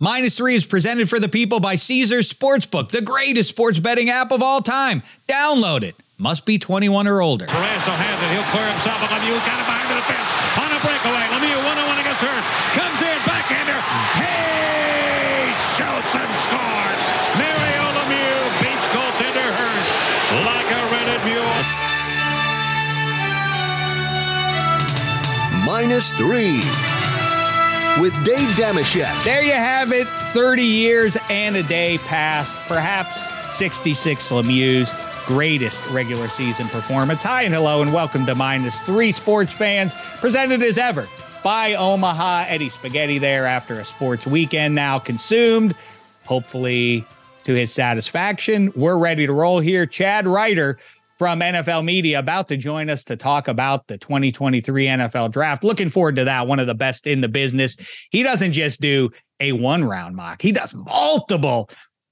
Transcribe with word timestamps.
Minus 0.00 0.38
three 0.38 0.54
is 0.54 0.64
presented 0.64 1.10
for 1.10 1.18
the 1.18 1.26
people 1.28 1.58
by 1.58 1.74
Caesars 1.74 2.30
Sportsbook, 2.32 2.94
the 2.94 3.02
greatest 3.02 3.50
sports 3.50 3.80
betting 3.80 4.10
app 4.10 4.30
of 4.30 4.46
all 4.46 4.62
time. 4.62 5.02
Download 5.26 5.82
it. 5.82 5.96
Must 6.18 6.46
be 6.46 6.56
21 6.56 7.08
or 7.10 7.20
older. 7.20 7.46
Barrasso 7.46 7.90
has 7.90 8.18
it. 8.22 8.30
He'll 8.30 8.46
clear 8.54 8.62
himself. 8.70 8.94
Lemieux 9.10 9.42
got 9.42 9.58
it 9.58 9.66
behind 9.66 9.90
the 9.90 9.98
defense. 9.98 10.30
On 10.54 10.70
a 10.70 10.78
breakaway. 10.86 11.24
Lemieux 11.34 11.58
one 11.66 11.78
on 11.82 11.86
one 11.90 11.98
against 11.98 12.22
Hirsch. 12.22 12.46
Comes 12.78 13.02
in. 13.02 13.18
Backhander. 13.26 13.74
Hey! 14.22 15.50
Shoots 15.74 16.14
and 16.14 16.30
scores. 16.46 17.02
Mario 17.34 17.82
Lemieux 17.98 18.42
beats 18.62 18.86
goaltender 18.94 19.50
Hirsch 19.50 19.92
like 20.46 20.68
a 20.78 20.80
rented 20.94 21.22
mule. 21.26 21.58
Minus 25.66 26.14
three 26.14 26.62
with 28.00 28.14
Dave 28.24 28.48
Dameshek. 28.50 29.24
There 29.24 29.42
you 29.42 29.52
have 29.52 29.92
it. 29.92 30.06
30 30.06 30.62
years 30.62 31.16
and 31.30 31.56
a 31.56 31.62
day 31.64 31.98
past. 31.98 32.58
Perhaps 32.68 33.56
66 33.56 34.30
Lemieux's 34.30 35.26
greatest 35.26 35.88
regular 35.90 36.28
season 36.28 36.68
performance. 36.68 37.22
Hi 37.22 37.42
and 37.42 37.52
hello, 37.52 37.82
and 37.82 37.92
welcome 37.92 38.24
to 38.26 38.34
Minus 38.34 38.80
Three 38.82 39.12
Sports 39.12 39.52
Fans, 39.52 39.94
presented 40.18 40.62
as 40.62 40.78
ever 40.78 41.06
by 41.42 41.74
Omaha. 41.74 42.44
Eddie 42.48 42.68
Spaghetti 42.68 43.18
there 43.18 43.46
after 43.46 43.80
a 43.80 43.84
sports 43.84 44.26
weekend 44.26 44.74
now 44.74 44.98
consumed. 44.98 45.74
Hopefully, 46.26 47.04
to 47.44 47.54
his 47.54 47.72
satisfaction. 47.72 48.70
We're 48.76 48.98
ready 48.98 49.26
to 49.26 49.32
roll 49.32 49.58
here. 49.58 49.86
Chad 49.86 50.26
Reuter 50.26 50.78
from 51.18 51.40
NFL 51.40 51.84
Media 51.84 52.20
about 52.20 52.48
to 52.48 52.56
join 52.56 52.88
us 52.88 53.02
to 53.04 53.16
talk 53.16 53.48
about 53.48 53.86
the 53.88 53.98
2023 53.98 54.86
NFL 54.86 55.32
draft. 55.32 55.64
Looking 55.64 55.90
forward 55.90 56.16
to 56.16 56.24
that. 56.24 56.46
One 56.46 56.60
of 56.60 56.68
the 56.68 56.74
best 56.74 57.06
in 57.06 57.20
the 57.20 57.28
business. 57.28 57.76
He 58.10 58.22
doesn't 58.22 58.52
just 58.52 58.80
do 58.80 59.10
a 59.40 59.52
one 59.52 59.84
round 59.84 60.16
mock, 60.16 60.40
he 60.40 60.52
does 60.52 60.74
multiple 60.74 61.68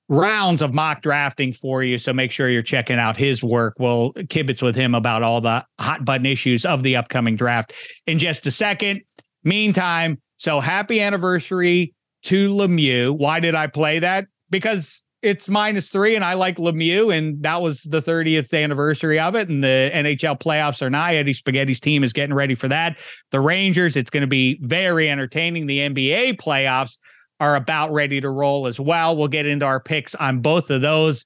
rounds 0.08 0.62
of 0.62 0.72
mock 0.72 1.02
drafting 1.02 1.52
for 1.52 1.82
you. 1.82 1.98
So 1.98 2.12
make 2.12 2.30
sure 2.30 2.48
you're 2.48 2.62
checking 2.62 2.98
out 2.98 3.16
his 3.16 3.42
work. 3.42 3.74
We'll 3.78 4.12
kibitz 4.12 4.62
with 4.62 4.76
him 4.76 4.94
about 4.94 5.22
all 5.22 5.40
the 5.40 5.64
hot 5.80 6.04
button 6.04 6.26
issues 6.26 6.64
of 6.64 6.82
the 6.82 6.96
upcoming 6.96 7.36
draft 7.36 7.72
in 8.06 8.18
just 8.18 8.46
a 8.46 8.50
second. 8.50 9.02
Meantime, 9.42 10.20
so 10.36 10.60
happy 10.60 11.00
anniversary 11.00 11.94
to 12.22 12.48
Lemieux. 12.50 13.16
Why 13.16 13.40
did 13.40 13.54
I 13.54 13.66
play 13.66 13.98
that? 14.00 14.26
Because 14.50 15.02
it's 15.22 15.48
minus 15.48 15.90
three, 15.90 16.14
and 16.14 16.24
I 16.24 16.34
like 16.34 16.56
Lemieux, 16.56 17.16
and 17.16 17.42
that 17.42 17.62
was 17.62 17.82
the 17.82 18.00
30th 18.00 18.52
anniversary 18.52 19.18
of 19.18 19.34
it. 19.34 19.48
And 19.48 19.64
the 19.64 19.90
NHL 19.92 20.38
playoffs 20.38 20.82
are 20.82 20.90
nigh. 20.90 21.16
Eddie 21.16 21.32
Spaghetti's 21.32 21.80
team 21.80 22.04
is 22.04 22.12
getting 22.12 22.34
ready 22.34 22.54
for 22.54 22.68
that. 22.68 22.98
The 23.30 23.40
Rangers, 23.40 23.96
it's 23.96 24.10
going 24.10 24.22
to 24.22 24.26
be 24.26 24.58
very 24.62 25.10
entertaining. 25.10 25.66
The 25.66 25.80
NBA 25.80 26.40
playoffs 26.40 26.98
are 27.40 27.56
about 27.56 27.92
ready 27.92 28.20
to 28.20 28.30
roll 28.30 28.66
as 28.66 28.78
well. 28.78 29.16
We'll 29.16 29.28
get 29.28 29.46
into 29.46 29.66
our 29.66 29.80
picks 29.80 30.14
on 30.14 30.40
both 30.40 30.70
of 30.70 30.80
those 30.80 31.24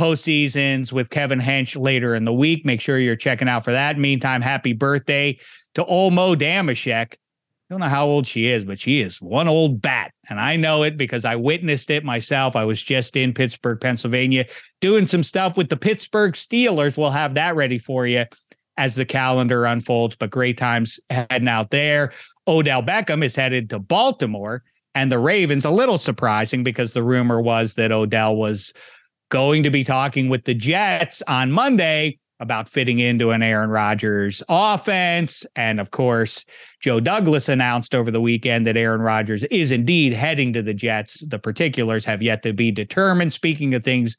postseasons 0.00 0.92
with 0.92 1.10
Kevin 1.10 1.40
Hench 1.40 1.80
later 1.80 2.14
in 2.14 2.24
the 2.24 2.32
week. 2.32 2.66
Make 2.66 2.80
sure 2.80 2.98
you're 2.98 3.16
checking 3.16 3.48
out 3.48 3.64
for 3.64 3.72
that. 3.72 3.98
Meantime, 3.98 4.42
happy 4.42 4.72
birthday 4.72 5.38
to 5.74 5.84
Olmo 5.84 6.36
Dameshek. 6.36 7.14
I 7.68 7.74
don't 7.74 7.80
know 7.80 7.88
how 7.88 8.06
old 8.06 8.28
she 8.28 8.46
is, 8.46 8.64
but 8.64 8.78
she 8.78 9.00
is 9.00 9.20
one 9.20 9.48
old 9.48 9.82
bat. 9.82 10.12
And 10.28 10.38
I 10.38 10.54
know 10.54 10.84
it 10.84 10.96
because 10.96 11.24
I 11.24 11.34
witnessed 11.34 11.90
it 11.90 12.04
myself. 12.04 12.54
I 12.54 12.64
was 12.64 12.80
just 12.80 13.16
in 13.16 13.34
Pittsburgh, 13.34 13.80
Pennsylvania, 13.80 14.46
doing 14.80 15.08
some 15.08 15.24
stuff 15.24 15.56
with 15.56 15.68
the 15.68 15.76
Pittsburgh 15.76 16.34
Steelers. 16.34 16.96
We'll 16.96 17.10
have 17.10 17.34
that 17.34 17.56
ready 17.56 17.78
for 17.78 18.06
you 18.06 18.24
as 18.76 18.94
the 18.94 19.04
calendar 19.04 19.64
unfolds. 19.64 20.14
But 20.14 20.30
great 20.30 20.58
times 20.58 21.00
heading 21.10 21.48
out 21.48 21.70
there. 21.70 22.12
Odell 22.46 22.84
Beckham 22.84 23.24
is 23.24 23.34
headed 23.34 23.68
to 23.70 23.80
Baltimore 23.80 24.62
and 24.94 25.10
the 25.10 25.18
Ravens. 25.18 25.64
A 25.64 25.70
little 25.70 25.98
surprising 25.98 26.62
because 26.62 26.92
the 26.92 27.02
rumor 27.02 27.40
was 27.40 27.74
that 27.74 27.90
Odell 27.90 28.36
was 28.36 28.72
going 29.28 29.64
to 29.64 29.70
be 29.70 29.82
talking 29.82 30.28
with 30.28 30.44
the 30.44 30.54
Jets 30.54 31.20
on 31.26 31.50
Monday 31.50 32.20
about 32.40 32.68
fitting 32.68 32.98
into 32.98 33.30
an 33.30 33.42
Aaron 33.42 33.70
Rodgers 33.70 34.42
offense. 34.48 35.46
And 35.56 35.80
of 35.80 35.90
course, 35.90 36.44
Joe 36.80 37.00
Douglas 37.00 37.48
announced 37.48 37.94
over 37.94 38.10
the 38.10 38.20
weekend 38.20 38.66
that 38.66 38.76
Aaron 38.76 39.00
Rodgers 39.00 39.42
is 39.44 39.70
indeed 39.70 40.12
heading 40.12 40.52
to 40.52 40.62
the 40.62 40.74
Jets. 40.74 41.24
The 41.26 41.38
particulars 41.38 42.04
have 42.04 42.22
yet 42.22 42.42
to 42.42 42.52
be 42.52 42.70
determined. 42.70 43.32
Speaking 43.32 43.74
of 43.74 43.84
things 43.84 44.16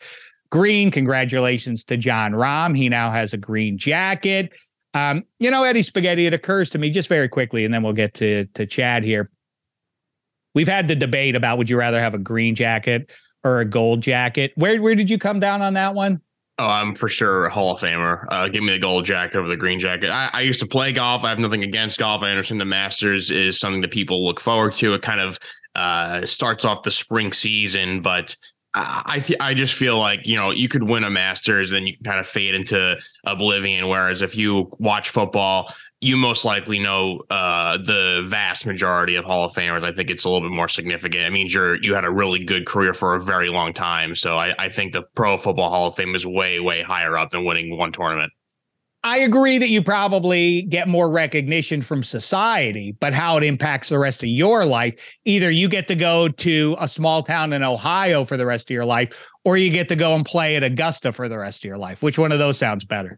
green, 0.49 0.89
congratulations 0.89 1.83
to 1.85 1.97
Jon 1.97 2.31
Rahm. 2.31 2.75
He 2.75 2.89
now 2.89 3.11
has 3.11 3.33
a 3.33 3.37
green 3.37 3.77
jacket. 3.77 4.51
Um, 4.93 5.23
you 5.39 5.51
know, 5.51 5.63
Eddie 5.63 5.83
Spaghetti, 5.83 6.25
it 6.25 6.33
occurs 6.33 6.69
to 6.71 6.79
me 6.79 6.89
just 6.89 7.09
very 7.09 7.29
quickly, 7.29 7.65
and 7.65 7.73
then 7.73 7.83
we'll 7.83 7.93
get 7.93 8.15
to, 8.15 8.45
to 8.55 8.65
Chad 8.65 9.03
here. 9.03 9.29
We've 10.55 10.67
had 10.67 10.87
the 10.87 10.95
debate 10.95 11.35
about 11.35 11.59
would 11.59 11.69
you 11.69 11.77
rather 11.77 11.99
have 11.99 12.15
a 12.15 12.17
green 12.17 12.55
jacket 12.55 13.11
or 13.43 13.59
a 13.59 13.65
gold 13.65 14.01
jacket? 14.01 14.53
Where 14.55 14.81
where 14.81 14.95
did 14.95 15.07
you 15.07 15.19
come 15.19 15.39
down 15.39 15.61
on 15.61 15.73
that 15.73 15.93
one? 15.93 16.21
Oh, 16.59 16.65
I'm 16.65 16.95
for 16.95 17.07
sure 17.07 17.45
a 17.45 17.49
Hall 17.51 17.73
of 17.73 17.79
Famer. 17.79 18.25
Uh, 18.29 18.47
give 18.47 18.63
me 18.63 18.73
the 18.73 18.79
gold 18.79 19.05
jacket 19.05 19.37
over 19.37 19.47
the 19.47 19.55
green 19.55 19.77
jacket. 19.77 20.09
I, 20.09 20.31
I, 20.33 20.41
used 20.41 20.59
to 20.61 20.65
play 20.65 20.91
golf. 20.91 21.23
I 21.23 21.29
have 21.29 21.37
nothing 21.37 21.63
against 21.63 21.99
golf. 21.99 22.23
I 22.23 22.31
understand 22.31 22.59
the 22.59 22.65
Masters 22.65 23.29
is 23.29 23.59
something 23.59 23.81
that 23.81 23.91
people 23.91 24.25
look 24.25 24.39
forward 24.39 24.73
to. 24.73 24.95
It 24.95 25.03
kind 25.03 25.19
of 25.19 25.37
uh, 25.75 26.25
starts 26.25 26.65
off 26.65 26.81
the 26.81 26.89
spring 26.89 27.31
season, 27.31 28.01
but 28.01 28.35
I 28.73 29.21
th- 29.23 29.39
I 29.39 29.53
just 29.53 29.73
feel 29.75 29.97
like 29.97 30.27
you 30.27 30.35
know 30.35 30.51
you 30.51 30.67
could 30.67 30.83
win 30.83 31.03
a 31.03 31.09
Masters, 31.09 31.69
then 31.69 31.87
you 31.87 31.95
can 31.95 32.03
kind 32.03 32.19
of 32.19 32.27
fade 32.27 32.53
into 32.53 32.97
oblivion. 33.23 33.87
Whereas 33.87 34.21
if 34.21 34.35
you 34.35 34.71
watch 34.77 35.09
football, 35.09 35.73
you 35.99 36.15
most 36.15 36.45
likely 36.45 36.77
know 36.77 37.21
uh, 37.29 37.77
the 37.77 38.23
vast 38.27 38.65
majority 38.65 39.15
of 39.15 39.25
Hall 39.25 39.45
of 39.45 39.51
Famers. 39.51 39.83
I 39.83 39.91
think 39.91 40.11
it's 40.11 40.25
a 40.25 40.29
little 40.29 40.47
bit 40.47 40.55
more 40.55 40.67
significant. 40.67 41.23
It 41.23 41.31
means 41.31 41.53
you're 41.53 41.81
you 41.81 41.95
had 41.95 42.05
a 42.05 42.11
really 42.11 42.43
good 42.43 42.67
career 42.67 42.93
for 42.93 43.15
a 43.15 43.19
very 43.19 43.49
long 43.49 43.73
time. 43.73 44.13
So 44.13 44.37
I, 44.37 44.53
I 44.59 44.69
think 44.69 44.93
the 44.93 45.03
Pro 45.15 45.37
Football 45.37 45.69
Hall 45.69 45.87
of 45.87 45.95
Fame 45.95 46.13
is 46.13 46.25
way 46.25 46.59
way 46.59 46.83
higher 46.83 47.17
up 47.17 47.31
than 47.31 47.45
winning 47.45 47.75
one 47.77 47.91
tournament. 47.91 48.31
I 49.03 49.19
agree 49.19 49.57
that 49.57 49.69
you 49.69 49.81
probably 49.81 50.63
get 50.63 50.87
more 50.87 51.09
recognition 51.09 51.81
from 51.81 52.03
society, 52.03 52.95
but 52.99 53.13
how 53.13 53.37
it 53.37 53.43
impacts 53.43 53.89
the 53.89 53.99
rest 53.99 54.21
of 54.21 54.29
your 54.29 54.65
life, 54.65 54.95
either 55.23 55.49
you 55.49 55.69
get 55.69 55.87
to 55.87 55.95
go 55.95 56.27
to 56.27 56.75
a 56.79 56.89
small 56.89 57.23
town 57.23 57.53
in 57.53 57.63
Ohio 57.63 58.25
for 58.25 58.37
the 58.37 58.45
rest 58.45 58.69
of 58.69 58.73
your 58.73 58.85
life, 58.85 59.29
or 59.45 59.55
you 59.55 59.69
get 59.69 59.87
to 59.89 59.95
go 59.95 60.13
and 60.13 60.25
play 60.25 60.57
at 60.57 60.63
Augusta 60.63 61.11
for 61.11 61.29
the 61.29 61.37
rest 61.37 61.59
of 61.59 61.65
your 61.65 61.77
life. 61.77 62.03
Which 62.03 62.19
one 62.19 62.31
of 62.31 62.39
those 62.39 62.57
sounds 62.57 62.85
better? 62.85 63.17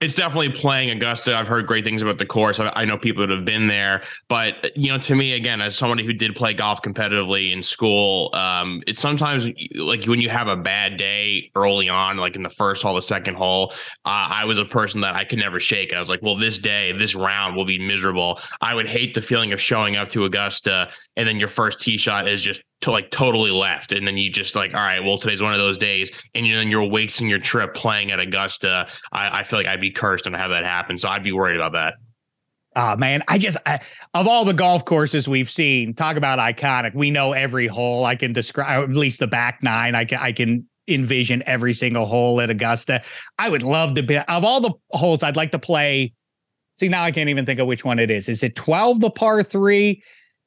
It's 0.00 0.14
definitely 0.14 0.50
playing 0.50 0.90
Augusta. 0.90 1.34
I've 1.34 1.48
heard 1.48 1.66
great 1.66 1.84
things 1.84 2.02
about 2.02 2.18
the 2.18 2.26
course. 2.26 2.60
I, 2.60 2.84
know 2.84 2.98
people 2.98 3.26
that 3.26 3.34
have 3.34 3.44
been 3.44 3.68
there, 3.68 4.02
but 4.28 4.76
you 4.76 4.90
know, 4.90 4.98
to 4.98 5.14
me, 5.14 5.34
again, 5.34 5.60
as 5.62 5.76
somebody 5.76 6.04
who 6.04 6.12
did 6.12 6.34
play 6.34 6.52
golf 6.52 6.82
competitively 6.82 7.52
in 7.52 7.62
school, 7.62 8.30
um, 8.34 8.82
it's 8.86 9.00
sometimes 9.00 9.48
like 9.76 10.04
when 10.04 10.20
you 10.20 10.28
have 10.28 10.48
a 10.48 10.56
bad 10.56 10.96
day 10.96 11.50
early 11.54 11.88
on, 11.88 12.18
like 12.18 12.36
in 12.36 12.42
the 12.42 12.50
first 12.50 12.82
hole, 12.82 12.94
the 12.94 13.02
second 13.02 13.36
hole. 13.36 13.72
Uh, 14.04 14.28
I 14.30 14.44
was 14.44 14.58
a 14.58 14.64
person 14.64 15.00
that 15.02 15.14
I 15.14 15.24
could 15.24 15.38
never 15.38 15.58
shake. 15.58 15.94
I 15.94 15.98
was 15.98 16.10
like, 16.10 16.20
well, 16.22 16.36
this 16.36 16.58
day, 16.58 16.92
this 16.92 17.14
round 17.14 17.56
will 17.56 17.64
be 17.64 17.78
miserable. 17.78 18.40
I 18.60 18.74
would 18.74 18.88
hate 18.88 19.14
the 19.14 19.22
feeling 19.22 19.52
of 19.52 19.60
showing 19.60 19.96
up 19.96 20.08
to 20.08 20.24
Augusta 20.24 20.90
and 21.16 21.28
then 21.28 21.38
your 21.38 21.48
first 21.48 21.80
tee 21.80 21.96
shot 21.96 22.28
is 22.28 22.42
just 22.42 22.62
to 22.84 22.90
like 22.90 23.10
totally 23.10 23.50
left 23.50 23.92
and 23.92 24.06
then 24.06 24.16
you 24.16 24.30
just 24.30 24.54
like 24.54 24.74
all 24.74 24.80
right 24.80 25.00
well 25.02 25.16
today's 25.16 25.42
one 25.42 25.52
of 25.52 25.58
those 25.58 25.78
days 25.78 26.10
and 26.34 26.44
then 26.46 26.70
you're 26.70 26.84
wasting 26.84 27.28
your 27.28 27.38
trip 27.38 27.72
playing 27.74 28.10
at 28.10 28.20
augusta 28.20 28.86
I, 29.10 29.40
I 29.40 29.42
feel 29.42 29.58
like 29.58 29.66
i'd 29.66 29.80
be 29.80 29.90
cursed 29.90 30.24
to 30.24 30.36
have 30.36 30.50
that 30.50 30.64
happen 30.64 30.98
so 30.98 31.08
i'd 31.08 31.22
be 31.22 31.32
worried 31.32 31.56
about 31.56 31.72
that 31.72 31.94
Oh 32.76 32.96
man, 32.96 33.22
I 33.28 33.38
just 33.38 33.56
I, 33.66 33.78
of 34.14 34.26
all 34.26 34.44
the 34.44 34.52
golf 34.52 34.84
courses 34.84 35.28
we've 35.28 35.48
seen, 35.48 35.94
talk 35.94 36.16
about 36.16 36.40
iconic. 36.40 36.92
We 36.92 37.08
know 37.08 37.32
every 37.32 37.68
hole. 37.68 38.04
I 38.04 38.16
can 38.16 38.32
describe 38.32 38.90
at 38.90 38.96
least 38.96 39.20
the 39.20 39.28
back 39.28 39.62
nine. 39.62 39.94
I 39.94 40.04
can 40.04 40.18
I 40.18 40.32
can 40.32 40.68
envision 40.88 41.42
every 41.46 41.72
single 41.72 42.04
hole 42.04 42.40
at 42.40 42.50
Augusta. 42.50 43.00
I 43.38 43.48
would 43.48 43.62
love 43.62 43.94
to 43.94 44.02
be 44.02 44.18
of 44.18 44.44
all 44.44 44.60
the 44.60 44.72
holes 44.90 45.22
I'd 45.22 45.36
like 45.36 45.52
to 45.52 45.58
play. 45.58 46.12
See, 46.76 46.88
now 46.88 47.04
I 47.04 47.12
can't 47.12 47.28
even 47.28 47.46
think 47.46 47.60
of 47.60 47.68
which 47.68 47.84
one 47.84 48.00
it 48.00 48.10
is. 48.10 48.28
Is 48.28 48.42
it 48.42 48.56
12 48.56 48.98
the 48.98 49.10
par 49.10 49.44
3? 49.44 50.02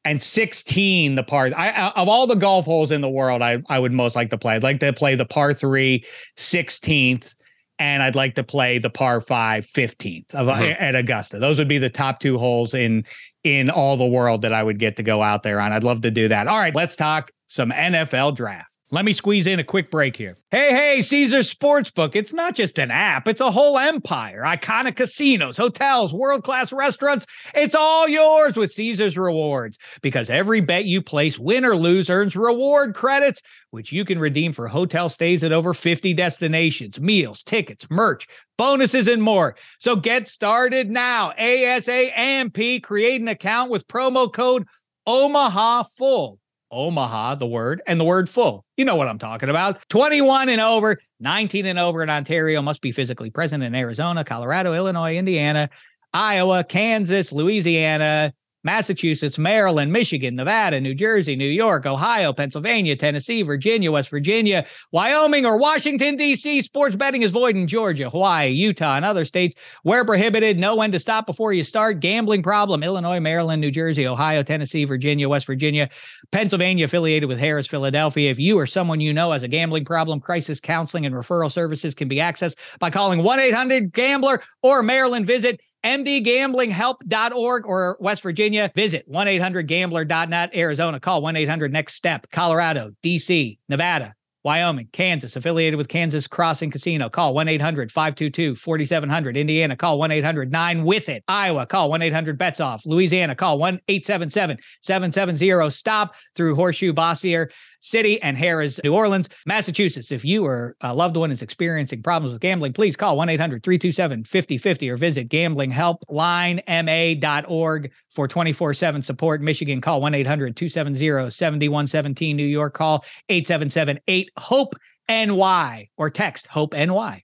And 0.05 0.21
16 0.21 1.15
the 1.15 1.23
par 1.23 1.51
I, 1.55 1.91
of 1.95 2.07
all 2.07 2.27
the 2.27 2.35
golf 2.35 2.65
holes 2.65 2.91
in 2.91 3.01
the 3.01 3.09
world 3.09 3.41
I, 3.41 3.61
I 3.67 3.79
would 3.79 3.91
most 3.91 4.15
like 4.15 4.29
to 4.29 4.37
play. 4.37 4.55
I'd 4.55 4.63
like 4.63 4.79
to 4.79 4.93
play 4.93 5.15
the 5.15 5.25
par 5.25 5.53
3 5.53 6.03
16th 6.37 7.35
and 7.79 8.01
i'd 8.01 8.15
like 8.15 8.35
to 8.35 8.43
play 8.43 8.79
the 8.79 8.89
par 8.89 9.21
5 9.21 9.65
15th 9.65 10.33
of, 10.33 10.47
mm-hmm. 10.47 10.83
at 10.83 10.95
augusta. 10.95 11.39
Those 11.39 11.57
would 11.57 11.67
be 11.67 11.77
the 11.77 11.89
top 11.89 12.19
two 12.19 12.37
holes 12.37 12.73
in 12.73 13.05
in 13.43 13.69
all 13.69 13.97
the 13.97 14.05
world 14.05 14.41
that 14.43 14.53
i 14.53 14.63
would 14.63 14.79
get 14.79 14.95
to 14.97 15.03
go 15.03 15.21
out 15.21 15.43
there 15.43 15.59
on. 15.59 15.73
I'd 15.73 15.83
love 15.83 16.01
to 16.01 16.11
do 16.11 16.27
that. 16.29 16.47
All 16.47 16.59
right 16.59 16.75
let's 16.75 16.95
talk 16.95 17.31
some 17.47 17.71
nfl 17.71 18.35
draft 18.35 18.76
let 18.89 19.03
me 19.03 19.11
squeeze 19.11 19.47
in 19.47 19.59
a 19.59 19.63
quick 19.65 19.91
break 19.91 20.15
here. 20.15 20.37
Hey, 20.49 20.69
hey, 20.69 21.01
Caesar 21.01 21.39
Sportsbook. 21.39 22.15
It's 22.15 22.31
not 22.31 22.55
just 22.55 22.79
an 22.79 22.89
app, 22.89 23.27
it's 23.27 23.41
a 23.41 23.51
whole 23.51 23.77
empire. 23.77 24.43
Iconic 24.45 24.95
casinos, 24.95 25.57
hotels, 25.57 26.13
world 26.13 26.43
class 26.43 26.71
restaurants. 26.71 27.27
It's 27.53 27.75
all 27.75 28.07
yours 28.07 28.55
with 28.55 28.71
Caesar's 28.71 29.17
rewards 29.17 29.77
because 30.01 30.29
every 30.29 30.61
bet 30.61 30.85
you 30.85 31.01
place, 31.01 31.37
win 31.37 31.65
or 31.65 31.75
lose, 31.75 32.09
earns 32.09 32.35
reward 32.35 32.95
credits, 32.95 33.41
which 33.71 33.91
you 33.91 34.05
can 34.05 34.19
redeem 34.19 34.53
for 34.53 34.69
hotel 34.69 35.09
stays 35.09 35.43
at 35.43 35.51
over 35.51 35.73
50 35.73 36.13
destinations, 36.13 36.99
meals, 36.99 37.43
tickets, 37.43 37.85
merch, 37.89 38.25
bonuses, 38.57 39.09
and 39.09 39.21
more. 39.21 39.55
So 39.79 39.97
get 39.97 40.29
started 40.29 40.89
now. 40.89 41.33
ASAMP, 41.37 42.81
create 42.83 43.21
an 43.21 43.27
account 43.27 43.69
with 43.69 43.87
promo 43.87 44.31
code 44.31 44.65
Omaha 45.05 45.83
Full 45.97 46.39
Omaha, 46.71 47.35
the 47.35 47.47
word, 47.47 47.81
and 47.87 47.99
the 47.99 48.03
word 48.03 48.29
full. 48.29 48.65
You 48.77 48.85
know 48.85 48.95
what 48.95 49.07
I'm 49.07 49.17
talking 49.17 49.49
about. 49.49 49.81
21 49.89 50.49
and 50.49 50.61
over, 50.61 50.97
19 51.19 51.65
and 51.65 51.79
over 51.79 52.03
in 52.03 52.11
Ontario, 52.11 52.61
must 52.61 52.79
be 52.79 52.91
physically 52.91 53.31
present 53.31 53.63
in 53.63 53.73
Arizona, 53.73 54.23
Colorado, 54.23 54.73
Illinois, 54.73 55.17
Indiana, 55.17 55.69
Iowa, 56.13 56.63
Kansas, 56.63 57.33
Louisiana, 57.33 58.33
Massachusetts, 58.67 59.37
Maryland, 59.37 59.93
Michigan, 59.93 60.35
Nevada, 60.35 60.81
New 60.81 60.93
Jersey, 60.93 61.37
New 61.37 61.47
York, 61.47 61.85
Ohio, 61.85 62.33
Pennsylvania, 62.33 62.97
Tennessee, 62.97 63.41
Virginia, 63.41 63.89
West 63.93 64.09
Virginia, 64.09 64.65
Wyoming, 64.91 65.45
or 65.45 65.57
Washington, 65.57 66.17
D.C. 66.17 66.61
Sports 66.61 66.97
betting 66.97 67.21
is 67.21 67.31
void 67.31 67.55
in 67.55 67.65
Georgia, 67.65 68.09
Hawaii, 68.09 68.49
Utah, 68.49 68.97
and 68.97 69.05
other 69.05 69.23
states 69.23 69.55
where 69.83 70.03
prohibited. 70.03 70.59
Know 70.59 70.75
when 70.75 70.91
to 70.91 70.99
stop 70.99 71.25
before 71.25 71.53
you 71.53 71.63
start. 71.63 72.01
Gambling 72.01 72.43
problem 72.43 72.83
Illinois, 72.83 73.21
Maryland, 73.21 73.61
New 73.61 73.71
Jersey, 73.71 74.05
Ohio, 74.05 74.43
Tennessee, 74.43 74.83
Virginia, 74.83 75.29
West 75.29 75.45
Virginia, 75.45 75.87
Pennsylvania, 76.33 76.83
affiliated 76.83 77.29
with 77.29 77.39
Harrah's, 77.39 77.67
Philadelphia. 77.67 78.29
If 78.29 78.37
you 78.37 78.59
or 78.59 78.67
someone 78.67 78.99
you 78.99 79.13
know 79.13 79.31
has 79.31 79.43
a 79.43 79.47
gambling 79.47 79.85
problem, 79.85 80.19
crisis 80.19 80.59
counseling 80.59 81.05
and 81.05 81.15
referral 81.15 81.49
services 81.49 81.95
can 81.95 82.09
be 82.09 82.17
accessed 82.17 82.57
by 82.79 82.89
calling 82.89 83.23
1 83.23 83.39
800 83.39 83.93
Gambler 83.93 84.41
or 84.61 84.83
Maryland. 84.83 85.25
Visit 85.25 85.61
mdgamblinghelp.org 85.87 87.65
or 87.65 87.97
West 87.99 88.21
Virginia, 88.21 88.71
visit 88.75 89.09
1-800-GAMBLER.net. 89.09 90.55
Arizona, 90.55 90.99
call 90.99 91.21
1-800-NEXT-STEP. 91.21 92.29
Colorado, 92.29 92.91
DC, 93.03 93.57
Nevada, 93.69 94.13
Wyoming, 94.43 94.89
Kansas, 94.91 95.35
affiliated 95.35 95.77
with 95.77 95.87
Kansas 95.87 96.27
Crossing 96.27 96.71
Casino. 96.71 97.09
Call 97.09 97.33
1 97.33 97.47
800 97.47 97.91
522 97.91 98.55
4700. 98.55 99.37
Indiana, 99.37 99.75
call 99.75 99.97
1 99.99 100.11
800 100.11 100.51
9 100.51 100.83
with 100.83 101.09
it. 101.09 101.23
Iowa, 101.27 101.65
call 101.65 101.89
1 101.89 102.01
800 102.01 102.37
bets 102.37 102.59
off. 102.59 102.85
Louisiana, 102.85 103.35
call 103.35 103.57
1 103.57 103.79
877 103.87 104.57
770 104.81 105.69
stop 105.69 106.15
through 106.35 106.55
Horseshoe 106.55 106.93
Bossier 106.93 107.49
City 107.81 108.21
and 108.21 108.37
Harrah's, 108.37 108.79
New 108.83 108.93
Orleans, 108.93 109.27
Massachusetts. 109.45 110.11
If 110.11 110.25
you 110.25 110.45
or 110.45 110.75
a 110.81 110.93
loved 110.93 111.17
one 111.17 111.31
is 111.31 111.41
experiencing 111.41 112.03
problems 112.03 112.33
with 112.33 112.41
gambling, 112.41 112.73
please 112.73 112.95
call 112.95 113.17
1 113.17 113.29
800 113.29 113.63
327 113.63 114.23
5050 114.23 114.89
or 114.89 114.97
visit 114.97 115.29
gamblinghelplinema.org 115.29 117.91
for 118.09 118.27
24 118.27 118.73
7 118.73 119.01
support. 119.01 119.41
Michigan, 119.41 119.79
call 119.81 120.01
1 120.01 120.13
800 120.13 120.55
270 120.55 121.29
7117. 121.29 122.35
New 122.35 122.43
York, 122.43 122.73
call 122.73 123.05
877 123.29 123.99
8 124.07 124.29
HOPE 124.37 124.75
NY 125.09 125.89
or 125.97 126.09
text 126.09 126.47
HOPE 126.47 126.73
NY. 126.73 127.23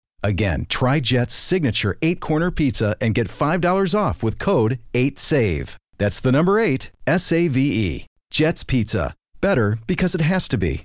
Again, 0.23 0.65
try 0.69 0.99
Jet's 0.99 1.33
signature 1.33 1.97
eight 2.01 2.19
corner 2.19 2.51
pizza 2.51 2.95
and 3.01 3.15
get 3.15 3.27
$5 3.27 3.95
off 3.97 4.23
with 4.23 4.39
code 4.39 4.79
8SAVE. 4.93 5.75
That's 5.97 6.19
the 6.19 6.31
number 6.31 6.59
eight, 6.59 6.91
S 7.05 7.31
A 7.31 7.47
V 7.47 7.59
E. 7.59 8.05
Jet's 8.31 8.63
Pizza. 8.63 9.13
Better 9.39 9.77
because 9.87 10.15
it 10.15 10.21
has 10.21 10.47
to 10.47 10.57
be. 10.57 10.83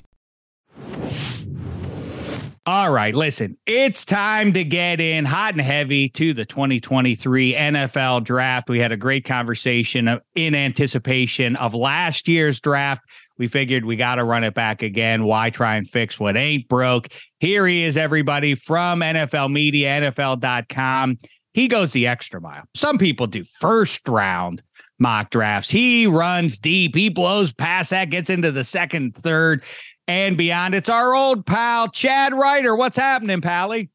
All 2.69 2.91
right, 2.91 3.15
listen, 3.15 3.57
it's 3.65 4.05
time 4.05 4.53
to 4.55 4.65
get 4.65 5.01
in 5.01 5.25
hot 5.25 5.53
and 5.53 5.61
heavy 5.61 6.09
to 6.09 6.35
the 6.35 6.45
2023 6.45 7.55
NFL 7.55 8.25
draft. 8.25 8.69
We 8.69 8.81
had 8.81 8.91
a 8.91 8.97
great 8.97 9.25
conversation 9.25 10.21
in 10.35 10.55
anticipation 10.57 11.55
of 11.55 11.75
last 11.75 12.27
year's 12.27 12.61
draft. 12.61 13.05
We 13.39 13.49
figured 13.49 13.85
we 13.85 13.97
got 13.97 14.17
to 14.17 14.25
run 14.25 14.45
it 14.45 14.55
back 14.55 14.83
again. 14.83 15.25
Why 15.25 15.51
try 15.51 15.77
and 15.77 15.87
fix 15.87 16.19
what 16.19 16.37
ain't 16.37 16.69
broke? 16.69 17.09
Here 17.41 17.67
he 17.67 17.85
is, 17.85 17.97
everybody 17.97 18.55
from 18.55 19.01
NFL 19.01 19.53
Media, 19.53 20.01
NFL.com. 20.01 21.19
He 21.53 21.69
goes 21.69 21.93
the 21.93 22.07
extra 22.07 22.41
mile. 22.41 22.65
Some 22.75 22.99
people 22.99 23.27
do 23.27 23.45
first 23.45 24.07
round 24.09 24.63
mock 24.99 25.31
drafts. 25.31 25.71
He 25.71 26.07
runs 26.07 26.59
deep. 26.59 26.95
He 26.95 27.09
blows 27.09 27.53
past 27.53 27.91
that, 27.91 28.11
gets 28.11 28.31
into 28.31 28.53
the 28.53 28.65
second, 28.65 29.15
third 29.15 29.63
and 30.09 30.37
beyond. 30.37 30.75
It's 30.75 30.89
our 30.89 31.15
old 31.15 31.47
pal, 31.47 31.89
Chad 31.89 32.33
Reuter. 32.33 32.77
What's 32.77 32.97
happening, 32.97 33.41
Pally? 33.41 33.91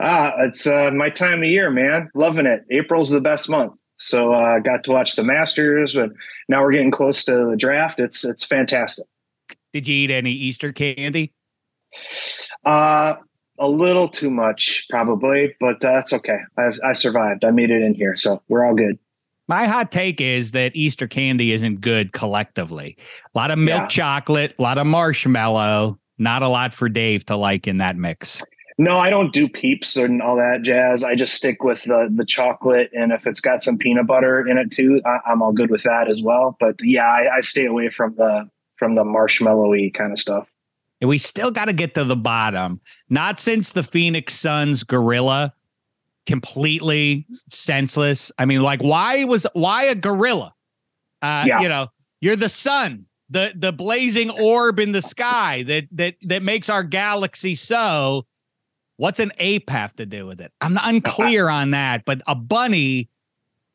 Ah, 0.00 0.32
it's 0.40 0.66
uh, 0.66 0.90
my 0.92 1.10
time 1.10 1.42
of 1.42 1.48
year, 1.48 1.70
man. 1.70 2.10
Loving 2.14 2.46
it. 2.46 2.62
April's 2.70 3.10
the 3.10 3.20
best 3.20 3.48
month. 3.48 3.72
So 4.02 4.32
I 4.32 4.56
uh, 4.56 4.58
got 4.58 4.82
to 4.84 4.90
watch 4.90 5.14
the 5.14 5.22
Masters, 5.22 5.94
but 5.94 6.10
now 6.48 6.62
we're 6.62 6.72
getting 6.72 6.90
close 6.90 7.24
to 7.24 7.46
the 7.50 7.56
draft. 7.56 8.00
It's 8.00 8.24
it's 8.24 8.44
fantastic. 8.44 9.06
Did 9.72 9.86
you 9.86 9.94
eat 9.94 10.10
any 10.10 10.32
Easter 10.32 10.72
candy? 10.72 11.32
Uh, 12.64 13.14
a 13.58 13.68
little 13.68 14.08
too 14.08 14.30
much, 14.30 14.86
probably, 14.90 15.54
but 15.60 15.80
that's 15.80 16.12
okay. 16.12 16.38
I, 16.58 16.72
I 16.84 16.92
survived. 16.94 17.44
I 17.44 17.52
made 17.52 17.70
it 17.70 17.80
in 17.80 17.94
here, 17.94 18.16
so 18.16 18.42
we're 18.48 18.64
all 18.64 18.74
good. 18.74 18.98
My 19.46 19.66
hot 19.66 19.92
take 19.92 20.20
is 20.20 20.50
that 20.52 20.74
Easter 20.74 21.06
candy 21.06 21.52
isn't 21.52 21.80
good 21.80 22.12
collectively. 22.12 22.96
A 23.34 23.38
lot 23.38 23.50
of 23.50 23.58
milk 23.58 23.82
yeah. 23.82 23.86
chocolate, 23.88 24.54
a 24.58 24.62
lot 24.62 24.78
of 24.78 24.86
marshmallow, 24.86 25.98
not 26.18 26.42
a 26.42 26.48
lot 26.48 26.74
for 26.74 26.88
Dave 26.88 27.24
to 27.26 27.36
like 27.36 27.68
in 27.68 27.78
that 27.78 27.96
mix. 27.96 28.42
No, 28.82 28.98
I 28.98 29.10
don't 29.10 29.32
do 29.32 29.48
peeps 29.48 29.96
and 29.96 30.20
all 30.20 30.34
that 30.34 30.62
jazz. 30.62 31.04
I 31.04 31.14
just 31.14 31.34
stick 31.34 31.62
with 31.62 31.84
the 31.84 32.08
the 32.12 32.24
chocolate, 32.24 32.90
and 32.92 33.12
if 33.12 33.28
it's 33.28 33.40
got 33.40 33.62
some 33.62 33.78
peanut 33.78 34.08
butter 34.08 34.44
in 34.44 34.58
it 34.58 34.72
too, 34.72 35.00
I, 35.06 35.30
am 35.30 35.40
all 35.40 35.52
good 35.52 35.70
with 35.70 35.84
that 35.84 36.10
as 36.10 36.20
well. 36.20 36.56
But 36.58 36.74
yeah, 36.80 37.06
I, 37.06 37.36
I 37.36 37.40
stay 37.42 37.66
away 37.66 37.90
from 37.90 38.16
the 38.16 38.50
from 38.76 38.96
the 38.96 39.04
marshmallowy 39.04 39.94
kind 39.94 40.10
of 40.10 40.18
stuff. 40.18 40.48
And 41.00 41.08
we 41.08 41.18
still 41.18 41.52
got 41.52 41.66
to 41.66 41.72
get 41.72 41.94
to 41.94 42.02
the 42.02 42.16
bottom. 42.16 42.80
Not 43.08 43.38
since 43.38 43.70
the 43.70 43.84
Phoenix 43.84 44.34
Suns 44.34 44.82
gorilla 44.82 45.54
completely 46.26 47.28
senseless. 47.48 48.32
I 48.36 48.46
mean, 48.46 48.62
like, 48.62 48.82
why 48.82 49.22
was 49.22 49.46
why 49.52 49.84
a 49.84 49.94
gorilla? 49.94 50.54
Uh, 51.20 51.44
yeah. 51.46 51.60
You 51.60 51.68
know, 51.68 51.86
you're 52.20 52.34
the 52.34 52.48
sun, 52.48 53.06
the 53.30 53.52
the 53.54 53.70
blazing 53.70 54.30
orb 54.30 54.80
in 54.80 54.90
the 54.90 55.02
sky 55.02 55.62
that 55.68 55.86
that 55.92 56.16
that 56.22 56.42
makes 56.42 56.68
our 56.68 56.82
galaxy 56.82 57.54
so. 57.54 58.26
What's 58.96 59.20
an 59.20 59.32
ape 59.38 59.70
have 59.70 59.94
to 59.96 60.06
do 60.06 60.26
with 60.26 60.40
it? 60.40 60.52
I'm 60.60 60.78
unclear 60.82 61.48
on 61.48 61.70
that, 61.70 62.04
but 62.04 62.20
a 62.26 62.34
bunny 62.34 63.08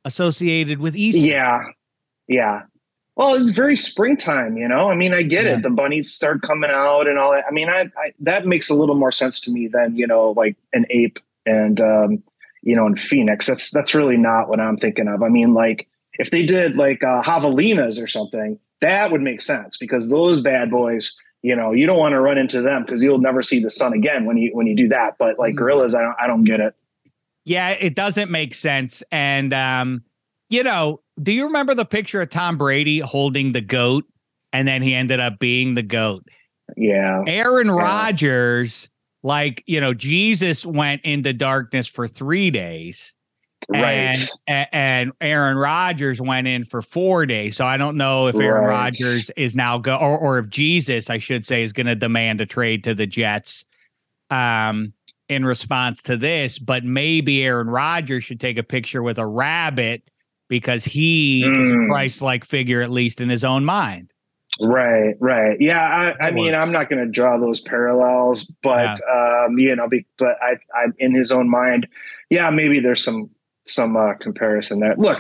associated 0.05 0.79
with 0.79 0.95
Easter. 0.95 1.25
Yeah, 1.25 1.63
yeah. 2.27 2.63
Well, 3.15 3.33
it's 3.33 3.50
very 3.50 3.75
springtime, 3.75 4.57
you 4.57 4.67
know. 4.67 4.91
I 4.91 4.95
mean, 4.95 5.13
I 5.13 5.24
get 5.24 5.45
yeah. 5.45 5.55
it. 5.55 5.63
The 5.63 5.71
bunnies 5.71 6.12
start 6.12 6.43
coming 6.43 6.69
out 6.71 7.07
and 7.07 7.17
all 7.17 7.31
that. 7.31 7.45
I 7.50 7.51
mean, 7.51 7.67
I, 7.67 7.89
I, 7.97 8.13
that 8.19 8.45
makes 8.45 8.69
a 8.69 8.75
little 8.75 8.95
more 8.95 9.12
sense 9.12 9.39
to 9.41 9.51
me 9.51 9.67
than 9.67 9.95
you 9.95 10.05
know, 10.05 10.31
like 10.31 10.55
an 10.74 10.86
ape 10.91 11.19
and 11.45 11.81
um, 11.81 12.24
you 12.62 12.75
know, 12.75 12.86
in 12.86 12.95
Phoenix. 12.95 13.47
That's 13.47 13.71
that's 13.71 13.95
really 13.95 14.17
not 14.17 14.50
what 14.50 14.59
I'm 14.59 14.77
thinking 14.77 15.07
of. 15.07 15.24
I 15.24 15.29
mean, 15.29 15.55
like 15.55 15.88
if 16.19 16.29
they 16.29 16.43
did 16.43 16.75
like 16.75 17.03
uh, 17.03 17.24
javelinas 17.24 18.01
or 18.01 18.07
something, 18.07 18.59
that 18.81 19.12
would 19.12 19.21
make 19.21 19.41
sense 19.41 19.77
because 19.77 20.09
those 20.09 20.41
bad 20.41 20.69
boys, 20.69 21.17
you 21.41 21.56
know, 21.56 21.72
you 21.72 21.86
don't 21.86 22.00
want 22.00 22.13
to 22.13 22.20
run 22.20 22.38
into 22.38 22.62
them 22.62 22.84
because 22.84 23.03
you'll 23.03 23.20
never 23.20 23.44
see 23.44 23.60
the 23.60 23.70
sun 23.70 23.94
again 23.94 24.25
when 24.25 24.38
you 24.38 24.51
when 24.53 24.67
you 24.67 24.75
do 24.75 24.88
that. 24.89 25.17
But 25.17 25.39
like 25.39 25.51
mm-hmm. 25.51 25.60
gorillas, 25.60 25.96
I 25.96 26.01
don't 26.01 26.15
I 26.20 26.27
don't 26.27 26.44
get 26.44 26.60
it. 26.60 26.75
Yeah, 27.46 27.70
it 27.70 27.96
doesn't 27.96 28.29
make 28.29 28.53
sense. 28.56 29.03
And 29.12 29.53
um, 29.53 30.03
you 30.50 30.63
know, 30.63 31.01
do 31.22 31.32
you 31.32 31.46
remember 31.46 31.74
the 31.74 31.86
picture 31.86 32.22
of 32.22 32.29
Tom 32.29 32.58
Brady 32.58 33.00
holding 33.00 33.51
the 33.51 33.62
goat 33.62 34.06
and 34.51 34.67
then 34.67 34.82
he 34.82 34.94
ended 34.94 35.20
up 35.20 35.39
being 35.39 35.75
the 35.75 35.84
goat? 35.84 36.25
Yeah. 36.75 37.24
Aaron 37.27 37.67
yeah. 37.67 37.74
Rodgers 37.74 38.89
like 39.24 39.63
you 39.65 39.82
know 39.82 39.94
jesus 39.94 40.65
went 40.65 41.01
into 41.03 41.34
darkness 41.34 41.88
for 41.88 42.08
three 42.08 42.51
days 42.51 43.13
Right. 43.70 44.18
And, 44.48 44.68
and 44.72 45.12
Aaron 45.20 45.58
Rodgers 45.58 46.22
went 46.22 46.48
in 46.48 46.64
for 46.64 46.82
four 46.82 47.26
days. 47.26 47.58
So 47.58 47.66
I 47.66 47.78
don't 47.78 47.98
know 47.98 48.28
if 48.28 48.36
Aaron 48.36 48.64
Right. 48.64 48.70
Rodgers 48.70 49.30
is 49.36 49.56
now 49.56 49.78
go 49.78 49.96
or, 49.96 50.18
or 50.18 50.40
if 50.40 50.50
Jesus, 50.50 51.10
I 51.10 51.18
should 51.18 51.46
say, 51.46 51.64
is 51.64 51.74
going 51.74 51.88
to 51.88 51.96
demand 51.96 52.40
a 52.40 52.46
trade 52.46 52.84
to 52.86 52.94
the 52.94 53.08
Jets 53.08 53.66
um, 54.30 54.94
in 55.28 55.44
response 55.44 56.02
to 56.04 56.18
this. 56.18 56.60
But 56.60 56.86
maybe 56.86 57.44
Aaron 57.44 57.68
Rodgers 57.68 58.24
should 58.24 58.40
take 58.40 58.58
a 58.58 58.64
picture 58.64 59.04
with 59.04 59.18
a 59.18 59.26
rabbit 59.28 60.04
because 60.50 60.86
he 60.86 61.44
is 61.44 61.72
a 61.72 61.74
Mm. 61.74 61.90
Christ 61.90 62.22
like 62.22 62.46
figure, 62.46 62.82
at 62.82 62.90
least 62.90 63.20
in 63.20 63.28
his 63.28 63.44
own 63.44 63.66
mind. 63.66 64.14
Right, 64.62 65.16
right. 65.20 65.58
Yeah, 65.60 66.16
I, 66.20 66.28
I 66.28 66.32
mean. 66.32 66.56
I'm 66.56 66.72
not 66.72 66.90
going 66.90 67.04
to 67.06 67.12
draw 67.12 67.38
those 67.38 67.60
parallels, 67.62 68.46
but 68.64 69.00
um, 69.08 69.60
you 69.60 69.76
know, 69.76 69.88
be, 69.88 70.06
but 70.18 70.36
I, 70.42 70.56
I'm 70.76 70.94
in 70.98 71.14
his 71.14 71.32
own 71.32 71.50
mind. 71.50 71.88
Yeah, 72.30 72.50
maybe 72.50 72.80
there's 72.80 73.04
some 73.04 73.30
some 73.67 73.95
uh, 73.95 74.13
comparison 74.15 74.79
there. 74.79 74.95
Look, 74.97 75.19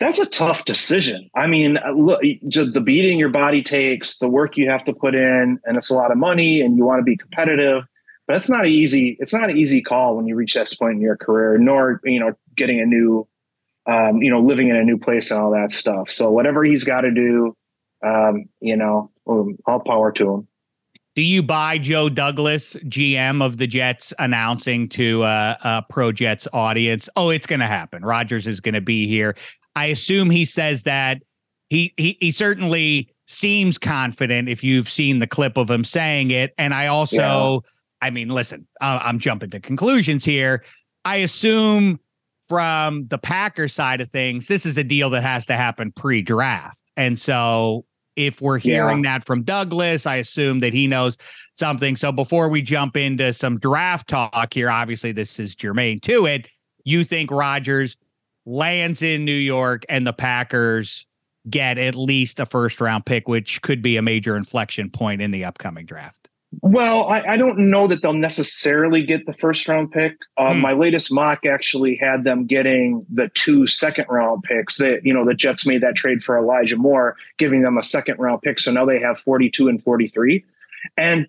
that's 0.00 0.18
a 0.18 0.26
tough 0.26 0.64
decision. 0.64 1.30
I 1.36 1.46
mean, 1.46 1.78
uh, 1.78 1.92
look, 1.92 2.20
the 2.22 2.82
beating 2.84 3.18
your 3.18 3.28
body 3.28 3.62
takes, 3.62 4.18
the 4.18 4.28
work 4.28 4.56
you 4.56 4.68
have 4.68 4.82
to 4.84 4.92
put 4.92 5.14
in, 5.14 5.60
and 5.64 5.76
it's 5.76 5.90
a 5.90 5.94
lot 5.94 6.10
of 6.10 6.18
money, 6.18 6.60
and 6.60 6.76
you 6.76 6.84
want 6.84 6.98
to 6.98 7.04
be 7.04 7.16
competitive. 7.16 7.84
But 8.26 8.36
it's 8.36 8.48
not 8.48 8.66
easy. 8.66 9.16
It's 9.20 9.32
not 9.32 9.50
an 9.50 9.56
easy 9.56 9.82
call 9.82 10.16
when 10.16 10.26
you 10.26 10.34
reach 10.34 10.54
this 10.54 10.74
point 10.74 10.94
in 10.94 11.00
your 11.00 11.16
career, 11.16 11.58
nor 11.58 12.00
you 12.04 12.18
know, 12.20 12.34
getting 12.56 12.80
a 12.80 12.86
new, 12.86 13.26
um, 13.86 14.22
you 14.22 14.30
know, 14.30 14.40
living 14.40 14.68
in 14.68 14.76
a 14.76 14.84
new 14.84 14.98
place 14.98 15.30
and 15.30 15.40
all 15.40 15.50
that 15.52 15.72
stuff. 15.72 16.10
So 16.10 16.30
whatever 16.30 16.64
he's 16.64 16.84
got 16.84 17.02
to 17.02 17.10
do, 17.10 17.56
um, 18.04 18.46
you 18.60 18.76
know, 18.76 19.10
um, 19.28 19.56
all 19.66 19.80
power 19.80 20.12
to 20.12 20.34
him. 20.34 20.48
Do 21.14 21.22
you 21.22 21.42
buy 21.42 21.76
Joe 21.76 22.08
Douglas, 22.08 22.74
GM 22.86 23.42
of 23.44 23.58
the 23.58 23.66
Jets, 23.66 24.14
announcing 24.18 24.88
to 24.90 25.22
uh, 25.22 25.56
a 25.62 25.84
Pro 25.90 26.10
Jets 26.10 26.48
audience, 26.54 27.08
"Oh, 27.16 27.28
it's 27.28 27.46
going 27.46 27.60
to 27.60 27.66
happen. 27.66 28.02
Rodgers 28.02 28.46
is 28.46 28.60
going 28.60 28.74
to 28.74 28.80
be 28.80 29.06
here." 29.06 29.36
I 29.76 29.86
assume 29.86 30.30
he 30.30 30.44
says 30.44 30.84
that. 30.84 31.22
He 31.68 31.92
he 31.96 32.16
he 32.20 32.30
certainly 32.30 33.10
seems 33.26 33.76
confident. 33.76 34.48
If 34.48 34.64
you've 34.64 34.88
seen 34.88 35.18
the 35.18 35.26
clip 35.26 35.58
of 35.58 35.70
him 35.70 35.84
saying 35.84 36.30
it, 36.30 36.54
and 36.56 36.72
I 36.72 36.86
also, 36.86 37.62
I 38.00 38.10
mean, 38.10 38.28
listen, 38.28 38.66
uh, 38.80 39.00
I'm 39.02 39.18
jumping 39.18 39.50
to 39.50 39.60
conclusions 39.60 40.24
here. 40.24 40.64
I 41.04 41.16
assume 41.16 42.00
from 42.48 43.06
the 43.08 43.18
Packer 43.18 43.68
side 43.68 44.00
of 44.00 44.10
things, 44.10 44.48
this 44.48 44.66
is 44.66 44.78
a 44.78 44.84
deal 44.84 45.10
that 45.10 45.22
has 45.22 45.46
to 45.46 45.56
happen 45.56 45.92
pre-draft, 45.92 46.82
and 46.96 47.18
so 47.18 47.84
if 48.16 48.40
we're 48.40 48.58
Yeah. 48.58 48.74
hearing 48.86 49.02
that 49.02 49.24
from 49.24 49.42
Douglas, 49.42 50.06
I 50.06 50.16
assume 50.16 50.60
that 50.60 50.72
he 50.72 50.86
knows 50.86 51.16
something. 51.54 51.96
So 51.96 52.12
before 52.12 52.48
we 52.48 52.62
jump 52.62 52.96
into 52.96 53.32
some 53.32 53.58
draft 53.58 54.08
talk 54.08 54.52
here, 54.52 54.70
obviously 54.70 55.12
this 55.12 55.38
is 55.40 55.54
germane 55.54 56.00
to 56.00 56.26
it. 56.26 56.48
You 56.84 57.04
think 57.04 57.30
Rodgers 57.30 57.96
lands 58.44 59.02
in 59.02 59.24
New 59.24 59.32
York 59.32 59.84
and 59.88 60.06
the 60.06 60.12
Packers 60.12 61.06
get 61.48 61.78
at 61.78 61.96
least 61.96 62.38
a 62.40 62.46
first 62.46 62.80
round 62.80 63.06
pick, 63.06 63.28
which 63.28 63.62
could 63.62 63.82
be 63.82 63.96
a 63.96 64.02
major 64.02 64.36
inflection 64.36 64.90
point 64.90 65.22
in 65.22 65.30
the 65.30 65.44
upcoming 65.44 65.86
draft. 65.86 66.28
Well, 66.60 67.08
I, 67.08 67.22
I 67.26 67.36
don't 67.38 67.58
know 67.70 67.86
that 67.86 68.02
they'll 68.02 68.12
necessarily 68.12 69.02
get 69.02 69.24
the 69.24 69.32
first 69.32 69.66
round 69.66 69.90
pick. 69.90 70.18
Uh, 70.36 70.52
Hmm. 70.52 70.60
My 70.60 70.72
latest 70.72 71.12
mock 71.12 71.46
actually 71.46 71.96
had 71.96 72.24
them 72.24 72.46
getting 72.46 73.06
the 73.12 73.30
two 73.34 73.66
second 73.66 74.06
round 74.10 74.42
picks. 74.42 74.76
That 74.76 75.04
you 75.04 75.14
know 75.14 75.24
the 75.24 75.34
Jets 75.34 75.66
made 75.66 75.80
that 75.80 75.96
trade 75.96 76.22
for 76.22 76.36
Elijah 76.36 76.76
Moore, 76.76 77.16
giving 77.38 77.62
them 77.62 77.78
a 77.78 77.82
second 77.82 78.18
round 78.18 78.42
pick. 78.42 78.58
So 78.58 78.70
now 78.70 78.84
they 78.84 79.00
have 79.00 79.18
forty 79.18 79.50
two 79.50 79.68
and 79.68 79.82
forty 79.82 80.06
three, 80.06 80.44
and 80.96 81.26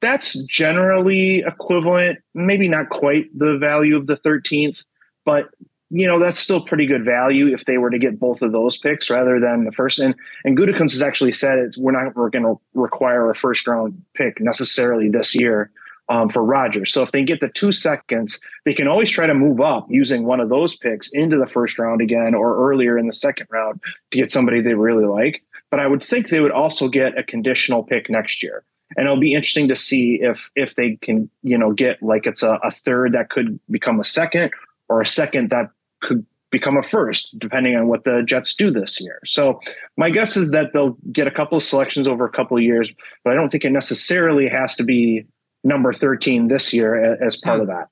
that's 0.00 0.42
generally 0.44 1.44
equivalent. 1.46 2.18
Maybe 2.34 2.68
not 2.68 2.88
quite 2.88 3.26
the 3.38 3.56
value 3.56 3.96
of 3.96 4.08
the 4.08 4.16
thirteenth, 4.16 4.82
but 5.24 5.50
you 5.94 6.08
know 6.08 6.18
that's 6.18 6.40
still 6.40 6.60
pretty 6.60 6.86
good 6.86 7.04
value 7.04 7.46
if 7.54 7.66
they 7.66 7.78
were 7.78 7.90
to 7.90 8.00
get 8.00 8.18
both 8.18 8.42
of 8.42 8.50
those 8.50 8.76
picks 8.76 9.08
rather 9.08 9.38
than 9.38 9.64
the 9.64 9.70
first. 9.70 10.00
And 10.00 10.14
and 10.44 10.58
Gutekunst 10.58 10.90
has 10.92 11.02
actually 11.02 11.30
said 11.30 11.58
it's 11.58 11.78
we're 11.78 11.92
not 11.92 12.16
we're 12.16 12.30
going 12.30 12.44
to 12.44 12.60
require 12.74 13.30
a 13.30 13.34
first 13.34 13.66
round 13.68 14.02
pick 14.14 14.40
necessarily 14.40 15.08
this 15.08 15.36
year 15.36 15.70
um, 16.08 16.28
for 16.28 16.44
Rodgers. 16.44 16.92
So 16.92 17.02
if 17.02 17.12
they 17.12 17.22
get 17.22 17.40
the 17.40 17.48
two 17.48 17.70
seconds, 17.70 18.40
they 18.64 18.74
can 18.74 18.88
always 18.88 19.08
try 19.08 19.26
to 19.26 19.34
move 19.34 19.60
up 19.60 19.86
using 19.88 20.24
one 20.24 20.40
of 20.40 20.48
those 20.48 20.76
picks 20.76 21.12
into 21.12 21.38
the 21.38 21.46
first 21.46 21.78
round 21.78 22.00
again 22.00 22.34
or 22.34 22.70
earlier 22.70 22.98
in 22.98 23.06
the 23.06 23.12
second 23.12 23.46
round 23.50 23.80
to 24.10 24.18
get 24.18 24.32
somebody 24.32 24.60
they 24.60 24.74
really 24.74 25.06
like. 25.06 25.44
But 25.70 25.78
I 25.78 25.86
would 25.86 26.02
think 26.02 26.28
they 26.28 26.40
would 26.40 26.50
also 26.50 26.88
get 26.88 27.16
a 27.16 27.22
conditional 27.22 27.84
pick 27.84 28.10
next 28.10 28.42
year. 28.42 28.64
And 28.96 29.06
it'll 29.06 29.20
be 29.20 29.34
interesting 29.34 29.68
to 29.68 29.76
see 29.76 30.18
if 30.20 30.50
if 30.56 30.74
they 30.74 30.96
can, 30.96 31.30
you 31.44 31.56
know, 31.56 31.72
get 31.72 32.02
like 32.02 32.26
it's 32.26 32.42
a, 32.42 32.58
a 32.64 32.72
third 32.72 33.12
that 33.12 33.30
could 33.30 33.60
become 33.70 34.00
a 34.00 34.04
second 34.04 34.52
or 34.88 35.00
a 35.00 35.06
second 35.06 35.50
that 35.50 35.70
could 36.04 36.24
become 36.50 36.76
a 36.76 36.82
first, 36.82 37.36
depending 37.38 37.74
on 37.74 37.88
what 37.88 38.04
the 38.04 38.22
Jets 38.22 38.54
do 38.54 38.70
this 38.70 39.00
year. 39.00 39.18
So 39.24 39.58
my 39.96 40.08
guess 40.08 40.36
is 40.36 40.52
that 40.52 40.72
they'll 40.72 40.96
get 41.10 41.26
a 41.26 41.30
couple 41.30 41.56
of 41.56 41.64
selections 41.64 42.06
over 42.06 42.24
a 42.24 42.30
couple 42.30 42.56
of 42.56 42.62
years, 42.62 42.92
but 43.24 43.32
I 43.32 43.34
don't 43.34 43.50
think 43.50 43.64
it 43.64 43.70
necessarily 43.70 44.48
has 44.48 44.76
to 44.76 44.84
be 44.84 45.26
number 45.64 45.92
13 45.92 46.46
this 46.46 46.72
year 46.72 47.16
as 47.20 47.36
part 47.36 47.60
of 47.60 47.66
that. 47.66 47.88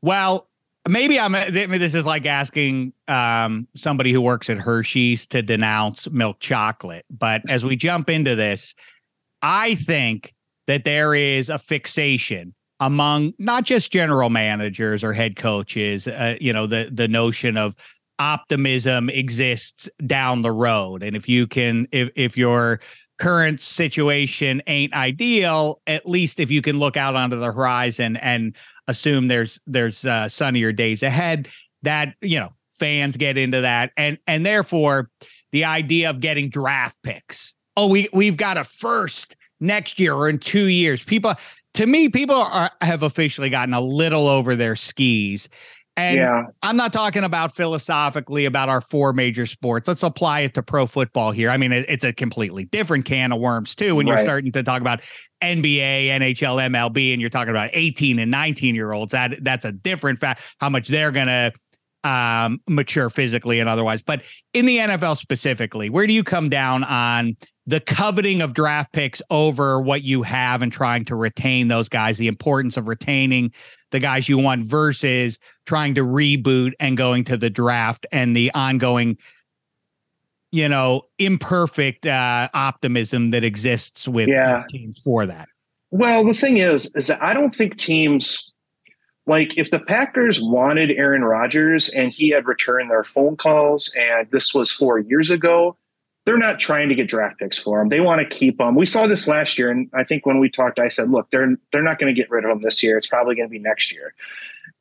Well, 0.00 0.48
maybe 0.88 1.18
I'm. 1.18 1.32
Mean, 1.32 1.70
this 1.70 1.94
is 1.94 2.06
like 2.06 2.24
asking 2.24 2.92
um, 3.08 3.66
somebody 3.74 4.12
who 4.12 4.20
works 4.20 4.48
at 4.48 4.58
Hershey's 4.58 5.26
to 5.28 5.42
denounce 5.42 6.08
milk 6.10 6.38
chocolate. 6.40 7.04
But 7.10 7.42
as 7.48 7.64
we 7.64 7.76
jump 7.76 8.08
into 8.08 8.36
this, 8.36 8.74
I 9.42 9.74
think 9.74 10.34
that 10.66 10.84
there 10.84 11.14
is 11.14 11.50
a 11.50 11.58
fixation 11.58 12.54
among 12.80 13.32
not 13.38 13.64
just 13.64 13.92
general 13.92 14.30
managers 14.30 15.04
or 15.04 15.12
head 15.12 15.36
coaches. 15.36 16.08
Uh, 16.08 16.36
you 16.40 16.52
know, 16.52 16.66
the 16.66 16.90
the 16.92 17.08
notion 17.08 17.56
of 17.56 17.76
optimism 18.18 19.08
exists 19.08 19.88
down 20.06 20.42
the 20.42 20.52
road, 20.52 21.02
and 21.02 21.16
if 21.16 21.28
you 21.28 21.46
can, 21.46 21.86
if 21.92 22.10
if 22.16 22.36
your 22.36 22.80
current 23.20 23.60
situation 23.60 24.62
ain't 24.66 24.94
ideal, 24.94 25.80
at 25.86 26.08
least 26.08 26.40
if 26.40 26.50
you 26.50 26.62
can 26.62 26.78
look 26.78 26.96
out 26.96 27.14
onto 27.14 27.38
the 27.38 27.52
horizon 27.52 28.16
and 28.16 28.56
assume 28.88 29.28
there's 29.28 29.60
there's 29.66 30.04
uh, 30.04 30.28
sunnier 30.28 30.72
days 30.72 31.02
ahead 31.02 31.48
that 31.82 32.14
you 32.22 32.40
know 32.40 32.52
fans 32.72 33.16
get 33.16 33.36
into 33.36 33.60
that. 33.60 33.92
And 33.96 34.18
and 34.26 34.44
therefore 34.44 35.10
the 35.52 35.64
idea 35.64 36.10
of 36.10 36.20
getting 36.20 36.48
draft 36.48 36.96
picks. 37.02 37.54
Oh 37.76 37.86
we 37.86 38.08
we've 38.12 38.36
got 38.36 38.56
a 38.56 38.64
first 38.64 39.36
next 39.60 40.00
year 40.00 40.14
or 40.14 40.28
in 40.28 40.38
2 40.38 40.66
years. 40.66 41.04
People 41.04 41.34
to 41.74 41.86
me 41.86 42.08
people 42.08 42.36
are 42.36 42.70
have 42.80 43.02
officially 43.02 43.50
gotten 43.50 43.74
a 43.74 43.80
little 43.80 44.28
over 44.28 44.56
their 44.56 44.76
skis 44.76 45.48
and 45.96 46.16
yeah. 46.16 46.42
I'm 46.62 46.76
not 46.76 46.92
talking 46.92 47.24
about 47.24 47.54
philosophically 47.54 48.46
about 48.46 48.68
our 48.68 48.80
four 48.80 49.12
major 49.12 49.44
sports. 49.44 49.86
Let's 49.86 50.02
apply 50.02 50.40
it 50.40 50.54
to 50.54 50.62
pro 50.62 50.86
football 50.86 51.30
here. 51.30 51.50
I 51.50 51.56
mean, 51.58 51.72
it- 51.72 51.84
it's 51.88 52.04
a 52.04 52.12
completely 52.12 52.64
different 52.64 53.04
can 53.04 53.32
of 53.32 53.40
worms 53.40 53.74
too 53.74 53.96
when 53.96 54.06
you're 54.06 54.16
starting 54.18 54.52
to 54.52 54.62
talk 54.62 54.80
about 54.80 55.02
NBA, 55.42 56.06
NHL, 56.06 56.58
MLB, 56.70 57.12
and 57.12 57.20
you're 57.20 57.28
talking 57.28 57.50
about 57.50 57.70
18 57.72 58.18
and 58.18 58.30
19 58.30 58.74
year 58.74 58.92
olds. 58.92 59.12
That 59.12 59.42
that's 59.44 59.64
a 59.64 59.72
different 59.72 60.20
fact. 60.20 60.42
How 60.58 60.70
much 60.70 60.88
they're 60.88 61.10
gonna 61.10 61.52
um, 62.04 62.60
mature 62.66 63.10
physically 63.10 63.60
and 63.60 63.68
otherwise. 63.68 64.02
But 64.02 64.22
in 64.54 64.64
the 64.64 64.78
NFL 64.78 65.18
specifically, 65.18 65.90
where 65.90 66.06
do 66.06 66.12
you 66.14 66.24
come 66.24 66.48
down 66.48 66.82
on 66.84 67.36
the 67.70 67.80
coveting 67.80 68.42
of 68.42 68.52
draft 68.54 68.92
picks 68.92 69.22
over 69.30 69.80
what 69.80 70.02
you 70.02 70.22
have 70.22 70.60
and 70.60 70.72
trying 70.72 71.04
to 71.06 71.14
retain 71.14 71.68
those 71.68 71.88
guys? 71.88 72.18
The 72.18 72.28
importance 72.28 72.76
of 72.76 72.88
retaining 72.88 73.52
the 73.90 74.00
guys 74.00 74.28
you 74.28 74.38
want 74.38 74.62
versus 74.64 75.38
trying 75.66 75.94
to 75.94 76.04
reboot 76.04 76.72
and 76.80 76.96
going 76.96 77.24
to 77.24 77.36
the 77.36 77.50
draft 77.50 78.06
and 78.12 78.36
the 78.36 78.50
ongoing 78.54 79.16
you 80.52 80.68
know 80.68 81.02
imperfect 81.18 82.06
uh 82.06 82.48
optimism 82.54 83.30
that 83.30 83.44
exists 83.44 84.08
with 84.08 84.28
Yeah. 84.28 84.64
teams 84.68 85.00
for 85.02 85.24
that 85.26 85.48
Well, 85.92 86.24
the 86.24 86.34
thing 86.34 86.56
is, 86.58 86.94
is 86.96 87.06
that 87.06 87.22
I 87.22 87.34
don't 87.34 87.54
think 87.54 87.76
teams 87.76 88.52
like 89.26 89.56
if 89.56 89.70
the 89.70 89.78
Packers 89.80 90.40
wanted 90.40 90.90
Aaron 90.90 91.22
Rodgers 91.22 91.88
and 91.90 92.12
he 92.12 92.30
had 92.30 92.46
returned 92.48 92.90
their 92.90 93.04
phone 93.04 93.36
calls, 93.36 93.94
and 93.96 94.28
this 94.32 94.52
was 94.54 94.72
four 94.72 94.98
years 94.98 95.30
ago, 95.30 95.76
they're 96.26 96.38
not 96.38 96.58
trying 96.58 96.88
to 96.88 96.94
get 96.94 97.08
draft 97.08 97.38
picks 97.38 97.58
for 97.58 97.80
him. 97.80 97.88
They 97.88 98.00
want 98.00 98.20
to 98.20 98.36
keep 98.36 98.60
him. 98.60 98.74
We 98.74 98.86
saw 98.86 99.06
this 99.06 99.26
last 99.26 99.58
year, 99.58 99.70
and 99.70 99.88
I 99.94 100.04
think 100.04 100.26
when 100.26 100.38
we 100.38 100.50
talked, 100.50 100.78
I 100.78 100.88
said, 100.88 101.08
"Look, 101.10 101.30
they're 101.30 101.56
they're 101.72 101.82
not 101.82 101.98
going 101.98 102.14
to 102.14 102.20
get 102.20 102.30
rid 102.30 102.44
of 102.44 102.50
him 102.50 102.60
this 102.60 102.82
year. 102.82 102.98
It's 102.98 103.06
probably 103.06 103.34
going 103.34 103.48
to 103.48 103.52
be 103.52 103.58
next 103.58 103.92
year." 103.92 104.14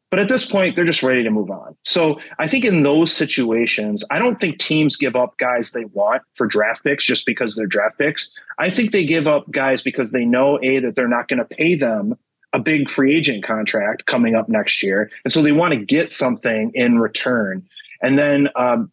But 0.09 0.19
at 0.19 0.27
this 0.27 0.49
point, 0.49 0.75
they're 0.75 0.85
just 0.85 1.03
ready 1.03 1.23
to 1.23 1.29
move 1.29 1.51
on. 1.51 1.75
So 1.85 2.19
I 2.39 2.47
think 2.47 2.65
in 2.65 2.81
those 2.81 3.13
situations, 3.13 4.03
I 4.09 4.17
don't 4.17 4.39
think 4.39 4.57
teams 4.57 4.95
give 4.95 5.15
up 5.15 5.37
guys 5.37 5.71
they 5.71 5.85
want 5.85 6.23
for 6.33 6.47
draft 6.47 6.83
picks 6.83 7.05
just 7.05 7.27
because 7.27 7.55
they're 7.55 7.67
draft 7.67 7.99
picks. 7.99 8.33
I 8.57 8.71
think 8.71 8.91
they 8.91 9.05
give 9.05 9.27
up 9.27 9.49
guys 9.51 9.83
because 9.83 10.11
they 10.11 10.25
know 10.25 10.59
a 10.63 10.79
that 10.79 10.95
they're 10.95 11.07
not 11.07 11.27
going 11.27 11.39
to 11.39 11.45
pay 11.45 11.75
them 11.75 12.17
a 12.53 12.59
big 12.59 12.89
free 12.89 13.15
agent 13.15 13.43
contract 13.43 14.07
coming 14.07 14.33
up 14.33 14.49
next 14.49 14.81
year, 14.81 15.11
and 15.23 15.31
so 15.31 15.43
they 15.43 15.51
want 15.51 15.73
to 15.73 15.79
get 15.79 16.11
something 16.11 16.71
in 16.73 16.97
return. 16.97 17.63
And 18.01 18.17
then, 18.17 18.49
um, 18.55 18.91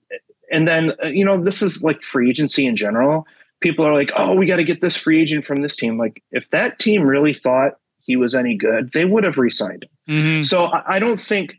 and 0.50 0.66
then 0.66 0.92
uh, 1.02 1.06
you 1.06 1.24
know, 1.24 1.42
this 1.42 1.62
is 1.62 1.82
like 1.82 2.02
free 2.02 2.30
agency 2.30 2.66
in 2.66 2.76
general. 2.76 3.26
People 3.60 3.86
are 3.86 3.94
like, 3.94 4.10
"Oh, 4.16 4.34
we 4.34 4.46
got 4.46 4.56
to 4.56 4.64
get 4.64 4.80
this 4.80 4.96
free 4.96 5.20
agent 5.20 5.44
from 5.44 5.62
this 5.62 5.76
team." 5.76 5.98
Like, 5.98 6.22
if 6.32 6.50
that 6.50 6.78
team 6.78 7.02
really 7.02 7.34
thought 7.34 7.78
he 8.00 8.16
was 8.16 8.34
any 8.34 8.56
good, 8.56 8.92
they 8.92 9.04
would 9.04 9.24
have 9.24 9.38
re-signed 9.38 9.84
him. 9.84 10.14
Mm-hmm. 10.14 10.42
So 10.44 10.64
I, 10.64 10.96
I 10.96 10.98
don't 10.98 11.20
think 11.20 11.58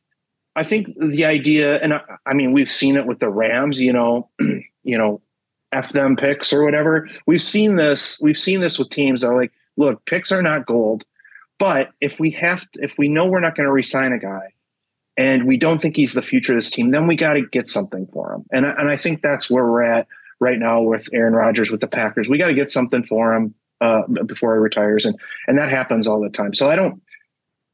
I 0.56 0.64
think 0.64 0.88
the 1.00 1.26
idea, 1.26 1.80
and 1.80 1.94
I, 1.94 2.02
I 2.26 2.34
mean, 2.34 2.52
we've 2.52 2.70
seen 2.70 2.96
it 2.96 3.06
with 3.06 3.20
the 3.20 3.30
Rams. 3.30 3.80
You 3.80 3.94
know, 3.94 4.30
you 4.84 4.98
know, 4.98 5.22
f 5.72 5.90
them 5.90 6.16
picks 6.16 6.54
or 6.54 6.64
whatever. 6.64 7.10
We've 7.26 7.42
seen 7.42 7.76
this. 7.76 8.20
We've 8.22 8.40
seen 8.40 8.62
this 8.62 8.80
with 8.80 8.90
teams 8.90 9.22
that 9.22 9.30
are 9.30 9.40
like, 9.40 9.52
look, 9.76 10.06
picks 10.06 10.32
are 10.32 10.42
not 10.42 10.66
gold, 10.66 11.04
but 11.60 11.92
if 12.02 12.20
we 12.20 12.32
have, 12.32 12.70
to, 12.72 12.84
if 12.84 12.98
we 12.98 13.08
know 13.08 13.26
we're 13.26 13.40
not 13.40 13.56
going 13.56 13.66
to 13.66 13.72
resign 13.72 14.14
a 14.14 14.20
guy, 14.20 14.54
and 15.18 15.46
we 15.46 15.58
don't 15.58 15.82
think 15.82 15.96
he's 15.96 16.14
the 16.14 16.22
future 16.22 16.54
of 16.54 16.60
this 16.60 16.72
team, 16.72 16.92
then 16.92 17.08
we 17.08 17.16
got 17.16 17.34
to 17.34 17.42
get 17.42 17.68
something 17.68 18.08
for 18.14 18.34
him. 18.34 18.46
And 18.52 18.66
and 18.66 18.90
I 18.90 18.98
think 18.98 19.22
that's 19.22 19.50
where 19.50 19.66
we're 19.66 19.84
at 19.84 20.08
right 20.40 20.60
now 20.60 20.82
with 20.82 21.10
Aaron 21.14 21.34
Rodgers 21.34 21.72
with 21.72 21.82
the 21.82 21.88
Packers. 21.88 22.28
We 22.30 22.38
got 22.38 22.48
to 22.48 22.54
get 22.54 22.70
something 22.70 23.04
for 23.04 23.34
him 23.34 23.56
uh, 23.82 24.04
before 24.26 24.56
he 24.56 24.60
retires, 24.60 25.06
and 25.06 25.18
and 25.48 25.58
that 25.58 25.70
happens 25.70 26.08
all 26.08 26.22
the 26.22 26.30
time. 26.30 26.54
So 26.54 26.70
I 26.70 26.76
don't 26.76 27.02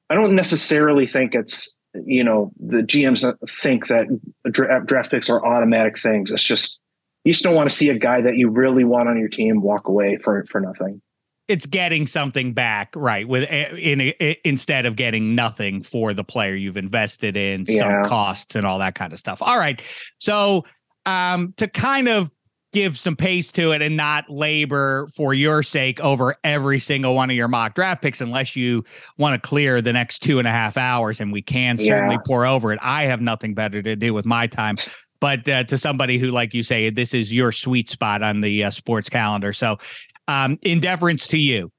I 0.10 0.16
don't 0.16 0.36
necessarily 0.36 1.08
think 1.08 1.36
it's 1.36 1.76
you 1.94 2.24
know 2.24 2.52
the 2.60 2.78
GMs 2.78 3.26
think 3.62 3.88
that 3.88 4.08
draft 4.50 5.12
picks 5.12 5.30
are 5.30 5.46
automatic 5.46 6.00
things. 6.00 6.32
It's 6.32 6.44
just 6.44 6.80
you 7.24 7.34
just 7.34 7.44
don't 7.44 7.56
want 7.56 7.70
to 7.70 7.76
see 7.76 7.90
a 7.90 7.98
guy 7.98 8.22
that 8.22 8.38
you 8.38 8.50
really 8.50 8.84
want 8.84 9.10
on 9.10 9.18
your 9.18 9.30
team 9.30 9.62
walk 9.62 9.88
away 9.88 10.18
for 10.18 10.46
for 10.46 10.62
nothing. 10.62 11.02
It's 11.48 11.66
getting 11.66 12.08
something 12.08 12.54
back, 12.54 12.94
right? 12.96 13.28
With 13.28 13.50
eh, 13.50 13.76
in, 13.76 14.02
in 14.02 14.36
instead 14.46 14.86
of 14.86 14.96
getting 14.96 15.36
nothing 15.36 15.84
for 15.84 16.14
the 16.14 16.24
player 16.24 16.56
you've 16.56 16.78
invested 16.78 17.36
in, 17.36 17.66
yeah. 17.68 17.80
some 17.80 18.10
costs 18.10 18.56
and 18.56 18.66
all 18.66 18.80
that 18.80 18.96
kind 18.96 19.12
of 19.12 19.20
stuff. 19.20 19.42
All 19.42 19.58
right, 19.58 19.82
so 20.20 20.64
um, 21.06 21.54
to 21.58 21.68
kind 21.68 22.08
of 22.08 22.32
give 22.74 22.98
some 22.98 23.16
pace 23.16 23.52
to 23.52 23.72
it 23.72 23.82
and 23.82 23.96
not 23.96 24.28
labor 24.30 25.08
for 25.16 25.34
your 25.34 25.64
sake 25.64 26.00
over 26.02 26.36
every 26.44 26.80
single 26.80 27.14
one 27.14 27.30
of 27.30 27.36
your 27.36 27.48
mock 27.48 27.76
draft 27.76 28.02
picks 28.02 28.20
unless 28.20 28.56
you 28.56 28.84
want 29.18 29.42
to 29.42 29.48
clear 29.48 29.80
the 29.80 29.94
next 29.94 30.20
two 30.20 30.40
and 30.40 30.48
a 30.48 30.52
half 30.52 30.76
hours 30.76 31.22
and 31.22 31.32
we 31.32 31.42
can 31.42 31.78
yeah. 31.78 31.86
certainly 31.86 32.18
pour 32.26 32.46
over 32.46 32.74
it 32.74 32.80
i 32.82 33.04
have 33.04 33.22
nothing 33.22 33.54
better 33.54 33.82
to 33.82 33.96
do 33.96 34.12
with 34.12 34.26
my 34.26 34.48
time 34.48 34.76
but 35.20 35.48
uh, 35.48 35.64
to 35.64 35.78
somebody 35.78 36.18
who 36.18 36.32
like 36.32 36.54
you 36.54 36.64
say 36.64 36.90
this 36.90 37.14
is 37.14 37.32
your 37.32 37.52
sweet 37.52 37.90
spot 37.90 38.24
on 38.24 38.42
the 38.42 38.64
uh, 38.64 38.72
sports 38.72 39.08
calendar 39.08 39.54
so 39.54 39.78
um, 40.28 40.58
in 40.62 40.80
deference 40.80 41.28
to 41.28 41.38
you. 41.38 41.72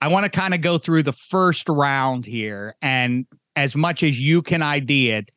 I 0.00 0.08
want 0.08 0.24
to 0.24 0.30
kind 0.30 0.54
of 0.54 0.60
go 0.60 0.78
through 0.78 1.04
the 1.04 1.12
first 1.12 1.68
round 1.68 2.26
here 2.26 2.76
and 2.82 3.26
as 3.56 3.74
much 3.74 4.02
as 4.02 4.20
you 4.20 4.42
can 4.42 4.62
idea 4.62 5.18
it 5.18 5.30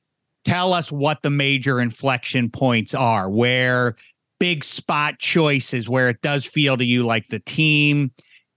tell 0.43 0.73
us 0.73 0.91
what 0.91 1.21
the 1.21 1.29
major 1.29 1.79
inflection 1.79 2.49
points 2.49 2.93
are 2.93 3.29
where 3.29 3.95
big 4.39 4.63
spot 4.63 5.19
choices 5.19 5.89
where 5.89 6.09
it 6.09 6.21
does 6.21 6.45
feel 6.45 6.77
to 6.77 6.85
you 6.85 7.03
like 7.03 7.27
the 7.27 7.39
team 7.39 8.11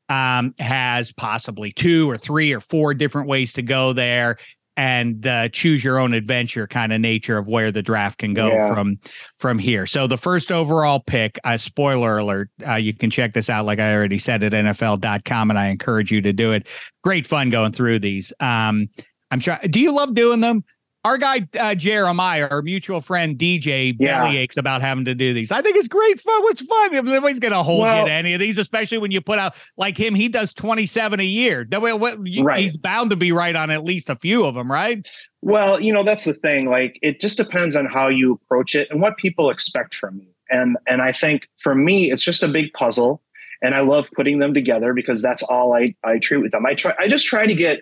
um, 0.09 0.55
has 0.59 1.13
possibly 1.13 1.73
two 1.73 2.11
or 2.11 2.17
three 2.17 2.53
or 2.53 2.61
four 2.61 2.95
different 2.95 3.29
ways 3.29 3.53
to 3.53 3.63
go 3.63 3.93
there 3.93 4.37
and 4.77 5.27
uh, 5.27 5.49
choose 5.49 5.85
your 5.85 5.99
own 5.99 6.15
adventure 6.15 6.67
kind 6.67 6.93
of 6.93 7.01
nature 7.01 7.37
of 7.37 7.49
where 7.49 7.71
the 7.71 7.83
draft 7.83 8.19
can 8.19 8.35
go 8.35 8.49
yeah. 8.49 8.69
from 8.69 8.99
from 9.37 9.59
here. 9.59 9.87
So 9.87 10.07
the 10.07 10.17
first 10.17 10.51
overall 10.51 11.01
pick, 11.01 11.39
uh, 11.45 11.59
spoiler 11.59 12.19
alert, 12.19 12.51
uh, 12.67 12.75
you 12.75 12.95
can 12.95 13.11
check 13.11 13.35
this 13.35 13.51
out 13.51 13.67
like 13.67 13.79
I 13.79 13.95
already 13.95 14.19
said 14.19 14.43
at 14.43 14.53
NFL.com 14.53 15.51
and 15.51 15.59
I 15.59 15.69
encourage 15.69 16.11
you 16.11 16.21
to 16.23 16.33
do 16.33 16.53
it. 16.53 16.69
Great 17.03 17.27
fun 17.27 17.51
going 17.51 17.73
through 17.73 17.99
these. 17.99 18.33
Um, 18.41 18.89
I'm 19.31 19.41
sure 19.41 19.59
Do 19.69 19.81
you 19.81 19.95
love 19.95 20.15
doing 20.15 20.41
them? 20.41 20.65
Our 21.05 21.19
guy 21.19 21.49
uh, 21.59 21.75
Jeremiah, 21.75 22.49
our 22.49 22.63
mutual 22.63 23.01
friend 23.01 23.37
DJ, 23.37 23.97
yeah. 23.99 24.23
belly 24.23 24.37
aches 24.37 24.57
about 24.57 24.81
having 24.81 25.05
to 25.07 25.15
do 25.15 25.35
these. 25.35 25.51
I 25.51 25.61
think 25.61 25.77
it's 25.77 25.89
great 25.89 26.21
fun. 26.21 26.43
What's 26.43 26.63
fun? 26.63 26.93
Nobody's 26.93 27.41
gonna 27.41 27.63
hold 27.63 27.81
well, 27.81 28.01
you 28.01 28.07
to 28.07 28.13
any 28.13 28.35
of 28.35 28.41
these, 28.41 28.59
especially 28.59 28.99
when 28.99 29.11
you 29.11 29.21
put 29.21 29.39
out 29.39 29.55
like 29.77 29.99
him. 29.99 30.15
He 30.15 30.29
does 30.29 30.53
twenty 30.53 30.87
seven 30.87 31.19
a 31.19 31.25
year. 31.25 31.67
Right. 31.73 32.61
He's 32.61 32.77
bound 32.77 33.11
to 33.11 33.17
be 33.17 33.33
right 33.33 33.57
on 33.57 33.71
at 33.71 33.85
least 33.85 34.11
a 34.11 34.17
few 34.17 34.45
of 34.45 34.55
them, 34.55 34.71
right? 34.71 35.05
Well, 35.41 35.81
you 35.81 35.93
know 35.93 36.05
that's 36.05 36.25
the 36.25 36.35
thing. 36.35 36.67
Like 36.67 36.99
it 37.03 37.21
just 37.21 37.37
depends 37.37 37.75
on 37.75 37.87
how 37.87 38.09
you 38.09 38.35
approach 38.35 38.75
it 38.75 38.89
and 38.91 39.01
what 39.01 39.17
people 39.17 39.51
expect 39.51 39.95
from 39.95 40.19
you. 40.19 40.29
And 40.51 40.77
and 40.87 41.03
I 41.03 41.13
think 41.13 41.49
for 41.59 41.75
me, 41.75 42.13
it's 42.13 42.23
just 42.23 42.45
a 42.45 42.49
big 42.49 42.73
puzzle, 42.75 43.23
and 43.61 43.75
I 43.75 43.81
love 43.81 44.09
putting 44.15 44.39
them 44.39 44.55
together 44.55 44.95
because 44.95 45.21
that's 45.21 45.43
all 45.43 45.75
I 45.75 45.97
I 46.05 46.19
treat 46.19 46.43
with 46.43 46.53
them. 46.53 46.65
I 46.65 46.75
try. 46.75 46.95
I 46.99 47.09
just 47.09 47.27
try 47.27 47.47
to 47.47 47.55
get 47.55 47.81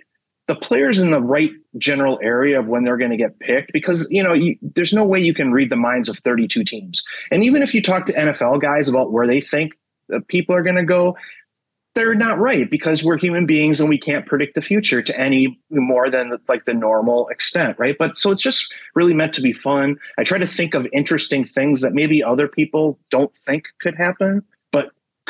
the 0.50 0.57
players 0.57 0.99
in 0.99 1.12
the 1.12 1.23
right 1.23 1.52
general 1.78 2.19
area 2.25 2.59
of 2.59 2.66
when 2.66 2.83
they're 2.83 2.96
going 2.96 3.12
to 3.12 3.16
get 3.16 3.38
picked 3.38 3.72
because 3.72 4.11
you 4.11 4.20
know 4.20 4.33
you, 4.33 4.57
there's 4.74 4.92
no 4.92 5.05
way 5.05 5.20
you 5.20 5.33
can 5.33 5.53
read 5.53 5.70
the 5.70 5.77
minds 5.77 6.09
of 6.09 6.18
32 6.18 6.64
teams. 6.64 7.05
And 7.31 7.44
even 7.44 7.62
if 7.62 7.72
you 7.72 7.81
talk 7.81 8.05
to 8.07 8.12
nfl 8.12 8.61
guys 8.61 8.88
about 8.88 9.12
where 9.12 9.29
they 9.29 9.40
think 9.40 9.74
uh, 10.12 10.18
people 10.27 10.57
are 10.57 10.64
going 10.64 10.74
to 10.74 10.85
go 10.85 11.16
they're 11.94 12.16
not 12.16 12.40
right 12.40 12.68
because 12.68 13.05
we're 13.05 13.16
human 13.16 13.46
beings 13.46 13.81
and 13.81 13.88
we 13.88 13.98
can't 13.98 14.27
predict 14.27 14.57
the 14.57 14.61
future 14.61 15.03
to 15.03 15.16
any 15.16 15.57
more 15.70 16.11
than 16.11 16.33
like 16.48 16.64
the 16.64 16.74
normal 16.74 17.29
extent 17.29 17.77
right? 17.79 17.94
But 17.96 18.18
so 18.18 18.33
it's 18.33 18.42
just 18.42 18.74
really 18.96 19.14
meant 19.14 19.33
to 19.35 19.40
be 19.40 19.53
fun. 19.53 19.98
I 20.18 20.24
try 20.24 20.38
to 20.38 20.46
think 20.48 20.74
of 20.74 20.88
interesting 20.92 21.44
things 21.44 21.81
that 21.81 21.92
maybe 21.92 22.24
other 22.24 22.48
people 22.48 22.98
don't 23.11 23.33
think 23.46 23.68
could 23.81 23.94
happen 23.94 24.42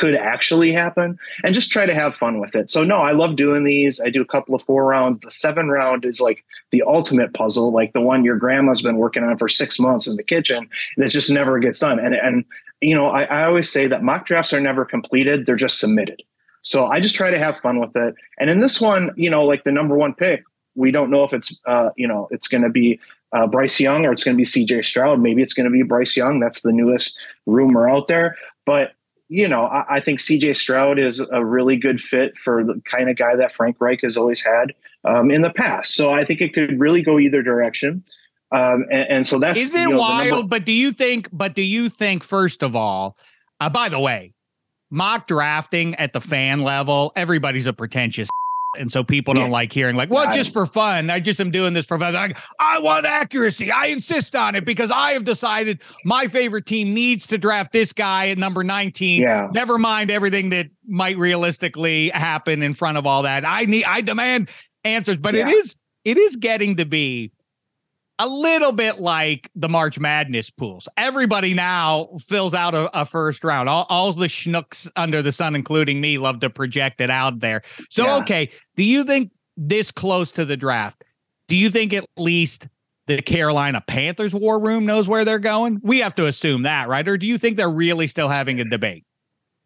could 0.01 0.15
actually 0.15 0.73
happen 0.73 1.19
and 1.45 1.55
just 1.55 1.71
try 1.71 1.85
to 1.85 1.95
have 1.95 2.17
fun 2.17 2.41
with 2.41 2.57
it. 2.57 2.71
So 2.71 2.83
no, 2.83 2.97
I 2.97 3.13
love 3.13 3.37
doing 3.37 3.65
these. 3.65 4.01
I 4.01 4.09
do 4.09 4.23
a 4.23 4.27
couple 4.27 4.55
of 4.55 4.63
four 4.63 4.87
rounds. 4.87 5.21
The 5.21 5.31
seven 5.31 5.69
round 5.69 6.07
is 6.07 6.21
like 6.21 6.43
the 6.71 6.83
ultimate 6.87 7.35
puzzle, 7.35 7.71
like 7.71 7.93
the 7.93 8.01
one 8.01 8.25
your 8.25 8.37
grandma's 8.37 8.81
been 8.81 8.97
working 8.97 9.23
on 9.23 9.37
for 9.37 9.49
six 9.49 9.79
months 9.79 10.09
in 10.09 10.17
the 10.17 10.25
kitchen 10.25 10.69
that 10.97 11.11
just 11.11 11.31
never 11.31 11.59
gets 11.59 11.79
done. 11.79 11.99
And 12.01 12.15
and 12.15 12.45
you 12.81 12.95
know, 12.95 13.07
I, 13.07 13.25
I 13.25 13.45
always 13.45 13.71
say 13.71 13.87
that 13.89 14.03
mock 14.03 14.25
drafts 14.25 14.55
are 14.55 14.61
never 14.61 14.85
completed; 14.87 15.45
they're 15.45 15.55
just 15.55 15.79
submitted. 15.79 16.23
So 16.63 16.87
I 16.87 17.01
just 17.01 17.15
try 17.15 17.31
to 17.31 17.39
have 17.39 17.59
fun 17.59 17.79
with 17.79 17.95
it. 17.95 18.15
And 18.39 18.49
in 18.49 18.61
this 18.61 18.81
one, 18.81 19.11
you 19.17 19.31
know, 19.31 19.45
like 19.45 19.65
the 19.65 19.73
number 19.73 19.97
one 19.97 20.15
pick, 20.15 20.45
we 20.75 20.91
don't 20.91 21.11
know 21.11 21.25
if 21.25 21.35
it's 21.35 21.59
uh, 21.67 21.91
you 21.97 22.09
know 22.09 22.27
it's 22.31 22.49
to 22.49 22.69
be 22.71 22.99
uh, 23.33 23.47
Bryce 23.47 23.79
Young 23.79 24.07
or 24.07 24.13
it's 24.13 24.25
going 24.25 24.35
to 24.35 24.41
be 24.41 24.47
C.J. 24.47 24.83
Stroud. 24.83 25.21
Maybe 25.21 25.43
it's 25.43 25.53
going 25.53 25.65
to 25.65 25.71
be 25.71 25.83
Bryce 25.83 26.17
Young. 26.17 26.41
That's 26.41 26.63
the 26.63 26.73
newest 26.73 27.19
rumor 27.47 27.89
out 27.89 28.09
there. 28.09 28.37
But 28.65 28.93
you 29.31 29.47
know, 29.47 29.67
I, 29.67 29.97
I, 29.97 30.01
think 30.01 30.19
CJ 30.19 30.57
Stroud 30.57 30.99
is 30.99 31.23
a 31.33 31.45
really 31.45 31.77
good 31.77 32.01
fit 32.01 32.37
for 32.37 32.65
the 32.65 32.83
kind 32.85 33.09
of 33.09 33.17
guy 33.17 33.37
that 33.37 33.53
Frank 33.53 33.77
Reich 33.79 34.01
has 34.03 34.17
always 34.17 34.45
had 34.45 34.75
um, 35.05 35.31
in 35.31 35.43
the 35.43 35.51
past. 35.51 35.95
So 35.95 36.13
I 36.13 36.25
think 36.25 36.41
it 36.41 36.53
could 36.53 36.81
really 36.81 37.01
go 37.01 37.19
either 37.19 37.41
direction. 37.41 38.03
Um, 38.51 38.87
and, 38.91 39.09
and, 39.09 39.27
so 39.27 39.39
that's 39.39 39.61
isn't 39.61 39.81
it 39.81 39.85
you 39.85 39.91
know, 39.91 40.01
wild? 40.01 40.29
Number- 40.31 40.49
but 40.49 40.65
do 40.65 40.73
you 40.73 40.93
think? 40.93 41.29
But 41.33 41.55
do 41.55 41.63
you 41.63 41.89
think? 41.89 42.25
First 42.25 42.65
of 42.65 42.75
all, 42.75 43.17
uh, 43.61 43.71
by 43.71 43.89
the 43.89 44.01
way, 44.01 44.35
mock 44.91 45.29
drafting 45.29 45.95
at 45.95 46.13
the 46.13 46.21
fan 46.21 46.63
level, 46.63 47.13
everybody's 47.15 47.67
a 47.67 47.73
pretentious 47.73 48.29
and 48.79 48.91
so 48.91 49.03
people 49.03 49.35
don't 49.35 49.47
yeah. 49.47 49.51
like 49.51 49.73
hearing 49.73 49.97
like, 49.97 50.11
well, 50.11 50.33
just 50.33 50.53
for 50.53 50.65
fun. 50.65 51.11
I 51.11 51.19
just 51.19 51.41
am 51.41 51.51
doing 51.51 51.75
this 51.75 51.87
for 51.87 51.99
fun. 51.99 52.15
Like, 52.15 52.39
I 52.61 52.79
want 52.79 53.05
accuracy. 53.05 53.71
I 53.71 53.87
insist 53.87 54.37
on 54.37 54.55
it 54.55 54.65
because 54.65 54.91
I 54.91 55.13
have 55.13 55.25
decided 55.25 55.83
my 56.05 56.29
favorite 56.29 56.67
team 56.67 56.95
needs 56.95 57.27
to 57.29 57.39
draft 57.39 57.73
this 57.73 57.93
guy 57.93 58.29
at 58.29 58.39
number 58.39 58.63
19. 58.63 59.23
Yeah. 59.23 59.49
Never 59.53 59.79
mind 59.79 60.11
everything 60.11 60.51
that 60.51 60.69
might 60.87 61.17
realistically 61.19 62.11
happen 62.11 62.63
in 62.63 62.73
front 62.73 62.97
of 62.97 63.07
all 63.07 63.23
that. 63.23 63.45
I 63.45 63.65
need 63.65 63.85
I 63.85 64.03
demand 64.03 64.49
answers, 64.85 65.17
but 65.17 65.35
yeah. 65.35 65.49
it 65.49 65.53
is 65.53 65.77
it 66.05 66.17
is 66.17 66.37
getting 66.37 66.77
to 66.77 66.85
be 66.85 67.33
a 68.21 68.29
little 68.29 68.73
bit 68.73 69.01
like 69.01 69.51
the 69.55 69.69
March 69.69 69.99
Madness 69.99 70.51
pools. 70.51 70.87
Everybody 70.99 71.55
now 71.55 72.11
fills 72.21 72.53
out 72.53 72.75
a, 72.75 73.01
a 73.01 73.07
first 73.07 73.43
round. 73.43 73.71
All, 73.71 73.87
all, 73.89 74.13
the 74.13 74.27
schnooks 74.27 74.91
under 74.95 75.23
the 75.23 75.33
sun, 75.33 75.55
including 75.55 76.03
me, 76.03 76.19
love 76.19 76.41
to 76.41 76.51
project 76.51 77.01
it 77.01 77.09
out 77.09 77.41
there. 77.41 77.63
So, 77.89 78.05
yeah. 78.05 78.17
okay, 78.19 78.51
do 78.77 78.85
you 78.85 79.05
think 79.05 79.31
this 79.57 79.91
close 79.91 80.31
to 80.33 80.45
the 80.45 80.57
draft, 80.57 81.03
do 81.49 81.57
you 81.57 81.71
think 81.71 81.95
at 81.95 82.05
least 82.19 82.69
the 83.07 83.23
Carolina 83.23 83.83
Panthers 83.87 84.35
war 84.35 84.61
room 84.61 84.85
knows 84.85 85.09
where 85.09 85.25
they're 85.25 85.39
going? 85.39 85.81
We 85.83 86.01
have 86.01 86.15
to 86.17 86.27
assume 86.27 86.63
that, 86.63 86.89
right? 86.89 87.09
Or 87.09 87.17
do 87.17 87.27
you 87.27 87.39
think 87.39 87.57
they're 87.57 87.71
really 87.71 88.07
still 88.07 88.29
having 88.29 88.61
a 88.61 88.65
debate? 88.65 89.07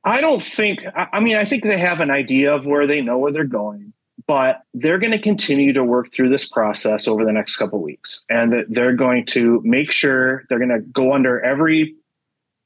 I 0.05 0.21
don't 0.21 0.43
think, 0.43 0.85
I 0.95 1.19
mean, 1.19 1.37
I 1.37 1.45
think 1.45 1.65
they 1.65 1.79
have 1.79 1.99
an 1.99 2.11
idea 2.11 2.55
of 2.55 2.67
where 2.67 2.87
they 2.87 3.01
know 3.01 3.19
where 3.19 3.33
they're 3.33 3.45
going 3.45 3.95
but 4.27 4.63
they're 4.73 4.99
going 4.99 5.13
to 5.13 5.19
continue 5.19 5.73
to 5.73 5.85
work 5.85 6.13
through 6.13 6.31
this 6.31 6.49
process 6.49 7.07
over 7.07 7.25
the 7.25 7.33
next 7.33 7.57
couple 7.57 7.81
weeks. 7.83 8.25
And 8.31 8.65
they're 8.69 8.95
going 8.95 9.27
to 9.27 9.61
make 9.65 9.91
sure 9.91 10.45
they're 10.49 10.59
going 10.59 10.71
to 10.71 10.81
go 10.81 11.13
under 11.13 11.43
every 11.45 11.95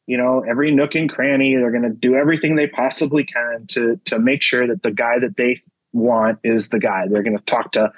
you 0.06 0.16
know 0.16 0.44
every 0.48 0.70
nook 0.70 0.94
and 0.94 1.10
cranny. 1.10 1.54
They're 1.56 1.70
going 1.70 1.82
to 1.82 1.90
do 1.90 2.14
everything 2.14 2.56
they 2.56 2.66
possibly 2.66 3.24
can 3.24 3.66
to 3.68 4.00
to 4.06 4.18
make 4.18 4.42
sure 4.42 4.66
that 4.66 4.82
the 4.82 4.90
guy 4.90 5.18
that 5.18 5.36
they 5.36 5.62
want 5.92 6.38
is 6.44 6.70
the 6.70 6.78
guy. 6.78 7.06
They're 7.08 7.22
going 7.22 7.36
to 7.36 7.44
talk 7.44 7.72
to 7.72 7.92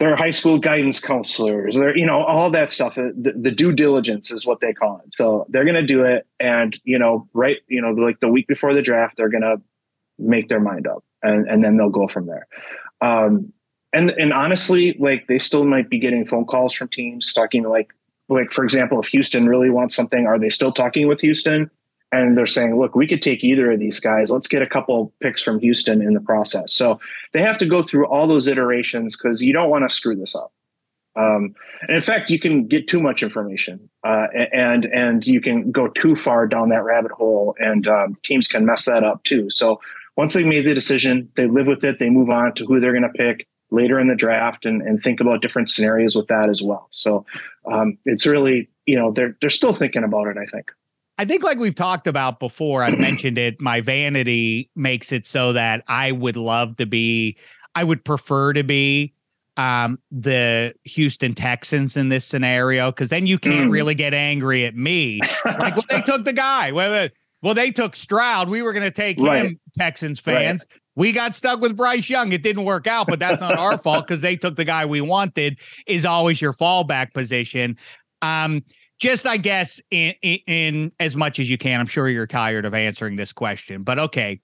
their 0.00 0.16
high 0.16 0.30
school 0.30 0.58
guidance 0.58 0.98
counselors 0.98 1.76
they're 1.76 1.96
you 1.96 2.06
know 2.06 2.24
all 2.24 2.50
that 2.50 2.70
stuff. 2.70 2.98
Uh, 2.98 3.10
the, 3.16 3.34
the 3.40 3.50
due 3.52 3.72
diligence 3.72 4.32
is 4.32 4.44
what 4.44 4.60
they 4.60 4.72
call 4.72 5.00
it. 5.04 5.14
So 5.14 5.46
they're 5.48 5.64
going 5.64 5.76
to 5.76 5.86
do 5.86 6.04
it 6.04 6.26
and 6.40 6.78
you 6.82 6.98
know 6.98 7.28
right 7.34 7.58
you 7.68 7.80
know 7.80 7.90
like 7.90 8.18
the 8.18 8.28
week 8.28 8.48
before 8.48 8.74
the 8.74 8.82
draft 8.82 9.16
they're 9.16 9.28
going 9.28 9.42
to 9.42 9.60
make 10.18 10.48
their 10.48 10.60
mind 10.60 10.88
up 10.88 11.04
and, 11.22 11.48
and 11.48 11.64
then 11.64 11.76
they'll 11.76 11.90
go 11.90 12.06
from 12.06 12.26
there. 12.26 12.46
Um, 13.00 13.52
and 13.92 14.10
and 14.10 14.32
honestly, 14.32 14.96
like 14.98 15.26
they 15.26 15.38
still 15.38 15.64
might 15.64 15.90
be 15.90 15.98
getting 15.98 16.26
phone 16.26 16.46
calls 16.46 16.72
from 16.72 16.88
teams 16.88 17.32
talking 17.32 17.64
like 17.64 17.92
like 18.28 18.50
for 18.50 18.64
example, 18.64 19.00
if 19.00 19.08
Houston 19.08 19.46
really 19.48 19.70
wants 19.70 19.94
something, 19.94 20.26
are 20.26 20.38
they 20.38 20.48
still 20.48 20.72
talking 20.72 21.08
with 21.08 21.20
Houston? 21.20 21.70
And 22.14 22.36
they're 22.36 22.46
saying, 22.46 22.78
look, 22.78 22.94
we 22.94 23.06
could 23.06 23.22
take 23.22 23.42
either 23.42 23.72
of 23.72 23.80
these 23.80 23.98
guys. 23.98 24.30
Let's 24.30 24.46
get 24.46 24.60
a 24.60 24.66
couple 24.66 25.14
picks 25.20 25.42
from 25.42 25.58
Houston 25.60 26.02
in 26.02 26.12
the 26.12 26.20
process. 26.20 26.74
So 26.74 27.00
they 27.32 27.40
have 27.40 27.56
to 27.58 27.66
go 27.66 27.82
through 27.82 28.06
all 28.06 28.26
those 28.26 28.48
iterations 28.48 29.16
because 29.16 29.42
you 29.42 29.54
don't 29.54 29.70
want 29.70 29.88
to 29.88 29.94
screw 29.94 30.14
this 30.14 30.34
up. 30.34 30.52
Um, 31.16 31.54
and 31.82 31.96
in 31.96 32.00
fact, 32.00 32.30
you 32.30 32.38
can 32.38 32.66
get 32.66 32.86
too 32.86 33.00
much 33.00 33.22
information, 33.22 33.88
uh, 34.02 34.28
and 34.52 34.86
and 34.86 35.26
you 35.26 35.40
can 35.40 35.70
go 35.70 35.88
too 35.88 36.16
far 36.16 36.46
down 36.46 36.70
that 36.70 36.84
rabbit 36.84 37.12
hole, 37.12 37.54
and 37.58 37.86
um, 37.86 38.16
teams 38.22 38.48
can 38.48 38.64
mess 38.64 38.86
that 38.86 39.04
up 39.04 39.22
too. 39.24 39.50
So 39.50 39.80
once 40.16 40.32
they 40.34 40.44
made 40.44 40.64
the 40.66 40.74
decision, 40.74 41.28
they 41.36 41.46
live 41.46 41.66
with 41.66 41.82
it. 41.84 41.98
They 41.98 42.10
move 42.10 42.30
on 42.30 42.54
to 42.54 42.66
who 42.66 42.80
they're 42.80 42.92
going 42.92 43.02
to 43.02 43.08
pick 43.10 43.46
later 43.70 43.98
in 43.98 44.08
the 44.08 44.14
draft, 44.14 44.66
and 44.66 44.82
and 44.82 45.02
think 45.02 45.20
about 45.20 45.40
different 45.42 45.70
scenarios 45.70 46.14
with 46.16 46.26
that 46.28 46.48
as 46.50 46.62
well. 46.62 46.86
So 46.90 47.24
um, 47.70 47.96
it's 48.04 48.26
really 48.26 48.68
you 48.86 48.96
know 48.96 49.12
they're 49.12 49.36
they're 49.40 49.50
still 49.50 49.72
thinking 49.72 50.04
about 50.04 50.26
it. 50.28 50.36
I 50.36 50.46
think. 50.46 50.70
I 51.18 51.26
think, 51.26 51.42
like 51.44 51.58
we've 51.58 51.74
talked 51.74 52.06
about 52.06 52.40
before, 52.40 52.82
I've 52.82 52.98
mentioned 52.98 53.36
it. 53.38 53.60
My 53.60 53.80
vanity 53.82 54.70
makes 54.74 55.12
it 55.12 55.26
so 55.26 55.52
that 55.52 55.84
I 55.86 56.10
would 56.10 56.36
love 56.36 56.76
to 56.76 56.86
be, 56.86 57.36
I 57.74 57.84
would 57.84 58.02
prefer 58.02 58.54
to 58.54 58.64
be 58.64 59.12
um, 59.58 59.98
the 60.10 60.74
Houston 60.84 61.34
Texans 61.34 61.98
in 61.98 62.08
this 62.08 62.24
scenario 62.24 62.90
because 62.90 63.10
then 63.10 63.26
you 63.26 63.38
can't 63.38 63.68
Mm. 63.68 63.72
really 63.72 63.94
get 63.94 64.14
angry 64.14 64.64
at 64.64 64.74
me. 64.74 65.20
like 65.44 65.76
when 65.76 65.84
they 65.90 66.00
took 66.00 66.24
the 66.24 66.32
guy, 66.32 66.72
well, 66.72 66.92
uh, 67.04 67.08
well, 67.42 67.54
they 67.54 67.70
took 67.70 67.94
Stroud. 67.96 68.48
We 68.48 68.62
were 68.62 68.72
going 68.72 68.84
to 68.84 68.90
take 68.90 69.18
Right. 69.20 69.44
him, 69.44 69.60
Texans 69.78 70.20
fans. 70.20 70.66
We 70.94 71.12
got 71.12 71.34
stuck 71.34 71.60
with 71.60 71.76
Bryce 71.76 72.08
Young. 72.10 72.32
It 72.32 72.42
didn't 72.42 72.64
work 72.64 72.86
out, 72.86 73.06
but 73.06 73.18
that's 73.18 73.40
not 73.40 73.56
our 73.56 73.78
fault 73.78 74.06
because 74.06 74.20
they 74.20 74.36
took 74.36 74.56
the 74.56 74.64
guy 74.64 74.84
we 74.86 75.00
wanted. 75.00 75.58
Is 75.86 76.04
always 76.04 76.40
your 76.40 76.52
fallback 76.52 77.14
position. 77.14 77.78
Um, 78.20 78.62
just 79.00 79.26
I 79.26 79.36
guess 79.38 79.80
in, 79.90 80.14
in 80.22 80.38
in 80.46 80.92
as 81.00 81.16
much 81.16 81.38
as 81.38 81.48
you 81.50 81.56
can. 81.58 81.80
I'm 81.80 81.86
sure 81.86 82.08
you're 82.08 82.26
tired 82.26 82.64
of 82.64 82.74
answering 82.74 83.16
this 83.16 83.32
question, 83.32 83.82
but 83.82 83.98
okay. 83.98 84.40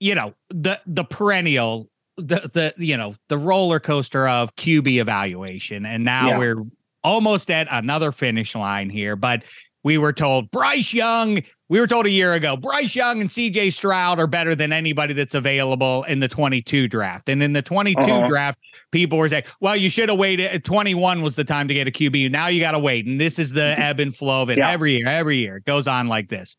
You 0.00 0.14
know 0.14 0.34
the 0.50 0.80
the 0.86 1.04
perennial 1.04 1.88
the 2.16 2.50
the 2.52 2.74
you 2.84 2.96
know 2.96 3.16
the 3.28 3.38
roller 3.38 3.80
coaster 3.80 4.28
of 4.28 4.54
QB 4.56 5.00
evaluation, 5.00 5.84
and 5.86 6.04
now 6.04 6.28
Yeah. 6.28 6.38
we're 6.38 6.62
almost 7.02 7.50
at 7.50 7.66
another 7.70 8.12
finish 8.12 8.54
line 8.54 8.88
here. 8.90 9.16
But 9.16 9.44
we 9.82 9.98
were 9.98 10.12
told 10.12 10.50
Bryce 10.50 10.92
Young. 10.94 11.42
We 11.70 11.80
were 11.80 11.86
told 11.86 12.04
a 12.04 12.10
year 12.10 12.34
ago 12.34 12.56
Bryce 12.58 12.94
Young 12.94 13.20
and 13.22 13.30
CJ 13.30 13.72
Stroud 13.72 14.18
are 14.20 14.26
better 14.26 14.54
than 14.54 14.72
anybody 14.72 15.14
that's 15.14 15.34
available 15.34 16.04
in 16.04 16.20
the 16.20 16.28
22 16.28 16.88
draft. 16.88 17.28
And 17.28 17.42
in 17.42 17.54
the 17.54 17.62
22 17.62 18.00
Uh-huh. 18.00 18.26
draft, 18.26 18.58
people 18.92 19.16
were 19.16 19.28
saying, 19.28 19.44
"Well, 19.60 19.74
you 19.74 19.88
should 19.88 20.10
have 20.10 20.18
waited. 20.18 20.62
21 20.64 21.22
was 21.22 21.36
the 21.36 21.44
time 21.44 21.66
to 21.68 21.74
get 21.74 21.88
a 21.88 21.90
QB. 21.90 22.28
Now 22.30 22.48
you 22.48 22.60
got 22.60 22.72
to 22.72 22.78
wait." 22.78 23.06
And 23.06 23.18
this 23.20 23.38
is 23.38 23.52
the 23.52 23.74
ebb 23.78 23.98
and 23.98 24.14
flow 24.14 24.42
of 24.42 24.50
it 24.50 24.58
Yeah. 24.58 24.70
every 24.70 24.96
year. 24.98 25.08
Every 25.08 25.38
year 25.38 25.56
it 25.56 25.64
goes 25.64 25.86
on 25.86 26.06
like 26.08 26.28
this. 26.28 26.56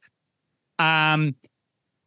Um, 0.80 1.36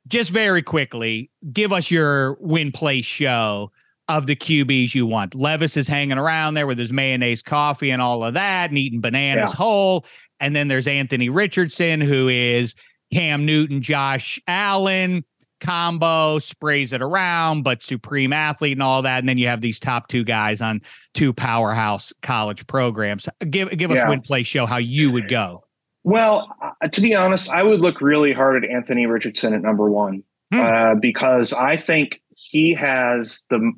just 0.08 0.32
very 0.32 0.62
quickly, 0.62 1.30
give 1.52 1.72
us 1.72 1.90
your 1.90 2.36
win 2.40 2.72
play 2.72 3.02
show 3.02 3.70
of 4.08 4.26
the 4.26 4.34
QBs 4.34 4.94
you 4.94 5.04
want. 5.06 5.34
Levis 5.34 5.76
is 5.76 5.86
hanging 5.86 6.16
around 6.18 6.54
there 6.54 6.66
with 6.66 6.78
his 6.78 6.90
mayonnaise 6.92 7.42
coffee 7.42 7.90
and 7.90 8.00
all 8.02 8.24
of 8.24 8.34
that, 8.34 8.70
and 8.70 8.78
eating 8.78 9.00
bananas 9.00 9.50
Yeah. 9.50 9.56
whole. 9.56 10.06
And 10.40 10.56
then 10.56 10.68
there's 10.68 10.86
Anthony 10.88 11.28
Richardson, 11.28 12.00
who 12.00 12.28
is 12.28 12.74
Cam 13.12 13.46
Newton, 13.46 13.80
Josh 13.82 14.40
Allen 14.46 15.24
combo, 15.60 16.38
sprays 16.38 16.92
it 16.92 17.02
around, 17.02 17.62
but 17.62 17.82
supreme 17.82 18.32
athlete 18.32 18.72
and 18.72 18.82
all 18.82 19.02
that. 19.02 19.18
And 19.18 19.28
then 19.28 19.38
you 19.38 19.48
have 19.48 19.60
these 19.60 19.80
top 19.80 20.08
two 20.08 20.22
guys 20.24 20.60
on 20.60 20.80
two 21.14 21.32
powerhouse 21.32 22.12
college 22.22 22.66
programs. 22.66 23.28
Give 23.50 23.68
give 23.76 23.90
us 23.90 23.96
Yeah. 23.96 24.08
win 24.08 24.20
play 24.20 24.42
show 24.44 24.66
how 24.66 24.76
you 24.76 25.10
would 25.10 25.28
go. 25.28 25.64
Well, 26.04 26.54
uh, 26.80 26.88
to 26.88 27.00
be 27.00 27.14
honest, 27.14 27.50
I 27.50 27.62
would 27.62 27.80
look 27.80 28.00
really 28.00 28.32
hard 28.32 28.62
at 28.64 28.70
Anthony 28.70 29.06
Richardson 29.06 29.52
at 29.52 29.62
number 29.62 29.90
one 29.90 30.22
Hmm. 30.52 30.60
uh, 30.60 30.94
because 30.94 31.52
I 31.52 31.76
think 31.76 32.20
he 32.36 32.72
has 32.74 33.44
the. 33.50 33.72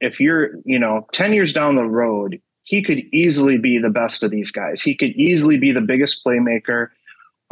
If 0.00 0.18
you're, 0.18 0.56
you 0.64 0.80
know, 0.80 1.06
ten 1.12 1.32
years 1.32 1.52
down 1.52 1.76
the 1.76 1.84
road, 1.84 2.40
he 2.64 2.82
could 2.82 2.98
easily 3.12 3.56
be 3.58 3.78
the 3.78 3.90
best 3.90 4.24
of 4.24 4.32
these 4.32 4.50
guys. 4.50 4.82
He 4.82 4.96
could 4.96 5.10
easily 5.12 5.56
be 5.56 5.70
the 5.70 5.80
biggest 5.80 6.24
playmaker. 6.24 6.88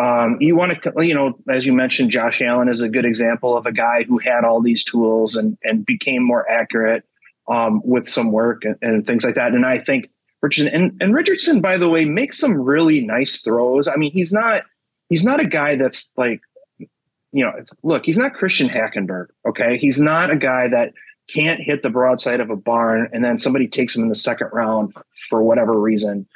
Um, 0.01 0.39
you 0.41 0.57
want 0.57 0.83
to, 0.83 1.07
you 1.07 1.15
know, 1.15 1.37
as 1.51 1.67
you 1.67 1.75
mentioned, 1.75 2.11
Josh 2.11 2.41
Allen 2.41 2.69
is 2.69 2.81
a 2.81 2.89
good 2.89 3.05
example 3.05 3.55
of 3.55 3.67
a 3.67 3.73
guy 3.73 4.05
who 4.05 4.17
had 4.17 4.45
all 4.45 4.63
these 4.63 4.83
tools 4.83 5.37
and 5.37 5.59
and 5.63 5.85
became 5.85 6.23
more 6.25 6.51
accurate 6.51 7.05
um, 7.49 7.83
with 7.85 8.09
some 8.09 8.33
work 8.33 8.65
and, 8.65 8.77
and 8.81 9.07
things 9.07 9.25
like 9.25 9.35
that. 9.35 9.53
And 9.53 9.67
I 9.67 9.79
think 9.79 10.09
Richardson 10.41 10.73
and, 10.73 10.97
and 11.03 11.15
Richardson, 11.15 11.61
by 11.61 11.77
the 11.77 11.91
way, 11.91 12.07
makes 12.07 12.39
some 12.39 12.59
really 12.59 13.03
nice 13.03 13.43
throws. 13.43 13.89
I 13.89 13.97
mean, 13.97 14.13
he's 14.13 14.33
not 14.33 14.63
he's 15.11 15.25
not 15.25 15.39
a 15.39 15.47
guy 15.47 15.77
that's 15.77 16.13
like, 16.17 16.41
you 16.79 17.45
know, 17.45 17.53
look, 17.83 18.07
he's 18.07 18.17
not 18.17 18.33
Christian 18.33 18.71
Hackenberg. 18.71 19.27
Okay, 19.47 19.77
he's 19.77 20.01
not 20.01 20.31
a 20.31 20.37
guy 20.37 20.69
that 20.69 20.95
can't 21.29 21.61
hit 21.61 21.83
the 21.83 21.91
broadside 21.91 22.41
of 22.41 22.49
a 22.49 22.57
barn 22.57 23.09
and 23.13 23.23
then 23.23 23.39
somebody 23.39 23.69
takes 23.69 23.95
him 23.95 24.03
in 24.03 24.09
the 24.09 24.15
second 24.15 24.49
round 24.53 24.95
for 25.29 25.43
whatever 25.43 25.79
reason. 25.79 26.27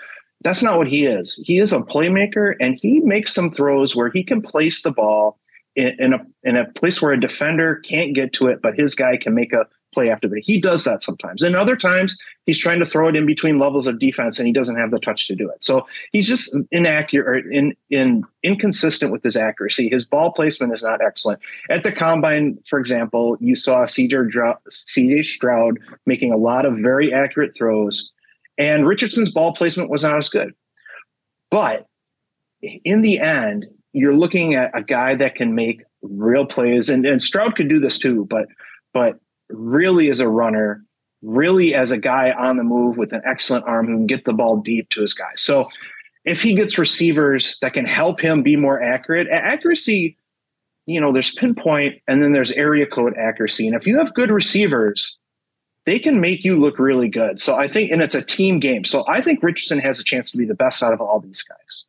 That's 0.45 0.63
not 0.63 0.77
what 0.77 0.87
he 0.87 1.07
is. 1.07 1.43
He 1.45 1.59
is 1.59 1.73
a 1.73 1.81
playmaker, 1.81 2.55
and 2.61 2.79
he 2.81 3.01
makes 3.01 3.35
some 3.35 3.51
throws 3.51 3.97
where 3.97 4.11
he 4.11 4.23
can 4.23 4.43
place 4.43 4.83
the 4.83 4.93
ball 4.93 5.39
in, 5.75 5.97
in 5.99 6.13
a 6.13 6.27
in 6.45 6.57
a 6.57 6.67
place 6.73 7.01
where 7.03 7.13
a 7.13 7.21
defender 7.21 7.77
can't 7.77 8.15
get 8.15 8.33
to 8.35 8.49
it, 8.49 8.61
but 8.63 8.79
his 8.79 8.95
guy 8.95 9.17
can 9.17 9.35
make 9.35 9.53
a 9.53 9.67
play 9.95 10.11
after 10.11 10.29
that. 10.29 10.41
He 10.45 10.61
does 10.61 10.85
that 10.85 11.03
sometimes, 11.03 11.43
and 11.43 11.57
other 11.57 11.77
times 11.77 12.19
he's 12.45 12.59
trying 12.59 12.81
to 12.81 12.87
throw 12.87 13.09
it 13.09 13.17
in 13.17 13.25
between 13.25 13.59
levels 13.59 13.87
of 13.87 13.99
defense, 13.99 14.39
and 14.39 14.47
he 14.47 14.53
doesn't 14.53 14.77
have 14.77 14.91
the 14.91 14.99
touch 14.99 15.27
to 15.29 15.35
do 15.35 15.49
it. 15.49 15.65
So 15.65 15.87
he's 16.13 16.29
just 16.29 16.55
inaccurate, 16.71 17.47
in 17.47 17.75
in 17.89 18.23
inconsistent 18.43 19.13
with 19.13 19.23
his 19.23 19.37
accuracy. 19.37 19.89
His 19.89 20.05
ball 20.05 20.31
placement 20.33 20.75
is 20.75 20.83
not 20.83 21.01
excellent. 21.01 21.41
At 21.71 21.85
the 21.85 21.93
combine, 21.93 22.59
for 22.67 22.79
example, 22.79 23.39
you 23.41 23.57
saw 23.57 23.87
CJ 23.87 25.25
Stroud 25.25 25.79
making 26.05 26.33
a 26.33 26.37
lot 26.37 26.67
of 26.67 26.77
very 26.77 27.15
accurate 27.15 27.57
throws, 27.57 28.11
and 28.59 28.87
Richardson's 28.87 29.33
ball 29.33 29.55
placement 29.55 29.91
was 29.91 30.03
not 30.03 30.17
as 30.17 30.29
good. 30.29 30.55
But 31.51 31.87
in 32.63 33.03
the 33.03 33.21
end, 33.21 33.67
you're 33.93 34.17
looking 34.17 34.55
at 34.55 34.77
a 34.77 34.83
guy 34.83 35.15
that 35.15 35.35
can 35.35 35.55
make 35.55 35.83
real 36.03 36.47
plays, 36.47 36.89
and, 36.89 37.07
and 37.07 37.23
Stroud 37.23 37.57
could 37.57 37.69
do 37.69 37.81
this 37.81 37.99
too, 37.99 38.27
but 38.29 38.47
but 38.93 39.19
really 39.51 40.11
as 40.11 40.21
a 40.21 40.29
runner, 40.29 40.85
really 41.23 41.75
as 41.75 41.91
a 41.91 41.99
guy 41.99 42.33
on 42.33 42.57
the 42.57 42.63
move 42.63 42.97
with 42.97 43.13
an 43.13 43.23
excellent 43.25 43.65
arm 43.67 43.87
who 43.87 43.95
can 43.95 44.07
get 44.07 44.25
the 44.25 44.33
ball 44.33 44.57
deep 44.57 44.89
to 44.91 45.01
his 45.01 45.15
guys. 45.15 45.41
So 45.41 45.69
if 46.25 46.43
he 46.43 46.55
gets 46.55 46.79
receivers 46.79 47.57
that 47.61 47.73
can 47.73 47.87
help 47.87 48.21
him 48.21 48.43
be 48.43 48.57
more 48.57 48.81
accurate, 48.83 49.29
accuracy, 49.31 50.17
you 50.87 51.01
know, 51.01 51.13
there's 51.13 51.35
pinpoint 51.35 52.01
and 52.09 52.23
then 52.23 52.33
there's 52.33 52.53
area 52.53 52.87
code 52.87 53.15
accuracy. 53.17 53.67
And 53.67 53.77
if 53.77 53.87
you 53.87 53.99
have 53.99 54.15
good 54.15 54.31
receivers, 54.31 55.19
they 55.87 55.99
can 55.99 56.21
make 56.21 56.45
you 56.45 56.59
look 56.59 56.79
really 56.79 57.09
good. 57.09 57.41
So 57.41 57.57
I 57.57 57.69
think, 57.69 57.91
and 57.91 58.01
it's 58.03 58.15
a 58.15 58.23
team 58.23 58.59
game. 58.59 58.85
So 58.85 59.05
I 59.07 59.21
think 59.21 59.43
Richardson 59.43 59.79
has 59.81 60.01
a 60.01 60.05
chance 60.05 60.31
to 60.31 60.39
be 60.39 60.47
the 60.47 60.55
best 60.55 60.83
out 60.83 60.93
of 60.93 61.01
all 61.01 61.21
these 61.21 61.43
guys. 61.43 61.85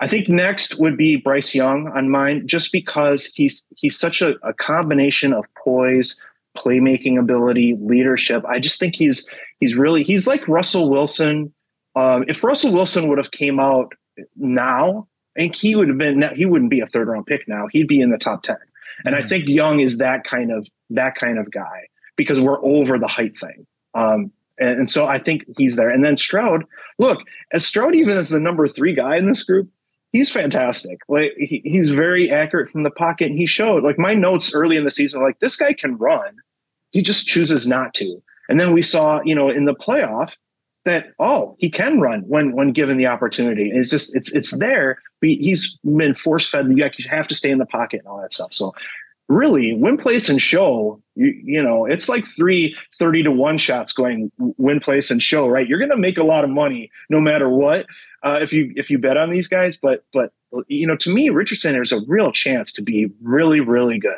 I 0.00 0.06
think 0.06 0.28
next 0.28 0.78
would 0.78 0.96
be 0.96 1.16
Bryce 1.16 1.54
Young 1.54 1.88
on 1.88 2.08
mine, 2.08 2.46
just 2.46 2.70
because 2.70 3.26
he's 3.26 3.64
he's 3.76 3.98
such 3.98 4.22
a, 4.22 4.34
a 4.46 4.52
combination 4.54 5.32
of 5.32 5.44
poise, 5.56 6.22
playmaking 6.56 7.18
ability, 7.18 7.76
leadership. 7.80 8.44
I 8.46 8.60
just 8.60 8.78
think 8.78 8.94
he's 8.94 9.28
he's 9.58 9.74
really 9.74 10.04
he's 10.04 10.28
like 10.28 10.46
Russell 10.46 10.88
Wilson. 10.88 11.52
Um, 11.96 12.24
if 12.28 12.44
Russell 12.44 12.72
Wilson 12.72 13.08
would 13.08 13.18
have 13.18 13.32
came 13.32 13.58
out 13.58 13.92
now, 14.36 15.08
I 15.36 15.40
think 15.40 15.56
he 15.56 15.74
would 15.74 15.88
have 15.88 15.98
been 15.98 16.22
he 16.36 16.46
wouldn't 16.46 16.70
be 16.70 16.78
a 16.78 16.86
third 16.86 17.08
round 17.08 17.26
pick 17.26 17.48
now. 17.48 17.66
He'd 17.66 17.88
be 17.88 18.00
in 18.00 18.10
the 18.10 18.18
top 18.18 18.44
ten. 18.44 18.56
And 19.04 19.16
I 19.16 19.22
think 19.22 19.48
Young 19.48 19.80
is 19.80 19.98
that 19.98 20.22
kind 20.22 20.52
of 20.52 20.68
that 20.90 21.16
kind 21.16 21.40
of 21.40 21.50
guy 21.50 21.88
because 22.18 22.38
we're 22.38 22.62
over 22.62 22.98
the 22.98 23.08
height 23.08 23.38
thing. 23.38 23.66
Um, 23.94 24.30
and, 24.58 24.80
and 24.80 24.90
so 24.90 25.06
I 25.06 25.18
think 25.18 25.44
he's 25.56 25.76
there. 25.76 25.88
And 25.88 26.04
then 26.04 26.18
Stroud, 26.18 26.64
look, 26.98 27.20
as 27.52 27.64
Stroud 27.64 27.94
even 27.94 28.18
as 28.18 28.28
the 28.28 28.40
number 28.40 28.68
three 28.68 28.94
guy 28.94 29.16
in 29.16 29.26
this 29.26 29.42
group, 29.42 29.70
he's 30.12 30.28
fantastic. 30.28 30.98
Like 31.08 31.32
he, 31.38 31.62
he's 31.64 31.88
very 31.88 32.30
accurate 32.30 32.70
from 32.70 32.82
the 32.82 32.90
pocket. 32.90 33.28
And 33.28 33.38
he 33.38 33.46
showed 33.46 33.84
like 33.84 33.98
my 33.98 34.12
notes 34.12 34.52
early 34.52 34.76
in 34.76 34.84
the 34.84 34.90
season, 34.90 35.22
like 35.22 35.38
this 35.38 35.56
guy 35.56 35.72
can 35.72 35.96
run. 35.96 36.36
He 36.90 37.00
just 37.00 37.26
chooses 37.26 37.66
not 37.66 37.94
to. 37.94 38.22
And 38.48 38.58
then 38.58 38.72
we 38.72 38.82
saw, 38.82 39.20
you 39.22 39.34
know, 39.34 39.48
in 39.48 39.64
the 39.64 39.74
playoff 39.74 40.34
that 40.84 41.12
oh, 41.18 41.54
he 41.58 41.70
can 41.70 42.00
run 42.00 42.22
when 42.22 42.52
when 42.52 42.72
given 42.72 42.96
the 42.96 43.06
opportunity. 43.06 43.70
And 43.70 43.78
it's 43.78 43.90
just 43.90 44.14
it's 44.16 44.32
it's 44.32 44.56
there. 44.58 44.98
But 45.20 45.30
he's 45.30 45.78
been 45.84 46.14
force 46.14 46.48
fed. 46.48 46.66
You 46.74 46.88
have 47.10 47.28
to 47.28 47.34
stay 47.34 47.50
in 47.50 47.58
the 47.58 47.66
pocket 47.66 48.00
and 48.00 48.08
all 48.08 48.20
that 48.20 48.32
stuff. 48.32 48.52
So 48.52 48.72
really, 49.28 49.74
win, 49.74 49.96
place, 49.96 50.28
and 50.28 50.40
show. 50.40 51.00
You 51.14 51.34
you 51.44 51.62
know, 51.62 51.86
it's 51.86 52.08
like 52.08 52.26
three 52.26 52.76
30 52.98 53.24
to 53.24 53.30
one 53.30 53.58
shots 53.58 53.92
going 53.92 54.30
win, 54.38 54.80
place, 54.80 55.10
and 55.10 55.22
show. 55.22 55.46
Right, 55.46 55.66
you're 55.66 55.78
going 55.78 55.90
to 55.90 55.96
make 55.96 56.18
a 56.18 56.24
lot 56.24 56.44
of 56.44 56.50
money 56.50 56.90
no 57.10 57.20
matter 57.20 57.48
what 57.48 57.86
uh, 58.22 58.38
if 58.42 58.52
you 58.52 58.72
if 58.76 58.90
you 58.90 58.98
bet 58.98 59.16
on 59.16 59.30
these 59.30 59.48
guys. 59.48 59.76
But 59.76 60.04
but 60.12 60.32
you 60.66 60.86
know, 60.86 60.96
to 60.96 61.12
me, 61.12 61.30
Richardson 61.30 61.72
there's 61.72 61.92
a 61.92 62.00
real 62.06 62.32
chance 62.32 62.72
to 62.74 62.82
be 62.82 63.10
really 63.22 63.60
really 63.60 63.98
good. 63.98 64.12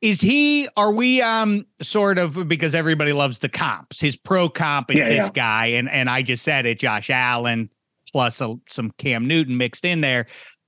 Is 0.00 0.20
he, 0.20 0.68
are 0.76 0.90
we 0.90 1.22
um 1.22 1.64
sort 1.80 2.18
of 2.18 2.48
because 2.48 2.74
everybody 2.74 3.12
loves 3.12 3.38
the 3.38 3.48
comps, 3.48 4.00
his 4.00 4.16
pro 4.16 4.48
comp 4.48 4.90
is 4.90 4.96
Yeah, 4.96 5.08
this 5.08 5.26
yeah. 5.26 5.32
guy, 5.32 5.66
and 5.66 5.88
and 5.88 6.10
I 6.10 6.22
just 6.22 6.42
said 6.42 6.66
it, 6.66 6.80
Josh 6.80 7.08
Allen 7.08 7.70
plus 8.10 8.40
a, 8.40 8.54
some 8.68 8.90
Cam 8.98 9.26
Newton 9.26 9.56
mixed 9.56 9.84
in 9.84 10.00
there. 10.00 10.26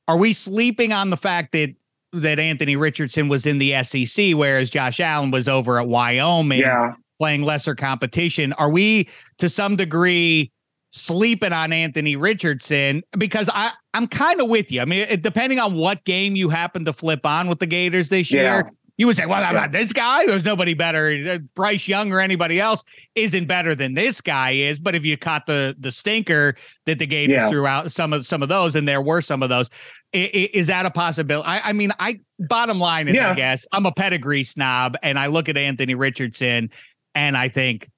Are 0.08 0.16
we 0.16 0.32
sleeping 0.32 0.92
on 0.92 1.10
the 1.10 1.16
fact 1.16 1.52
that 1.52 1.74
that 2.20 2.38
Anthony 2.38 2.76
Richardson 2.76 3.28
was 3.28 3.46
in 3.46 3.58
the 3.58 3.82
SEC, 3.82 4.32
whereas 4.34 4.70
Josh 4.70 5.00
Allen 5.00 5.30
was 5.30 5.48
over 5.48 5.78
at 5.80 5.86
Wyoming? 5.86 6.60
Yeah, 6.60 6.94
playing 7.18 7.42
lesser 7.42 7.74
competition. 7.74 8.52
Are 8.54 8.70
we 8.70 9.08
to 9.38 9.48
some 9.48 9.76
degree 9.76 10.50
sleeping 10.92 11.52
on 11.52 11.72
Anthony 11.72 12.16
Richardson? 12.16 13.02
Because 13.18 13.50
I, 13.52 13.72
I'm 13.94 14.06
kind 14.06 14.40
of 14.40 14.48
with 14.48 14.70
you. 14.72 14.80
I 14.80 14.84
mean, 14.84 15.06
it, 15.08 15.22
depending 15.22 15.58
on 15.58 15.74
what 15.74 16.04
game 16.04 16.36
you 16.36 16.48
happen 16.48 16.84
to 16.84 16.92
flip 16.92 17.24
on 17.26 17.48
with 17.48 17.58
the 17.58 17.66
Gators 17.66 18.08
this 18.08 18.32
Yeah. 18.32 18.42
year, 18.42 18.70
you 18.96 19.08
would 19.08 19.16
say, 19.16 19.26
well, 19.26 19.40
Yeah. 19.40 19.50
about 19.50 19.72
this 19.72 19.92
guy, 19.92 20.24
there's 20.26 20.44
nobody 20.44 20.72
better. 20.72 21.08
Uh, 21.28 21.38
Bryce 21.56 21.88
Young 21.88 22.12
or 22.12 22.20
anybody 22.20 22.60
else 22.60 22.84
isn't 23.16 23.46
better 23.46 23.74
than 23.74 23.94
this 23.94 24.20
guy 24.20 24.52
is. 24.52 24.78
But 24.78 24.94
if 24.94 25.04
you 25.04 25.16
caught 25.16 25.46
the 25.46 25.74
the 25.80 25.90
stinker 25.90 26.54
that 26.86 27.00
the 27.00 27.06
Gators 27.06 27.34
Yeah. 27.40 27.48
threw 27.50 27.66
out, 27.66 27.90
some 27.90 28.12
of 28.12 28.24
some 28.24 28.40
of 28.42 28.48
those, 28.48 28.76
and 28.76 28.86
there 28.86 29.02
were 29.02 29.20
some 29.20 29.42
of 29.42 29.48
those, 29.48 29.68
is 30.14 30.68
that 30.68 30.86
a 30.86 30.90
possibility? 30.90 31.46
I, 31.46 31.70
I 31.70 31.72
mean, 31.72 31.92
I 31.98 32.20
bottom 32.38 32.78
line 32.78 33.08
is, 33.08 33.18
I 33.18 33.34
guess 33.34 33.66
I'm 33.72 33.86
a 33.86 33.92
pedigree 33.92 34.44
snob, 34.44 34.96
and 35.02 35.18
I 35.18 35.26
look 35.26 35.48
at 35.48 35.56
Anthony 35.56 35.94
Richardson, 35.94 36.70
and 37.14 37.36
I 37.36 37.48
think, 37.48 37.90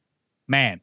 man, 0.48 0.80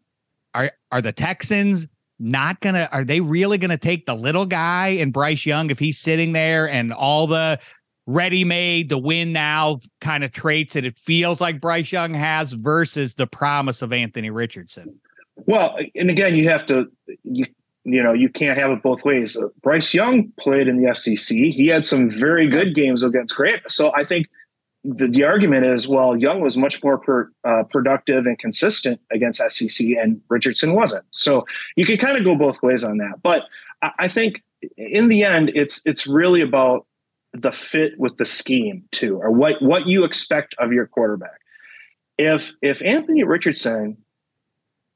are 0.54 0.72
are 0.92 1.02
the 1.02 1.12
Texans 1.12 1.88
not 2.20 2.60
gonna? 2.62 2.88
Are 2.92 3.04
they 3.04 3.20
really 3.20 3.58
gonna 3.58 3.78
take 3.78 4.06
the 4.06 4.16
little 4.16 4.46
guy 4.46 4.90
and 4.90 5.12
Bryce 5.12 5.46
Young 5.46 5.70
if 5.70 5.80
he's 5.80 6.00
sitting 6.00 6.34
there 6.34 6.70
and 6.70 6.94
all 6.94 7.28
the 7.28 7.60
ready-made 8.06 8.90
to 8.90 8.98
win 8.98 9.32
now 9.32 9.80
kind 10.02 10.24
of 10.24 10.32
traits 10.32 10.74
that 10.74 10.86
it 10.86 11.00
feels 11.00 11.40
like 11.40 11.62
Bryce 11.62 11.92
Young 11.92 12.14
has 12.14 12.52
versus 12.52 13.16
the 13.16 13.26
promise 13.26 13.82
of 13.82 13.94
Anthony 13.94 14.30
Richardson? 14.30 15.00
Well, 15.36 15.78
and 15.96 16.10
again, 16.10 16.36
you 16.36 16.48
have 16.50 16.66
to 16.68 16.86
you 17.24 17.46
you 17.86 18.02
know 18.02 18.14
you 18.14 18.30
can't 18.30 18.58
have 18.58 18.72
it 18.72 18.82
both 18.82 19.04
ways. 19.04 19.38
Uh, 19.38 19.48
Bryce 19.62 19.94
Young 19.94 20.32
played 20.40 20.68
in 20.68 20.82
the 20.82 20.94
SEC. 20.96 21.36
He 21.36 21.68
had 21.68 21.86
some 21.86 22.10
very 22.10 22.48
good 22.48 22.76
games 22.76 23.04
against 23.04 23.36
Grant. 23.36 23.62
So 23.70 23.92
I 23.96 24.04
think 24.04 24.28
the, 24.84 25.08
the 25.08 25.24
argument 25.24 25.66
is, 25.66 25.88
well, 25.88 26.16
Young 26.18 26.42
was 26.42 26.58
much 26.58 26.84
more 26.84 26.98
per, 26.98 27.32
uh, 27.46 27.64
productive 27.64 28.26
and 28.26 28.38
consistent 28.38 29.00
against 29.12 29.42
SEC, 29.50 29.88
and 30.02 30.22
Richardson 30.30 30.76
wasn't. 30.76 31.06
So 31.12 31.46
you 31.76 31.86
can 31.86 31.98
kind 31.98 32.18
of 32.18 32.24
go 32.24 32.36
both 32.36 32.62
ways 32.62 32.84
on 32.84 32.98
that. 32.98 33.22
But 33.22 33.46
I, 33.82 33.92
I 34.00 34.08
think 34.08 34.44
in 34.78 35.08
the 35.08 35.24
end, 35.24 35.52
it's 35.56 35.82
it's 35.86 36.08
really 36.08 36.42
about 36.42 36.86
the 37.34 37.52
fit 37.52 37.98
with 37.98 38.18
the 38.18 38.26
scheme 38.26 38.84
too, 38.92 39.18
or 39.18 39.32
what 39.32 39.62
what 39.62 39.88
you 39.88 40.04
expect 40.04 40.56
of 40.60 40.72
your 40.72 40.88
quarterback. 40.88 41.40
If 42.18 42.52
if 42.62 42.82
Anthony 42.82 43.24
Richardson 43.24 43.98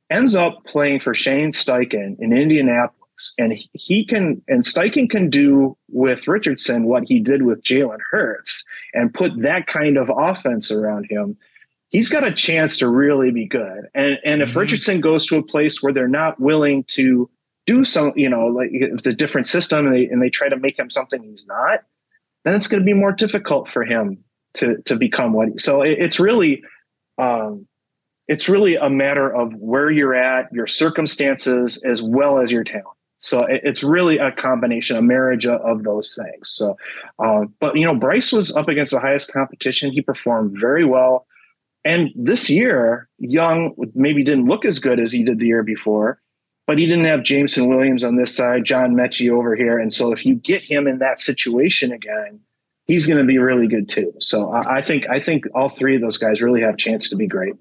ends 0.09 0.35
up 0.35 0.63
playing 0.65 0.99
for 0.99 1.13
Shane 1.13 1.51
Steichen 1.51 2.17
in 2.19 2.33
Indianapolis, 2.33 3.33
and 3.37 3.53
he- 3.73 4.05
can 4.05 4.41
and 4.47 4.63
Steichen 4.63 5.09
can 5.09 5.29
do 5.29 5.75
with 5.89 6.27
Richardson 6.27 6.85
what 6.85 7.03
he 7.05 7.19
did 7.19 7.41
with 7.43 7.63
Jalen 7.63 7.99
Hurts, 8.11 8.63
and 8.93 9.13
put 9.13 9.41
that 9.41 9.67
kind 9.67 9.97
of 9.97 10.11
offense 10.15 10.71
around 10.71 11.07
him. 11.09 11.35
He's 11.89 12.09
got 12.09 12.23
a 12.25 12.31
chance 12.33 12.77
to 12.79 12.89
really 12.89 13.31
be 13.31 13.45
good. 13.45 13.87
And 13.95 14.17
and 14.25 14.41
if 14.41 14.53
Mhm. 14.53 14.57
Richardson 14.57 15.01
goes 15.01 15.25
to 15.27 15.37
a 15.37 15.43
place 15.43 15.81
where 15.81 15.93
they're 15.93 16.07
not 16.07 16.39
willing 16.39 16.83
to 16.89 17.29
do 17.65 17.83
some, 17.83 18.13
you 18.15 18.29
know, 18.29 18.47
like 18.47 18.69
it's 18.71 19.05
a 19.07 19.13
different 19.13 19.47
system 19.47 19.85
and 19.87 19.95
they 19.95 20.05
and 20.05 20.21
they 20.21 20.29
try 20.29 20.47
to 20.49 20.57
make 20.57 20.77
him 20.79 20.89
something 20.89 21.21
he's 21.23 21.45
not, 21.47 21.83
then 22.45 22.55
it's 22.55 22.67
going 22.67 22.81
to 22.81 22.85
be 22.85 22.93
more 22.93 23.11
difficult 23.11 23.69
for 23.69 23.83
him 23.83 24.23
to 24.55 24.81
to 24.83 24.95
become 24.95 25.33
what. 25.33 25.49
He, 25.49 25.57
so 25.57 25.81
it, 25.81 25.97
it's 25.99 26.19
really, 26.19 26.63
um, 27.17 27.66
it's 28.27 28.49
really 28.49 28.75
a 28.75 28.89
matter 28.89 29.33
of 29.33 29.53
where 29.55 29.89
you're 29.89 30.15
at, 30.15 30.51
your 30.51 30.67
circumstances, 30.67 31.81
as 31.83 32.01
well 32.01 32.39
as 32.39 32.51
your 32.51 32.63
talent. 32.63 32.87
So 33.19 33.47
it's 33.49 33.83
really 33.83 34.19
a 34.19 34.31
combination, 34.31 34.95
a 34.95 35.01
marriage 35.01 35.47
of, 35.47 35.83
those 35.83 36.15
things. 36.15 36.49
So, 36.49 36.77
um, 37.17 37.53
but 37.59 37.75
you 37.75 37.85
know, 37.85 37.95
Bryce 37.95 38.31
was 38.31 38.55
up 38.55 38.67
against 38.67 38.91
the 38.91 38.99
highest 38.99 39.31
competition. 39.33 39.91
He 39.91 40.01
performed 40.01 40.55
very 40.59 40.85
well. 40.85 41.25
And 41.83 42.11
this 42.15 42.49
year, 42.49 43.09
Young 43.17 43.73
maybe 43.95 44.23
didn't 44.23 44.45
look 44.45 44.65
as 44.65 44.77
good 44.77 44.99
as 44.99 45.11
he 45.11 45.23
did 45.23 45.39
the 45.39 45.47
year 45.47 45.63
before, 45.63 46.19
but 46.67 46.77
he 46.77 46.85
didn't 46.85 47.05
have 47.05 47.23
Jameson 47.23 47.69
Williams 47.69 48.03
on 48.03 48.17
this 48.17 48.35
side, 48.35 48.65
John 48.65 48.93
Metchie 48.93 49.31
over 49.31 49.55
here. 49.55 49.79
And 49.79 49.91
so 49.91 50.11
if 50.11 50.25
you 50.25 50.35
get 50.35 50.61
him 50.61 50.85
in 50.85 50.99
that 50.99 51.19
situation 51.19 51.91
again, 51.91 52.39
he's 52.85 53.07
going 53.07 53.19
to 53.19 53.25
be 53.25 53.37
really 53.37 53.67
good 53.67 53.89
too. 53.89 54.13
So 54.19 54.51
I 54.51 54.81
think 54.81 55.07
I 55.09 55.19
think 55.19 55.45
all 55.55 55.69
three 55.69 55.95
of 55.95 56.01
those 56.01 56.17
guys 56.17 56.41
really 56.41 56.61
have 56.61 56.75
a 56.75 56.77
chance 56.77 57.09
to 57.09 57.15
be 57.15 57.27
great. 57.27 57.55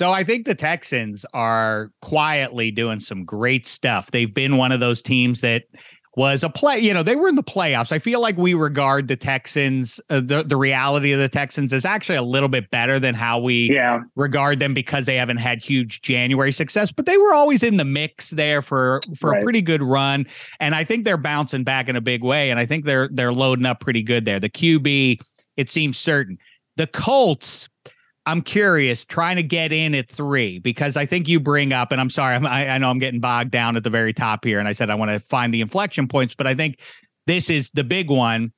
So 0.00 0.12
I 0.12 0.24
think 0.24 0.46
the 0.46 0.54
Texans 0.54 1.26
are 1.34 1.92
quietly 2.00 2.70
doing 2.70 3.00
some 3.00 3.22
great 3.22 3.66
stuff. 3.66 4.10
They've 4.10 4.32
been 4.32 4.56
one 4.56 4.72
of 4.72 4.80
those 4.80 5.02
teams 5.02 5.42
that 5.42 5.64
was 6.16 6.42
a 6.42 6.48
play, 6.48 6.78
you 6.78 6.94
know, 6.94 7.02
they 7.02 7.16
were 7.16 7.28
in 7.28 7.34
the 7.34 7.42
playoffs. 7.42 7.92
I 7.92 7.98
feel 7.98 8.18
like 8.22 8.38
we 8.38 8.54
regard 8.54 9.08
the 9.08 9.16
Texans, 9.16 10.00
uh, 10.08 10.22
the 10.24 10.42
the 10.42 10.56
reality 10.56 11.12
of 11.12 11.20
the 11.20 11.28
Texans 11.28 11.74
is 11.74 11.84
actually 11.84 12.16
a 12.16 12.22
little 12.22 12.48
bit 12.48 12.70
better 12.70 12.98
than 12.98 13.14
how 13.14 13.40
we 13.40 13.72
Yeah, 13.74 14.00
regard 14.16 14.58
them 14.58 14.72
because 14.72 15.04
they 15.04 15.16
haven't 15.16 15.36
had 15.36 15.62
huge 15.62 16.00
January 16.00 16.50
success, 16.50 16.90
but 16.90 17.04
they 17.04 17.18
were 17.18 17.34
always 17.34 17.62
in 17.62 17.76
the 17.76 17.84
mix 17.84 18.30
there 18.30 18.62
for 18.62 19.02
for 19.18 19.34
a 19.34 19.42
pretty 19.42 19.60
good 19.60 19.82
run. 19.82 20.26
And 20.60 20.74
I 20.74 20.82
think 20.82 21.04
they're 21.04 21.18
bouncing 21.18 21.62
back 21.62 21.90
in 21.90 21.96
a 21.96 22.00
big 22.00 22.24
way. 22.24 22.50
And 22.50 22.58
I 22.58 22.64
think 22.64 22.86
they're 22.86 23.10
they're 23.12 23.34
loading 23.34 23.66
up 23.66 23.80
pretty 23.80 24.02
good 24.02 24.24
there. 24.24 24.40
The 24.40 24.48
QB, 24.48 25.20
it 25.58 25.68
seems 25.68 25.98
certain. 25.98 26.38
The 26.78 26.86
Colts, 26.86 27.68
I'm 28.26 28.42
curious, 28.42 29.04
trying 29.04 29.36
to 29.36 29.42
get 29.42 29.72
in 29.72 29.94
at 29.94 30.08
three 30.08 30.58
because 30.58 30.96
I 30.96 31.06
think 31.06 31.26
you 31.26 31.40
bring 31.40 31.72
up, 31.72 31.90
and 31.90 32.00
I'm 32.00 32.10
sorry, 32.10 32.34
I'm, 32.34 32.46
I, 32.46 32.68
I 32.68 32.78
know 32.78 32.90
I'm 32.90 32.98
getting 32.98 33.20
bogged 33.20 33.50
down 33.50 33.76
at 33.76 33.84
the 33.84 33.90
very 33.90 34.12
top 34.12 34.44
here, 34.44 34.58
and 34.58 34.68
I 34.68 34.72
said 34.72 34.90
I 34.90 34.94
want 34.94 35.10
to 35.10 35.18
find 35.18 35.54
the 35.54 35.60
inflection 35.60 36.06
points, 36.06 36.34
but 36.34 36.46
I 36.46 36.54
think 36.54 36.80
this 37.26 37.48
is 37.50 37.70
the 37.70 37.84
big 37.84 38.10
one. 38.10 38.52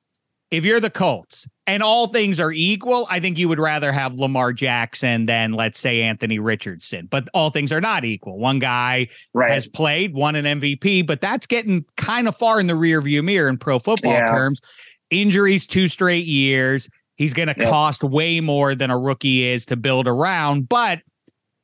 If 0.51 0.65
you're 0.65 0.79
the 0.79 0.91
Colts 0.91 1.47
and 1.65 1.81
all 1.81 2.07
things 2.07 2.39
are 2.39 2.51
equal, 2.51 3.07
I 3.09 3.19
think 3.19 3.39
you 3.39 3.49
would 3.49 3.59
rather 3.59 3.91
have 3.91 4.13
Lamar 4.19 4.53
Jackson 4.53 5.25
than, 5.25 5.53
let's 5.53 5.79
say, 5.79 6.03
Anthony 6.03 6.37
Richardson. 6.37 7.07
But 7.09 7.27
all 7.33 7.49
things 7.49 7.71
are 7.71 7.81
not 7.81 8.05
equal. 8.05 8.37
One 8.37 8.59
guy 8.59 9.07
right. 9.33 9.49
has 9.49 9.67
played, 9.67 10.13
won 10.13 10.35
an 10.35 10.45
MVP, 10.59 11.07
but 11.07 11.21
that's 11.21 11.47
getting 11.47 11.83
kind 11.97 12.27
of 12.27 12.35
far 12.35 12.59
in 12.59 12.67
the 12.67 12.75
rear 12.75 13.01
view 13.01 13.23
mirror 13.23 13.49
in 13.49 13.57
pro 13.57 13.79
football 13.79 14.11
Yeah. 14.13 14.27
terms. 14.27 14.61
Injuries 15.09 15.65
two 15.65 15.87
straight 15.87 16.25
years. 16.25 16.87
He's 17.23 17.33
going 17.33 17.47
to 17.47 17.55
Yep. 17.57 17.69
cost 17.69 18.03
way 18.03 18.41
more 18.41 18.75
than 18.75 18.91
a 18.91 18.97
rookie 18.99 19.45
is 19.45 19.65
to 19.67 19.77
build 19.77 20.09
around. 20.09 20.67
But 20.67 20.99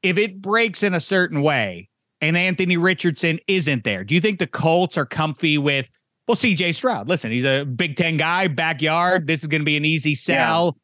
if 0.02 0.18
it 0.18 0.42
breaks 0.42 0.84
in 0.84 0.94
a 0.94 1.02
certain 1.02 1.42
way 1.42 1.90
and 2.22 2.38
Anthony 2.38 2.78
Richardson 2.78 3.40
isn't 3.46 3.84
there, 3.84 4.06
do 4.06 4.16
you 4.16 4.22
think 4.22 4.40
the 4.40 4.48
Colts 4.48 4.98
are 4.98 5.06
comfy 5.06 5.58
with, 5.58 5.92
well, 6.30 6.38
CJ 6.38 6.74
Stroud? 6.76 7.10
Listen, 7.10 7.30
he's 7.30 7.44
a 7.44 7.66
Big 7.66 7.98
Ten 7.98 8.16
guy, 8.16 8.48
backyard. 8.48 9.28
This 9.28 9.42
is 9.42 9.48
going 9.48 9.60
to 9.60 9.66
be 9.66 9.76
an 9.76 9.84
easy 9.84 10.16
sell. 10.16 10.78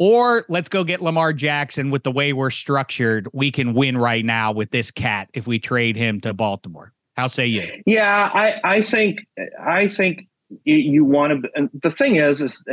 Or 0.00 0.44
let's 0.48 0.68
go 0.68 0.82
get 0.82 1.00
Lamar 1.00 1.32
Jackson 1.32 1.92
with 1.92 2.02
the 2.02 2.10
way 2.10 2.32
we're 2.32 2.50
structured. 2.50 3.28
We 3.32 3.52
can 3.52 3.74
win 3.74 3.96
right 3.96 4.24
now 4.24 4.50
with 4.50 4.72
this 4.72 4.90
cat 4.90 5.28
if 5.34 5.46
we 5.46 5.60
trade 5.60 5.94
him 5.94 6.18
to 6.22 6.34
Baltimore. 6.34 6.92
How 7.16 7.28
say 7.28 7.46
you? 7.46 7.70
Yeah, 7.86 8.28
I, 8.34 8.60
I 8.64 8.80
think 8.82 9.20
I 9.64 9.86
think 9.86 10.26
you, 10.64 10.78
you 10.78 11.04
want 11.04 11.44
to. 11.44 11.48
And 11.54 11.70
the 11.80 11.92
thing 11.92 12.16
is, 12.16 12.40
is 12.40 12.64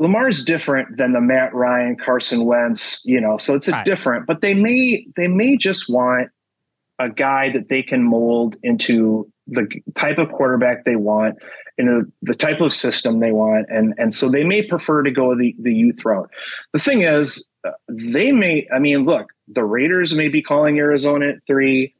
Lamar's 0.00 0.44
different 0.44 0.96
than 0.96 1.12
the 1.12 1.20
Matt 1.20 1.54
Ryan, 1.54 1.94
Carson 1.94 2.46
Wentz. 2.46 3.02
You 3.04 3.20
know, 3.20 3.36
so 3.36 3.54
it's 3.54 3.68
a 3.68 3.72
Right. 3.72 3.84
different. 3.84 4.26
But 4.26 4.40
they 4.40 4.54
may 4.54 5.06
they 5.16 5.28
may 5.28 5.56
just 5.56 5.88
want 5.90 6.30
a 6.98 7.10
guy 7.10 7.50
that 7.50 7.68
they 7.68 7.82
can 7.82 8.02
mold 8.02 8.56
into 8.62 9.30
the 9.46 9.68
type 9.94 10.18
of 10.18 10.30
quarterback 10.32 10.84
they 10.84 10.96
want, 10.96 11.36
into 11.76 12.10
the 12.22 12.34
type 12.34 12.60
of 12.60 12.72
system 12.72 13.20
they 13.20 13.32
want, 13.32 13.66
and 13.68 13.94
and 13.98 14.14
so 14.14 14.30
they 14.30 14.42
may 14.42 14.66
prefer 14.66 15.02
to 15.02 15.10
go 15.10 15.36
the 15.36 15.54
the 15.58 15.74
youth 15.74 16.02
route. 16.04 16.30
The 16.72 16.78
thing 16.78 17.02
is, 17.02 17.50
uh, 17.64 17.72
they 17.90 18.32
may. 18.32 18.66
I 18.74 18.78
mean, 18.78 19.04
look, 19.04 19.28
the 19.48 19.64
Raiders 19.64 20.14
may 20.14 20.28
be 20.28 20.40
calling 20.40 20.78
Arizona 20.78 21.28
at 21.28 21.44
three 21.46 21.94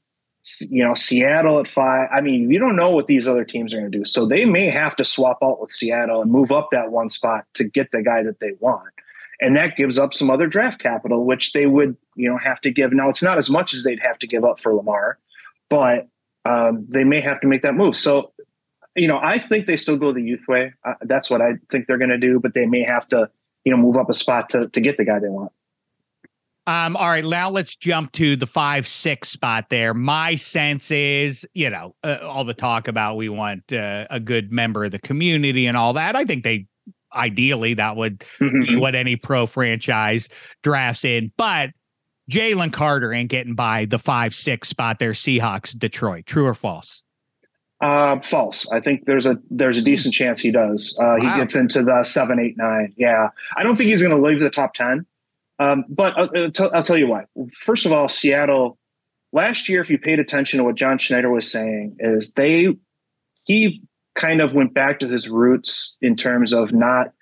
you 0.60 0.82
know, 0.82 0.94
Seattle 0.94 1.58
at 1.58 1.68
five. 1.68 2.08
I 2.12 2.20
mean, 2.20 2.50
you 2.50 2.58
don't 2.58 2.76
know 2.76 2.90
what 2.90 3.06
these 3.06 3.28
other 3.28 3.44
teams 3.44 3.74
are 3.74 3.78
going 3.78 3.90
to 3.90 3.98
do. 3.98 4.04
So 4.04 4.26
they 4.26 4.44
may 4.44 4.66
have 4.66 4.96
to 4.96 5.04
swap 5.04 5.38
out 5.42 5.60
with 5.60 5.70
Seattle 5.70 6.22
and 6.22 6.30
move 6.30 6.50
up 6.50 6.68
that 6.72 6.90
one 6.90 7.10
spot 7.10 7.44
to 7.54 7.64
get 7.64 7.90
the 7.92 8.02
guy 8.02 8.22
that 8.22 8.40
they 8.40 8.52
want. 8.58 8.88
And 9.40 9.56
that 9.56 9.76
gives 9.76 9.98
up 9.98 10.12
some 10.12 10.30
other 10.30 10.46
draft 10.46 10.80
capital, 10.80 11.24
which 11.24 11.52
they 11.52 11.66
would, 11.66 11.96
you 12.14 12.28
know, 12.28 12.38
have 12.38 12.60
to 12.62 12.70
give. 12.70 12.92
Now, 12.92 13.08
it's 13.08 13.22
not 13.22 13.38
as 13.38 13.48
much 13.48 13.72
as 13.72 13.84
they'd 13.84 14.00
have 14.00 14.18
to 14.18 14.26
give 14.26 14.44
up 14.44 14.60
for 14.60 14.74
Lamar, 14.74 15.18
but 15.68 16.08
um, 16.44 16.86
they 16.88 17.04
may 17.04 17.20
have 17.20 17.40
to 17.40 17.46
make 17.46 17.62
that 17.62 17.74
move. 17.74 17.96
So, 17.96 18.32
you 18.94 19.08
know, 19.08 19.18
I 19.22 19.38
think 19.38 19.66
they 19.66 19.76
still 19.76 19.96
go 19.96 20.12
the 20.12 20.22
youth 20.22 20.46
way. 20.48 20.74
Uh, 20.84 20.94
that's 21.02 21.30
what 21.30 21.40
I 21.40 21.52
think 21.70 21.86
they're 21.86 21.98
going 21.98 22.10
to 22.10 22.18
do, 22.18 22.38
but 22.38 22.54
they 22.54 22.66
may 22.66 22.82
have 22.82 23.08
to, 23.08 23.30
you 23.64 23.72
know, 23.72 23.78
move 23.78 23.96
up 23.96 24.10
a 24.10 24.14
spot 24.14 24.50
to, 24.50 24.68
to 24.68 24.80
get 24.80 24.98
the 24.98 25.04
guy 25.04 25.18
they 25.18 25.28
want. 25.28 25.52
Um, 26.70 26.94
all 26.96 27.08
right, 27.08 27.24
now 27.24 27.50
let's 27.50 27.74
jump 27.74 28.12
to 28.12 28.36
the 28.36 28.46
five 28.46 28.86
six 28.86 29.28
spot 29.28 29.70
there. 29.70 29.92
My 29.92 30.36
sense 30.36 30.92
is, 30.92 31.44
you 31.52 31.68
know, 31.68 31.96
uh, 32.04 32.18
all 32.22 32.44
the 32.44 32.54
talk 32.54 32.86
about 32.86 33.16
we 33.16 33.28
want 33.28 33.72
uh, 33.72 34.06
a 34.08 34.20
good 34.20 34.52
member 34.52 34.84
of 34.84 34.92
the 34.92 35.00
community 35.00 35.66
and 35.66 35.76
all 35.76 35.94
that. 35.94 36.14
I 36.14 36.24
think 36.24 36.44
they 36.44 36.68
ideally 37.12 37.74
that 37.74 37.96
would 37.96 38.24
be 38.38 38.76
what 38.76 38.94
any 38.94 39.16
pro 39.16 39.46
franchise 39.46 40.28
drafts 40.62 41.04
in, 41.04 41.32
but 41.36 41.70
Jalen 42.30 42.72
Carter 42.72 43.12
ain't 43.12 43.30
getting 43.30 43.56
by 43.56 43.86
the 43.86 43.98
five 43.98 44.32
six 44.32 44.68
spot 44.68 45.00
there. 45.00 45.10
Seahawks, 45.10 45.76
Detroit. 45.76 46.26
True 46.26 46.46
or 46.46 46.54
false? 46.54 47.02
Uh, 47.80 48.20
false. 48.20 48.70
I 48.70 48.78
think 48.78 49.06
there's 49.06 49.26
a 49.26 49.38
there's 49.50 49.76
a 49.76 49.82
decent 49.82 50.14
chance 50.14 50.40
he 50.40 50.52
does. 50.52 50.96
Uh, 51.00 51.16
Wow. 51.18 51.18
He 51.18 51.40
gets 51.40 51.56
into 51.56 51.82
the 51.82 52.04
seven, 52.04 52.38
eight, 52.38 52.56
nine. 52.56 52.94
Yeah, 52.96 53.30
I 53.56 53.64
don't 53.64 53.74
think 53.74 53.90
he's 53.90 54.02
going 54.02 54.14
to 54.16 54.22
leave 54.24 54.38
the 54.38 54.50
top 54.50 54.74
ten. 54.74 55.04
Um, 55.60 55.84
but 55.90 56.18
I'll, 56.18 56.50
tell, 56.50 56.74
I'll 56.74 56.82
tell 56.82 56.96
you 56.96 57.06
why. 57.06 57.26
First 57.52 57.84
of 57.84 57.92
all, 57.92 58.08
Seattle 58.08 58.78
last 59.30 59.68
year, 59.68 59.82
if 59.82 59.90
you 59.90 59.98
paid 59.98 60.18
attention 60.18 60.56
to 60.58 60.64
what 60.64 60.74
John 60.74 60.96
Schneider 60.98 61.30
was 61.30 61.50
saying, 61.52 61.96
is 62.00 62.32
they 62.32 62.74
he 63.44 63.82
kind 64.14 64.40
of 64.40 64.54
went 64.54 64.72
back 64.72 64.98
to 65.00 65.08
his 65.08 65.28
roots 65.28 65.96
in 66.00 66.16
terms 66.16 66.54
of 66.54 66.72
not 66.72 67.12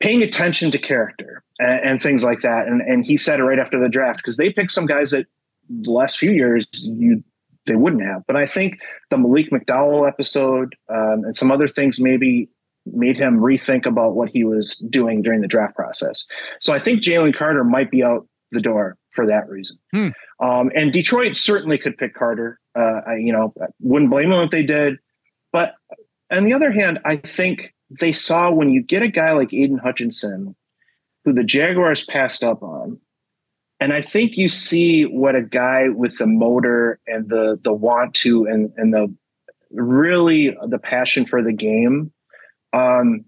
paying 0.00 0.22
attention 0.22 0.72
to 0.72 0.78
character 0.78 1.42
and, 1.60 1.80
and 1.84 2.02
things 2.02 2.24
like 2.24 2.40
that. 2.40 2.66
And 2.66 2.82
and 2.82 3.06
he 3.06 3.16
said 3.16 3.38
it 3.38 3.44
right 3.44 3.60
after 3.60 3.80
the 3.80 3.88
draft 3.88 4.18
because 4.18 4.36
they 4.36 4.52
picked 4.52 4.72
some 4.72 4.86
guys 4.86 5.12
that 5.12 5.26
the 5.68 5.92
last 5.92 6.18
few 6.18 6.32
years 6.32 6.66
you 6.72 7.22
they 7.66 7.76
wouldn't 7.76 8.02
have. 8.02 8.26
But 8.26 8.34
I 8.34 8.46
think 8.46 8.80
the 9.10 9.18
Malik 9.18 9.50
McDowell 9.50 10.08
episode 10.08 10.74
um, 10.88 11.22
and 11.24 11.36
some 11.36 11.52
other 11.52 11.68
things 11.68 12.00
maybe 12.00 12.48
made 12.86 13.16
him 13.16 13.38
rethink 13.38 13.86
about 13.86 14.14
what 14.14 14.30
he 14.30 14.44
was 14.44 14.76
doing 14.88 15.22
during 15.22 15.40
the 15.40 15.48
draft 15.48 15.74
process. 15.74 16.26
So 16.60 16.72
I 16.72 16.78
think 16.78 17.02
Jalen 17.02 17.36
Carter 17.36 17.64
might 17.64 17.90
be 17.90 18.02
out 18.02 18.26
the 18.52 18.60
door 18.60 18.96
for 19.10 19.26
that 19.26 19.48
reason. 19.48 19.78
Hmm. 19.92 20.08
Um, 20.40 20.70
and 20.74 20.92
Detroit 20.92 21.36
certainly 21.36 21.78
could 21.78 21.96
pick 21.98 22.14
Carter. 22.14 22.58
Uh, 22.74 23.00
I, 23.06 23.16
you 23.16 23.32
know, 23.32 23.52
wouldn't 23.80 24.10
blame 24.10 24.30
them 24.30 24.40
if 24.40 24.50
they 24.50 24.62
did. 24.62 24.98
But 25.52 25.74
on 26.32 26.44
the 26.44 26.52
other 26.52 26.72
hand, 26.72 27.00
I 27.04 27.16
think 27.16 27.74
they 28.00 28.12
saw 28.12 28.50
when 28.50 28.70
you 28.70 28.82
get 28.82 29.02
a 29.02 29.08
guy 29.08 29.32
like 29.32 29.52
Aidan 29.52 29.78
Hutchinson, 29.78 30.54
who 31.24 31.32
the 31.32 31.44
Jaguars 31.44 32.04
passed 32.04 32.44
up 32.44 32.62
on, 32.62 33.00
and 33.80 33.92
I 33.92 34.02
think 34.02 34.36
you 34.36 34.48
see 34.48 35.04
what 35.04 35.34
a 35.34 35.42
guy 35.42 35.88
with 35.88 36.18
the 36.18 36.26
motor 36.26 37.00
and 37.06 37.28
the 37.28 37.58
the 37.62 37.72
want 37.72 38.14
to 38.16 38.46
and 38.46 38.70
and 38.76 38.92
the 38.92 39.12
really 39.70 40.56
the 40.68 40.78
passion 40.78 41.26
for 41.26 41.42
the 41.42 41.52
game. 41.52 42.12
Um, 42.72 43.24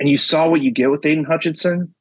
and 0.00 0.08
you 0.08 0.16
saw 0.16 0.48
what 0.48 0.62
you 0.62 0.70
get 0.70 0.90
with 0.90 1.06
Aidan 1.06 1.24
Hutchinson. 1.24 1.94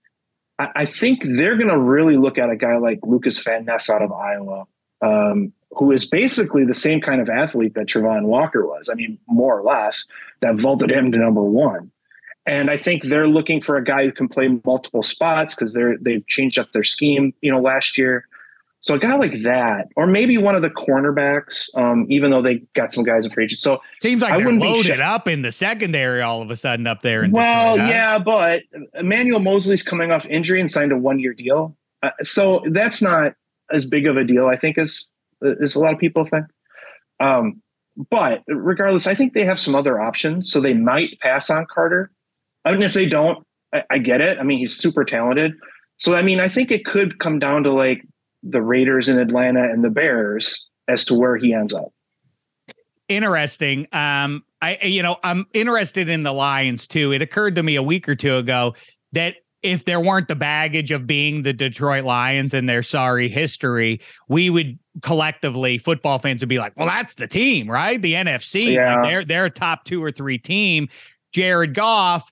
I, 0.59 0.69
I 0.75 0.85
think 0.85 1.21
they're 1.23 1.57
going 1.57 1.69
to 1.69 1.77
really 1.77 2.17
look 2.17 2.37
at 2.37 2.49
a 2.49 2.55
guy 2.55 2.77
like 2.77 2.99
Lukas 3.03 3.39
Van 3.43 3.65
Ness 3.65 3.89
out 3.89 4.01
of 4.01 4.11
Iowa, 4.11 4.65
um, 5.01 5.53
who 5.71 5.91
is 5.91 6.09
basically 6.09 6.65
the 6.65 6.73
same 6.73 7.01
kind 7.01 7.21
of 7.21 7.29
athlete 7.29 7.73
that 7.75 7.87
Travon 7.87 8.23
Walker 8.23 8.65
was. 8.65 8.89
I 8.89 8.95
mean, 8.95 9.17
more 9.27 9.57
or 9.57 9.63
less, 9.63 10.07
that 10.41 10.55
vaulted 10.55 10.91
him 10.91 11.11
to 11.11 11.17
number 11.17 11.43
one. 11.43 11.91
And 12.45 12.71
I 12.71 12.77
think 12.77 13.03
they're 13.03 13.27
looking 13.27 13.61
for 13.61 13.77
a 13.77 13.83
guy 13.83 14.05
who 14.05 14.11
can 14.11 14.27
play 14.27 14.59
multiple 14.65 15.03
spots 15.03 15.53
because 15.53 15.73
they're 15.73 15.97
they've 15.99 16.25
changed 16.27 16.57
up 16.57 16.71
their 16.73 16.83
scheme, 16.83 17.33
you 17.41 17.51
know, 17.51 17.61
last 17.61 17.97
year. 17.97 18.27
So 18.81 18.95
a 18.95 18.99
guy 18.99 19.15
like 19.15 19.43
that, 19.43 19.89
or 19.95 20.07
maybe 20.07 20.39
one 20.39 20.55
of 20.55 20.63
the 20.63 20.71
cornerbacks, 20.71 21.69
um, 21.77 22.07
even 22.09 22.31
though 22.31 22.41
they 22.41 22.57
got 22.73 22.91
some 22.91 23.03
guys 23.03 23.25
in 23.25 23.31
free 23.31 23.43
agent. 23.43 23.61
So 23.61 23.79
seems 24.01 24.23
like 24.23 24.33
I 24.33 24.37
they're 24.39 24.51
loaded 24.51 24.99
up 24.99 25.27
in 25.27 25.43
the 25.43 25.51
secondary 25.51 26.23
all 26.23 26.41
of 26.41 26.49
a 26.49 26.55
sudden 26.55 26.87
up 26.87 27.03
there. 27.03 27.27
well, 27.31 27.75
Detroit, 27.75 27.87
huh? 27.87 27.93
yeah, 27.93 28.19
but 28.19 28.63
Emmanuel 28.95 29.39
Moseley's 29.39 29.83
coming 29.83 30.11
off 30.11 30.25
injury 30.25 30.59
and 30.59 30.69
signed 30.69 30.91
a 30.91 30.97
one 30.97 31.19
year 31.19 31.33
deal, 31.33 31.75
uh, 32.01 32.09
so 32.23 32.63
that's 32.71 33.03
not 33.03 33.35
as 33.71 33.85
big 33.85 34.07
of 34.07 34.17
a 34.17 34.23
deal, 34.23 34.47
I 34.47 34.55
think, 34.55 34.79
as 34.79 35.07
as 35.61 35.75
a 35.75 35.79
lot 35.79 35.93
of 35.93 35.99
people 35.99 36.25
think. 36.25 36.47
Um, 37.19 37.61
but 38.09 38.41
regardless, 38.47 39.05
I 39.05 39.13
think 39.13 39.33
they 39.33 39.43
have 39.43 39.59
some 39.59 39.75
other 39.75 40.01
options, 40.01 40.51
so 40.51 40.59
they 40.59 40.73
might 40.73 41.19
pass 41.19 41.51
on 41.51 41.67
Carter. 41.71 42.09
I 42.65 42.71
mean, 42.71 42.81
if 42.81 42.93
they 42.93 43.07
don't, 43.07 43.45
I, 43.73 43.83
I 43.91 43.97
get 43.99 44.21
it. 44.21 44.39
I 44.39 44.43
mean, 44.43 44.57
he's 44.57 44.75
super 44.75 45.05
talented. 45.05 45.53
So 45.97 46.15
I 46.15 46.23
mean, 46.23 46.39
I 46.39 46.49
think 46.49 46.71
it 46.71 46.83
could 46.83 47.19
come 47.19 47.37
down 47.37 47.61
to 47.61 47.71
like 47.71 48.01
the 48.43 48.61
Raiders 48.61 49.09
in 49.09 49.19
Atlanta 49.19 49.63
and 49.63 49.83
the 49.83 49.89
Bears 49.89 50.67
as 50.87 51.05
to 51.05 51.13
where 51.13 51.37
he 51.37 51.53
ends 51.53 51.73
up. 51.73 51.93
Interesting. 53.07 53.87
Um, 53.91 54.43
I 54.61 54.77
you 54.83 55.03
know 55.03 55.17
I'm 55.23 55.45
interested 55.53 56.07
in 56.07 56.23
the 56.23 56.31
Lions 56.31 56.87
too. 56.87 57.11
It 57.11 57.21
occurred 57.21 57.55
to 57.55 57.63
me 57.63 57.75
a 57.75 57.83
week 57.83 58.07
or 58.07 58.15
two 58.15 58.37
ago 58.37 58.75
that 59.11 59.35
if 59.63 59.85
there 59.85 59.99
weren't 59.99 60.27
the 60.27 60.35
baggage 60.35 60.91
of 60.91 61.05
being 61.05 61.43
the 61.43 61.53
Detroit 61.53 62.03
Lions 62.03 62.53
and 62.53 62.67
their 62.67 62.81
sorry 62.81 63.27
history, 63.27 64.01
we 64.27 64.49
would 64.49 64.79
collectively 65.01 65.77
football 65.77 66.19
fans 66.19 66.41
would 66.41 66.49
be 66.49 66.59
like, 66.59 66.73
"Well, 66.77 66.87
that's 66.87 67.15
the 67.15 67.27
team, 67.27 67.69
right? 67.69 68.01
The 68.01 68.13
NFC, 68.13 68.73
yeah. 68.73 68.95
like 68.95 69.03
they're 69.03 69.25
they're 69.25 69.45
a 69.45 69.49
top 69.49 69.83
two 69.83 70.03
or 70.03 70.11
three 70.11 70.37
team." 70.37 70.87
Jared 71.33 71.73
Goff 71.73 72.31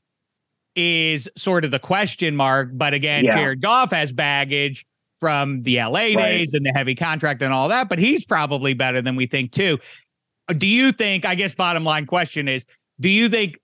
is 0.75 1.29
sort 1.35 1.65
of 1.65 1.71
the 1.71 1.79
question 1.79 2.35
mark, 2.35 2.69
but 2.73 2.93
again, 2.93 3.25
yeah. 3.25 3.35
Jared 3.35 3.61
Goff 3.61 3.91
has 3.91 4.11
baggage 4.11 4.85
from 5.19 5.63
the 5.63 5.77
LA 5.77 5.91
right. 5.91 6.17
days 6.17 6.53
and 6.53 6.65
the 6.65 6.71
heavy 6.71 6.95
contract 6.95 7.41
and 7.41 7.53
all 7.53 7.69
that, 7.69 7.89
but 7.89 7.99
he's 7.99 8.25
probably 8.25 8.73
better 8.73 9.01
than 9.01 9.15
we 9.15 9.25
think 9.25 9.51
too. 9.51 9.77
Uh, 10.47 10.53
do 10.53 10.67
you 10.67 10.91
think, 10.91 11.25
I 11.25 11.35
guess, 11.35 11.53
bottom 11.53 11.83
line 11.83 12.05
question 12.05 12.47
is, 12.47 12.65
do 12.99 13.09
you 13.09 13.29
think 13.29 13.59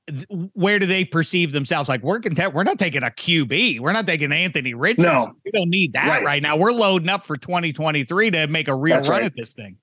where 0.53 0.79
do 0.79 0.85
they 0.85 1.03
perceive 1.03 1.51
themselves? 1.51 1.89
Like 1.89 2.01
we're 2.03 2.19
content, 2.19 2.53
we're 2.53 2.63
not 2.63 2.79
taking 2.79 3.03
a 3.03 3.07
QB, 3.07 3.81
we're 3.81 3.91
not 3.91 4.05
taking 4.05 4.31
Anthony 4.31 4.73
Richardson. 4.73 5.11
No. 5.11 5.27
We 5.43 5.51
don't 5.51 5.69
need 5.69 5.93
that 5.93 6.07
right. 6.07 6.23
right. 6.23 6.43
now. 6.43 6.55
We're 6.55 6.71
loading 6.71 7.09
up 7.09 7.25
for 7.25 7.35
2023 7.35 8.31
to 8.31 8.47
make 8.47 8.67
a 8.67 8.75
real 8.75 8.95
That's 8.95 9.09
run 9.09 9.21
right. 9.21 9.25
at 9.25 9.35
this 9.35 9.53
thing. 9.53 9.77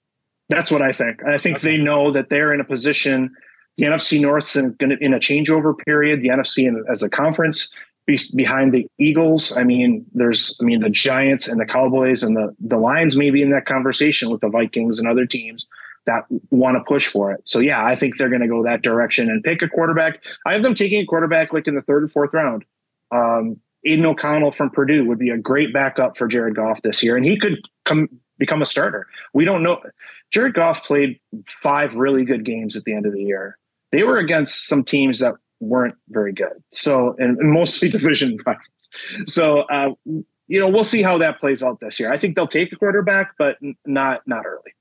That's 0.49 0.71
what 0.71 0.83
I 0.83 0.93
think. 0.93 1.23
I 1.25 1.39
think 1.39 1.59
okay. 1.59 1.77
they 1.77 1.83
know 1.83 2.11
that 2.13 2.29
they're 2.29 2.53
in 2.53 2.61
a 2.61 2.65
position. 2.65 3.35
The 3.77 3.85
NFC 3.85 4.21
North's 4.21 4.57
in, 4.57 4.77
in 4.81 5.15
a 5.15 5.19
changeover 5.19 5.77
period. 5.87 6.23
The 6.23 6.29
NFC 6.29 6.67
in, 6.67 6.83
as 6.91 7.03
a 7.03 7.11
conference 7.11 7.73
behind 8.07 8.73
the 8.73 8.87
Eagles. 8.99 9.57
I 9.57 9.65
mean, 9.65 10.05
there's, 10.13 10.57
I 10.61 10.65
mean, 10.65 10.81
the 10.81 10.91
Giants 10.91 11.49
and 11.49 11.61
the 11.61 11.67
Cowboys 11.67 12.23
and 12.23 12.37
the 12.37 12.55
the 12.61 12.77
Lions 12.77 13.17
may 13.17 13.31
be 13.31 13.43
in 13.43 13.51
that 13.51 13.67
conversation 13.67 14.31
with 14.31 14.41
the 14.41 14.49
Vikings 14.49 14.99
and 14.99 15.09
other 15.09 15.27
teams 15.27 15.67
that 16.05 16.25
want 16.51 16.77
to 16.77 16.85
push 16.85 17.07
for 17.07 17.31
it. 17.33 17.41
So 17.45 17.61
yeah, 17.61 17.85
I 17.85 17.95
think 17.95 18.19
they're 18.19 18.29
going 18.29 18.43
to 18.43 18.49
go 18.49 18.65
that 18.65 18.83
direction 18.83 19.31
and 19.31 19.43
pick 19.43 19.63
a 19.63 19.69
quarterback. 19.69 20.21
I 20.45 20.53
have 20.53 20.63
them 20.63 20.75
taking 20.75 21.03
a 21.03 21.07
quarterback 21.07 21.53
like 21.53 21.69
in 21.69 21.75
the 21.75 21.83
third 21.83 22.03
and 22.03 22.11
fourth 22.11 22.35
round. 22.35 22.65
Um, 23.13 23.61
Aidan 23.85 24.07
O'Connell 24.07 24.53
from 24.53 24.71
Purdue 24.71 25.05
would 25.07 25.19
be 25.19 25.31
a 25.31 25.39
great 25.39 25.73
backup 25.73 26.17
for 26.17 26.27
Jared 26.27 26.57
Goff 26.57 26.83
this 26.83 27.03
year, 27.03 27.17
and 27.17 27.25
he 27.25 27.39
could 27.39 27.59
come 27.85 28.09
become 28.39 28.63
a 28.63 28.67
starter. 28.67 29.07
We 29.33 29.45
don't 29.45 29.63
know. 29.63 29.81
Jared 30.31 30.55
Goff 30.55 30.85
played 30.85 31.21
five 31.47 31.95
really 31.95 32.25
good 32.25 32.45
games 32.45 32.77
at 32.77 32.85
the 32.85 32.95
end 32.95 33.07
of 33.07 33.13
the 33.13 33.23
year. 33.23 33.59
They 33.91 34.03
were 34.03 34.19
against 34.19 34.67
some 34.67 34.83
teams 34.83 35.21
that 35.21 35.35
weren't 35.63 35.95
very 36.09 36.33
good. 36.33 36.63
So, 36.71 37.15
and, 37.19 37.39
and 37.39 37.53
mostly 37.53 37.89
division 37.91 38.37
rivals. 38.45 38.91
So, 39.27 39.61
uh, 39.61 39.93
you 40.05 40.61
know, 40.61 40.69
we'll 40.69 40.85
see 40.85 41.03
how 41.03 41.17
that 41.19 41.41
plays 41.41 41.63
out 41.63 41.81
this 41.81 41.99
year. 41.99 42.13
I 42.13 42.19
think 42.19 42.37
they'll 42.37 42.47
take 42.47 42.73
a 42.73 42.77
quarterback, 42.77 43.35
but 43.39 43.57
not 43.87 44.23
not 44.27 44.45
early. 44.45 44.73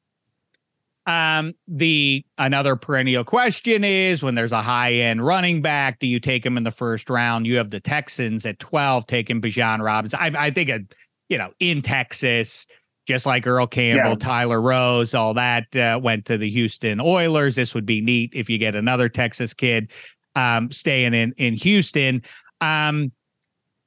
Um, 1.08 1.54
the 1.68 2.26
another 2.38 2.76
perennial 2.76 3.24
question 3.24 3.84
is 3.84 4.22
when 4.22 4.36
there's 4.36 4.52
a 4.52 4.62
high 4.62 4.94
end 4.94 5.26
running 5.26 5.62
back, 5.62 6.00
do 6.00 6.08
you 6.08 6.20
take 6.20 6.46
him 6.46 6.58
in 6.58 6.64
the 6.64 6.72
first 6.72 7.10
round? 7.10 7.48
You 7.48 7.58
have 7.58 7.70
the 7.70 7.80
Texans 7.80 8.46
at 8.46 8.60
12 8.60 9.08
taking 9.08 9.42
Bijan 9.42 9.82
Robinson. 9.82 10.20
I, 10.22 10.32
I 10.38 10.52
think, 10.52 10.70
a, 10.70 10.82
you 11.28 11.38
know, 11.38 11.54
in 11.60 11.82
Texas, 11.82 12.68
just 13.08 13.26
like 13.26 13.48
Earl 13.48 13.66
Campbell, 13.66 14.12
yeah. 14.12 14.16
Tyler 14.16 14.62
Rose, 14.62 15.16
all 15.16 15.34
that 15.34 15.76
uh, 15.76 16.00
went 16.02 16.26
to 16.26 16.38
the 16.38 16.50
Houston 16.50 17.00
Oilers. 17.00 17.56
This 17.56 17.74
would 17.74 17.86
be 17.86 18.00
neat 18.00 18.32
if 18.36 18.48
you 18.48 18.60
get 18.60 18.76
another 18.76 19.10
Texas 19.10 19.56
kid 19.56 19.92
um, 20.36 20.72
staying 20.72 21.14
in 21.14 21.34
in 21.38 21.54
Houston. 21.56 22.22
Um, 22.60 23.12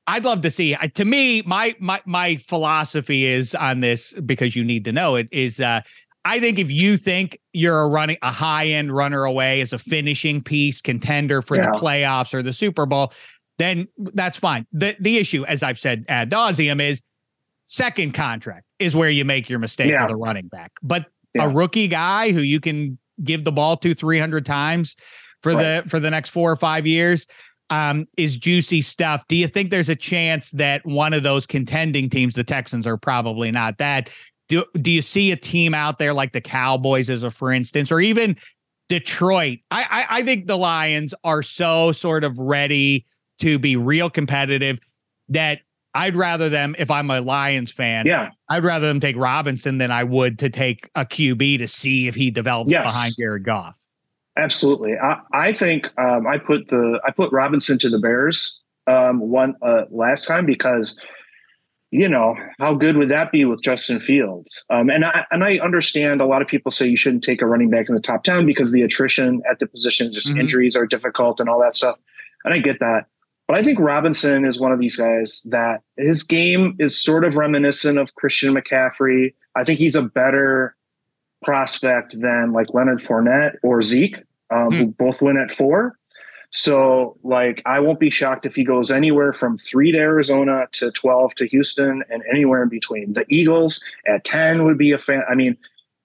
I'd 0.06 0.24
love 0.24 0.42
to 0.42 0.50
see. 0.50 0.74
Uh, 0.74 0.88
to 0.94 1.04
me, 1.04 1.42
my 1.42 1.74
my 1.78 2.00
my 2.04 2.36
philosophy 2.36 3.24
is 3.24 3.54
on 3.54 3.80
this 3.80 4.12
because 4.24 4.54
you 4.54 4.64
need 4.64 4.84
to 4.84 4.92
know 4.92 5.16
it 5.16 5.28
is. 5.30 5.60
Uh, 5.60 5.80
I 6.26 6.40
think 6.40 6.58
if 6.58 6.70
you 6.70 6.96
think 6.96 7.38
you're 7.52 7.82
a 7.82 7.88
running 7.88 8.18
a 8.22 8.30
high 8.30 8.68
end 8.68 8.94
runner 8.94 9.24
away 9.24 9.60
as 9.60 9.72
a 9.72 9.78
finishing 9.78 10.42
piece 10.42 10.80
contender 10.80 11.42
for 11.42 11.56
yeah. 11.56 11.70
the 11.70 11.78
playoffs 11.78 12.34
or 12.34 12.42
the 12.42 12.52
Super 12.52 12.86
Bowl, 12.86 13.12
then 13.58 13.88
that's 13.98 14.38
fine. 14.38 14.66
The 14.72 14.96
the 15.00 15.18
issue, 15.18 15.44
as 15.44 15.62
I've 15.62 15.78
said 15.78 16.04
ad 16.08 16.30
nauseum, 16.30 16.80
is 16.80 17.02
second 17.66 18.12
contract 18.12 18.66
is 18.78 18.94
where 18.94 19.10
you 19.10 19.24
make 19.24 19.48
your 19.48 19.58
mistake 19.58 19.90
yeah. 19.90 20.02
with 20.02 20.12
a 20.12 20.16
running 20.16 20.48
back. 20.48 20.72
But 20.82 21.06
yeah. 21.34 21.44
a 21.44 21.48
rookie 21.48 21.88
guy 21.88 22.32
who 22.32 22.40
you 22.40 22.60
can 22.60 22.98
give 23.22 23.44
the 23.44 23.52
ball 23.52 23.76
to 23.78 23.94
300 23.94 24.44
times 24.44 24.96
for 25.44 25.52
right. 25.54 25.84
the 25.84 25.88
for 25.88 26.00
the 26.00 26.10
next 26.10 26.30
four 26.30 26.50
or 26.50 26.56
five 26.56 26.86
years 26.86 27.28
um, 27.70 28.08
is 28.16 28.36
juicy 28.36 28.80
stuff. 28.80 29.26
Do 29.28 29.36
you 29.36 29.46
think 29.46 29.70
there's 29.70 29.90
a 29.90 29.94
chance 29.94 30.50
that 30.52 30.84
one 30.86 31.12
of 31.12 31.22
those 31.22 31.46
contending 31.46 32.08
teams, 32.08 32.34
the 32.34 32.42
Texans 32.42 32.86
are 32.86 32.96
probably 32.96 33.50
not 33.52 33.78
that. 33.78 34.08
Do 34.48 34.64
do 34.80 34.90
you 34.90 35.02
see 35.02 35.32
a 35.32 35.36
team 35.36 35.74
out 35.74 35.98
there 35.98 36.14
like 36.14 36.32
the 36.32 36.40
Cowboys 36.40 37.10
as 37.10 37.22
a 37.22 37.30
for 37.30 37.52
instance, 37.52 37.92
or 37.92 38.00
even 38.00 38.36
Detroit? 38.88 39.58
I, 39.70 39.84
I, 39.90 40.18
I 40.18 40.22
think 40.22 40.46
the 40.46 40.56
Lions 40.56 41.14
are 41.24 41.42
so 41.42 41.92
sort 41.92 42.24
of 42.24 42.38
ready 42.38 43.06
to 43.40 43.58
be 43.58 43.76
real 43.76 44.08
competitive 44.08 44.80
that 45.28 45.60
I'd 45.94 46.16
rather 46.16 46.48
them 46.48 46.74
if 46.78 46.90
I'm 46.90 47.10
a 47.10 47.20
Lions 47.20 47.70
fan. 47.70 48.06
Yeah, 48.06 48.30
I'd 48.48 48.64
rather 48.64 48.86
them 48.88 49.00
take 49.00 49.16
Robinson 49.16 49.76
than 49.76 49.90
I 49.90 50.04
would 50.04 50.38
to 50.38 50.48
take 50.48 50.90
a 50.94 51.04
QB 51.04 51.58
to 51.58 51.68
see 51.68 52.08
if 52.08 52.14
he 52.14 52.30
develops 52.30 52.70
yes. 52.70 52.92
behind 52.92 53.14
Jared 53.18 53.44
Goff. 53.44 53.78
Absolutely. 54.36 54.94
I, 54.98 55.20
I 55.32 55.52
think 55.52 55.86
um, 55.98 56.26
I 56.26 56.38
put 56.38 56.68
the 56.68 57.00
I 57.06 57.10
put 57.12 57.32
Robinson 57.32 57.78
to 57.78 57.88
the 57.88 57.98
Bears 57.98 58.60
um, 58.86 59.20
one 59.20 59.54
uh, 59.62 59.84
last 59.90 60.26
time 60.26 60.44
because 60.44 61.00
you 61.90 62.08
know 62.08 62.34
how 62.58 62.74
good 62.74 62.96
would 62.96 63.08
that 63.10 63.30
be 63.30 63.44
with 63.44 63.62
Justin 63.62 64.00
Fields? 64.00 64.64
Um, 64.70 64.90
and 64.90 65.04
I 65.04 65.24
and 65.30 65.44
I 65.44 65.58
understand 65.58 66.20
a 66.20 66.26
lot 66.26 66.42
of 66.42 66.48
people 66.48 66.72
say 66.72 66.88
you 66.88 66.96
shouldn't 66.96 67.22
take 67.22 67.42
a 67.42 67.46
running 67.46 67.70
back 67.70 67.88
in 67.88 67.94
the 67.94 68.00
top 68.00 68.24
ten 68.24 68.44
because 68.44 68.72
the 68.72 68.82
attrition 68.82 69.40
at 69.48 69.60
the 69.60 69.66
position, 69.66 70.12
just 70.12 70.28
mm-hmm. 70.28 70.40
injuries 70.40 70.74
are 70.74 70.86
difficult 70.86 71.38
and 71.38 71.48
all 71.48 71.60
that 71.60 71.76
stuff. 71.76 71.96
And 72.44 72.52
I 72.52 72.58
get 72.58 72.80
that. 72.80 73.06
But 73.46 73.58
I 73.58 73.62
think 73.62 73.78
Robinson 73.78 74.44
is 74.44 74.58
one 74.58 74.72
of 74.72 74.80
these 74.80 74.96
guys 74.96 75.42
that 75.50 75.82
his 75.96 76.22
game 76.24 76.74
is 76.80 77.00
sort 77.00 77.24
of 77.24 77.36
reminiscent 77.36 77.98
of 77.98 78.14
Christian 78.14 78.54
McCaffrey. 78.54 79.34
I 79.54 79.62
think 79.62 79.78
he's 79.78 79.94
a 79.94 80.02
better 80.02 80.74
prospect 81.44 82.18
than 82.18 82.52
like 82.52 82.74
Leonard 82.74 83.02
Fournette 83.02 83.56
or 83.62 83.82
Zeke, 83.82 84.16
um, 84.50 84.70
who 84.72 84.86
both 84.86 85.22
win 85.22 85.36
at 85.36 85.50
four. 85.50 85.98
So, 86.50 87.18
like, 87.24 87.62
I 87.66 87.80
won't 87.80 87.98
be 87.98 88.10
shocked 88.10 88.46
if 88.46 88.54
he 88.54 88.62
goes 88.62 88.92
anywhere 88.92 89.32
from 89.32 89.58
three 89.58 89.90
to 89.90 89.98
Arizona 89.98 90.66
to 90.72 90.92
12 90.92 91.34
to 91.36 91.46
Houston 91.48 92.04
and 92.08 92.22
anywhere 92.30 92.62
in 92.62 92.68
between. 92.68 93.12
The 93.12 93.24
Eagles 93.28 93.82
at 94.06 94.24
10 94.24 94.64
would 94.64 94.78
be 94.78 94.92
a 94.92 94.98
fan. 94.98 95.22
I 95.28 95.34
mean, 95.34 95.56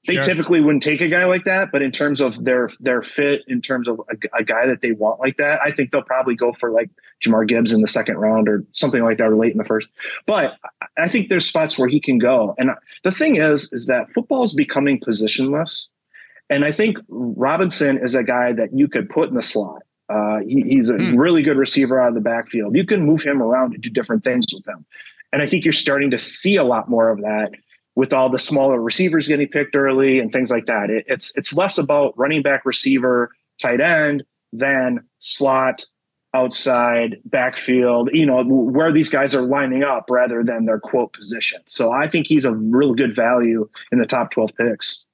they 0.08 0.14
Sure. 0.16 0.24
typically 0.24 0.60
wouldn't 0.62 0.82
take 0.82 1.02
a 1.02 1.08
guy 1.08 1.26
like 1.26 1.44
that, 1.44 1.70
but 1.72 1.82
in 1.84 1.92
terms 1.92 2.20
of 2.22 2.46
their 2.46 2.70
their 2.80 3.02
fit, 3.04 3.44
in 3.48 3.62
terms 3.62 3.88
of 3.88 4.00
a, 4.10 4.38
a 4.40 4.44
guy 4.44 4.66
that 4.66 4.80
they 4.82 4.92
want 4.94 5.20
like 5.20 5.36
that, 5.38 5.60
I 5.64 5.72
think 5.72 5.92
they'll 5.92 6.02
probably 6.02 6.36
go 6.36 6.54
for 6.54 6.72
like 6.72 6.90
Jahmyr 7.24 7.46
Gibbs 7.48 7.74
in 7.74 7.82
the 7.82 7.88
second 7.88 8.16
round 8.18 8.48
or 8.48 8.64
something 8.72 9.04
like 9.04 9.18
that, 9.18 9.28
or 9.28 9.36
late 9.36 9.52
in 9.52 9.58
the 9.58 9.66
first. 9.66 9.90
But 10.26 10.56
I- 10.64 10.86
I 11.04 11.08
think 11.08 11.30
there's 11.30 11.46
spots 11.46 11.78
where 11.78 11.88
he 11.88 12.00
can 12.00 12.18
go. 12.18 12.56
And 12.58 12.72
the 13.04 13.12
thing 13.12 13.36
is, 13.36 13.72
is 13.72 13.86
that 13.88 14.12
football 14.12 14.44
is 14.44 14.54
becoming 14.54 15.00
positionless, 15.00 15.86
and 16.50 16.66
I 16.66 16.72
think 16.72 16.98
Robinson 17.08 17.98
is 17.98 18.16
a 18.16 18.24
guy 18.24 18.54
that 18.54 18.70
you 18.74 18.88
could 18.88 19.10
put 19.10 19.30
in 19.30 19.36
the 19.36 19.42
slot. 19.42 19.84
Uh, 20.10 20.40
he, 20.40 20.62
he's 20.64 20.90
a 20.90 20.96
Hmm. 20.98 21.16
really 21.16 21.44
good 21.44 21.58
receiver 21.58 22.02
out 22.02 22.10
of 22.10 22.16
the 22.16 22.22
backfield. 22.22 22.76
You 22.76 22.86
can 22.86 23.06
move 23.06 23.22
him 23.22 23.42
around 23.44 23.74
and 23.74 23.84
do 23.84 23.90
different 23.90 24.24
things 24.24 24.46
with 24.54 24.68
him. 24.68 24.86
And 25.32 25.42
I 25.42 25.46
think 25.46 25.64
you're 25.64 25.72
starting 25.74 26.10
to 26.12 26.18
see 26.18 26.56
a 26.56 26.64
lot 26.64 26.90
more 26.90 27.10
of 27.10 27.20
that 27.22 27.52
with 27.96 28.14
all 28.14 28.30
the 28.30 28.40
smaller 28.40 28.82
receivers 28.82 29.28
getting 29.28 29.48
picked 29.48 29.76
early 29.76 30.20
and 30.20 30.32
things 30.32 30.50
like 30.50 30.66
that. 30.66 30.90
It, 30.90 31.06
it's 31.08 31.38
it's 31.38 31.54
less 31.56 31.78
about 31.78 32.18
running 32.18 32.42
back, 32.42 32.66
receiver, 32.66 33.30
tight 33.62 33.82
end 33.82 34.24
than 34.52 35.02
slot, 35.20 35.86
outside, 36.34 37.18
backfield. 37.26 38.10
You 38.14 38.26
know 38.26 38.44
where 38.44 38.92
these 38.92 39.10
guys 39.10 39.36
are 39.36 39.42
lining 39.42 39.84
up 39.84 40.06
rather 40.10 40.44
than 40.44 40.66
their 40.66 40.80
quote 40.80 41.14
position. 41.14 41.62
So 41.68 41.92
I 41.92 42.08
think 42.08 42.26
he's 42.28 42.46
a 42.46 42.54
real 42.56 42.94
good 42.96 43.16
value 43.16 43.70
in 43.92 44.00
the 44.00 44.06
top 44.06 44.32
twelve 44.32 44.56
picks. 44.56 45.06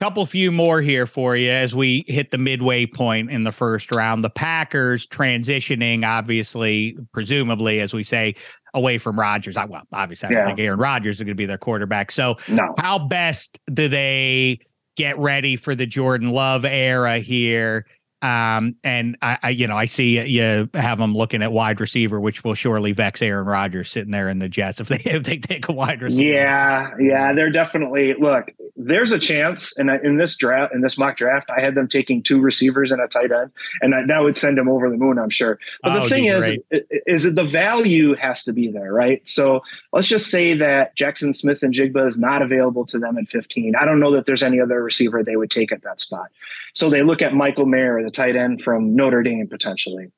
Couple 0.00 0.26
few 0.26 0.50
more 0.52 0.82
here 0.82 1.06
for 1.06 1.36
you 1.36 1.50
as 1.50 1.74
we 1.74 2.04
hit 2.08 2.30
the 2.30 2.36
midway 2.36 2.84
point 2.84 3.30
in 3.30 3.44
the 3.44 3.52
first 3.52 3.90
round. 3.92 4.22
The 4.22 4.28
Packers 4.28 5.06
transitioning, 5.06 6.04
obviously, 6.04 6.98
presumably, 7.12 7.80
as 7.80 7.94
we 7.94 8.02
say, 8.02 8.34
away 8.74 8.98
from 8.98 9.18
Rodgers. 9.18 9.56
I, 9.56 9.64
well, 9.64 9.82
obviously, 9.92 10.28
I 10.28 10.32
don't 10.32 10.46
think 10.48 10.58
Aaron 10.58 10.80
Rodgers 10.80 11.16
is 11.16 11.20
going 11.20 11.28
to 11.28 11.34
be 11.34 11.46
their 11.46 11.58
quarterback. 11.58 12.10
So, 12.10 12.36
No. 12.50 12.74
how 12.76 12.98
best 12.98 13.58
do 13.72 13.88
they 13.88 14.58
get 14.96 15.16
ready 15.18 15.56
for 15.56 15.74
the 15.74 15.86
Jordan 15.86 16.30
Love 16.32 16.64
era 16.64 17.18
here? 17.20 17.86
Um, 18.20 18.74
and 18.82 19.16
I, 19.22 19.38
I, 19.42 19.50
you 19.50 19.66
know, 19.68 19.76
I 19.76 19.84
see 19.84 20.20
you 20.26 20.68
have 20.74 20.98
them 20.98 21.14
looking 21.14 21.42
at 21.42 21.52
wide 21.52 21.78
receiver, 21.80 22.20
which 22.20 22.42
will 22.42 22.54
surely 22.54 22.92
vex 22.92 23.22
Aaron 23.22 23.46
Rodgers 23.46 23.90
sitting 23.90 24.10
there 24.10 24.28
in 24.28 24.38
the 24.38 24.48
Jets 24.48 24.80
if 24.80 24.88
they 24.88 24.96
if 25.04 25.22
they 25.22 25.38
take 25.38 25.68
a 25.68 25.72
wide 25.72 26.02
receiver. 26.02 26.30
Yeah, 26.32 26.90
yeah, 26.98 27.32
they're 27.32 27.50
definitely 27.50 28.14
look. 28.18 28.46
There's 28.86 29.12
a 29.12 29.18
chance, 29.18 29.76
and 29.78 29.88
in 29.88 30.18
this 30.18 30.36
draft, 30.36 30.74
in 30.74 30.82
this 30.82 30.98
mock 30.98 31.16
draft, 31.16 31.48
I 31.50 31.60
had 31.60 31.74
them 31.74 31.88
taking 31.88 32.22
two 32.22 32.40
receivers 32.40 32.90
and 32.90 33.00
a 33.00 33.08
tight 33.08 33.32
end, 33.32 33.50
and 33.80 33.92
that- 33.94 34.08
that 34.08 34.22
would 34.22 34.36
send 34.36 34.58
them 34.58 34.68
over 34.68 34.90
the 34.90 34.96
moon, 34.96 35.18
I'm 35.18 35.30
sure. 35.30 35.58
But 35.82 35.92
Oh, 35.92 36.02
the 36.02 36.08
thing 36.10 36.24
is, 36.26 36.44
i- 36.72 36.82
is 37.06 37.22
that 37.22 37.34
the 37.34 37.44
value 37.44 38.14
has 38.14 38.44
to 38.44 38.52
be 38.52 38.68
there, 38.70 38.92
right? 38.92 39.26
So 39.26 39.62
let's 39.92 40.06
just 40.08 40.30
say 40.30 40.52
that 40.54 40.94
Jaxon 40.96 41.34
Smith-Njigba 41.34 42.06
is 42.06 42.18
not 42.20 42.42
available 42.42 42.84
to 42.86 42.98
them 42.98 43.16
at 43.16 43.28
15. 43.28 43.74
I 43.74 43.86
don't 43.86 44.00
know 44.00 44.10
that 44.12 44.26
there's 44.26 44.42
any 44.42 44.60
other 44.60 44.82
receiver 44.82 45.22
they 45.22 45.36
would 45.36 45.50
take 45.50 45.72
at 45.72 45.82
that 45.82 46.00
spot. 46.00 46.26
So 46.74 46.90
they 46.90 47.02
look 47.02 47.22
at 47.22 47.34
Michael 47.34 47.66
Mayer, 47.66 48.02
the 48.02 48.10
tight 48.10 48.36
end 48.36 48.60
from 48.60 48.94
Notre 48.94 49.22
Dame, 49.22 49.46
potentially. 49.46 50.10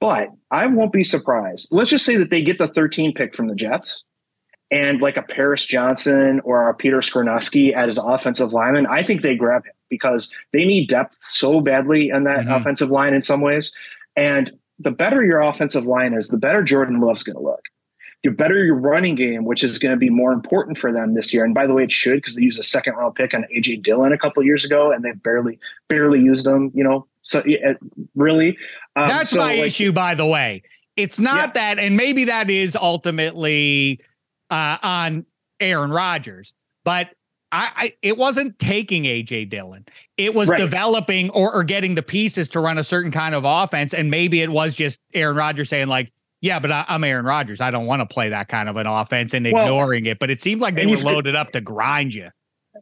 But 0.00 0.30
I 0.50 0.66
won't 0.66 0.92
be 0.92 1.04
surprised. 1.04 1.68
Let's 1.70 1.90
just 1.90 2.04
say 2.06 2.16
that 2.16 2.30
they 2.30 2.42
get 2.42 2.58
the 2.58 2.68
13 2.68 3.12
pick 3.14 3.34
from 3.34 3.48
the 3.48 3.54
Jets 3.54 4.04
and 4.70 5.00
like 5.00 5.16
a 5.16 5.22
Paris 5.22 5.64
Johnson 5.64 6.40
or 6.44 6.68
a 6.68 6.74
Peter 6.74 6.98
Skoronski 6.98 7.72
as 7.72 7.98
offensive 7.98 8.52
lineman, 8.52 8.86
I 8.86 9.02
think 9.02 9.22
they 9.22 9.36
grab 9.36 9.64
him 9.64 9.72
because 9.88 10.32
they 10.52 10.64
need 10.64 10.88
depth 10.88 11.18
so 11.22 11.60
badly 11.60 12.08
in 12.10 12.24
that 12.24 12.46
Mhm. 12.46 12.60
offensive 12.60 12.90
line 12.90 13.14
in 13.14 13.22
some 13.22 13.40
ways. 13.40 13.72
And 14.16 14.52
the 14.78 14.90
better 14.90 15.24
your 15.24 15.40
offensive 15.40 15.86
line 15.86 16.12
is, 16.14 16.28
the 16.28 16.36
better 16.36 16.62
Jordan 16.62 17.00
Love's 17.00 17.22
going 17.22 17.36
to 17.36 17.42
look. 17.42 17.68
The 18.24 18.30
better 18.32 18.64
your 18.64 18.74
running 18.74 19.14
game, 19.14 19.44
which 19.44 19.62
is 19.62 19.78
going 19.78 19.92
to 19.92 19.96
be 19.96 20.10
more 20.10 20.32
important 20.32 20.78
for 20.78 20.90
them 20.90 21.14
this 21.14 21.32
year. 21.32 21.44
And 21.44 21.54
by 21.54 21.66
the 21.66 21.74
way, 21.74 21.84
it 21.84 21.92
should 21.92 22.16
because 22.16 22.34
they 22.34 22.42
used 22.42 22.58
a 22.58 22.64
second 22.64 22.94
round 22.94 23.14
pick 23.14 23.32
on 23.34 23.44
AJ 23.54 23.76
Dillon 23.76 24.12
a 24.12 24.18
couple 24.18 24.40
of 24.40 24.46
years 24.46 24.64
ago, 24.64 24.90
and 24.90 25.04
they 25.04 25.12
barely, 25.12 25.60
barely 25.88 26.18
used 26.18 26.44
them. 26.44 26.72
You 26.74 26.82
know, 26.82 27.06
so 27.22 27.42
yeah, 27.46 27.74
really, 28.16 28.58
um, 28.96 29.08
That's 29.08 29.30
so, 29.30 29.38
my 29.38 29.54
like, 29.54 29.66
issue, 29.66 29.92
by 29.92 30.16
the 30.16 30.26
way. 30.26 30.62
It's 30.96 31.20
not 31.20 31.54
that, 31.54 31.78
and 31.78 31.96
maybe 31.96 32.24
that 32.24 32.50
is 32.50 32.74
ultimately 32.74 34.00
uh, 34.50 34.78
on 34.82 35.26
Aaron 35.60 35.90
Rodgers, 35.90 36.54
but 36.84 37.10
I, 37.52 37.70
I 37.76 37.92
it 38.02 38.18
wasn't 38.18 38.58
taking 38.58 39.04
AJ 39.04 39.48
Dillon. 39.50 39.86
It 40.16 40.34
was 40.34 40.48
Right. 40.48 40.58
developing 40.58 41.30
or, 41.30 41.52
or 41.54 41.64
getting 41.64 41.94
the 41.94 42.02
pieces 42.02 42.48
to 42.50 42.60
run 42.60 42.76
a 42.78 42.84
certain 42.84 43.10
kind 43.12 43.34
of 43.34 43.44
offense, 43.44 43.94
and 43.94 44.10
maybe 44.10 44.42
it 44.42 44.50
was 44.50 44.74
just 44.74 45.00
Aaron 45.14 45.36
Rodgers 45.36 45.68
saying 45.68 45.88
like. 45.88 46.12
Yeah, 46.42 46.58
but 46.58 46.70
I, 46.70 46.84
I'm 46.86 47.02
Aaron 47.02 47.24
Rodgers. 47.24 47.62
I 47.62 47.70
don't 47.70 47.86
want 47.86 48.00
to 48.00 48.06
play 48.06 48.28
that 48.28 48.46
kind 48.46 48.68
of 48.68 48.76
an 48.76 48.86
offense 48.86 49.32
and 49.32 49.48
Well, 49.50 49.64
ignoring 49.64 50.04
it. 50.04 50.18
But 50.18 50.30
it 50.30 50.42
seemed 50.42 50.60
like 50.60 50.76
they 50.76 50.84
were 50.86 50.98
loaded 50.98 51.34
up 51.34 51.50
to 51.52 51.62
grind 51.62 52.12
you. 52.14 52.28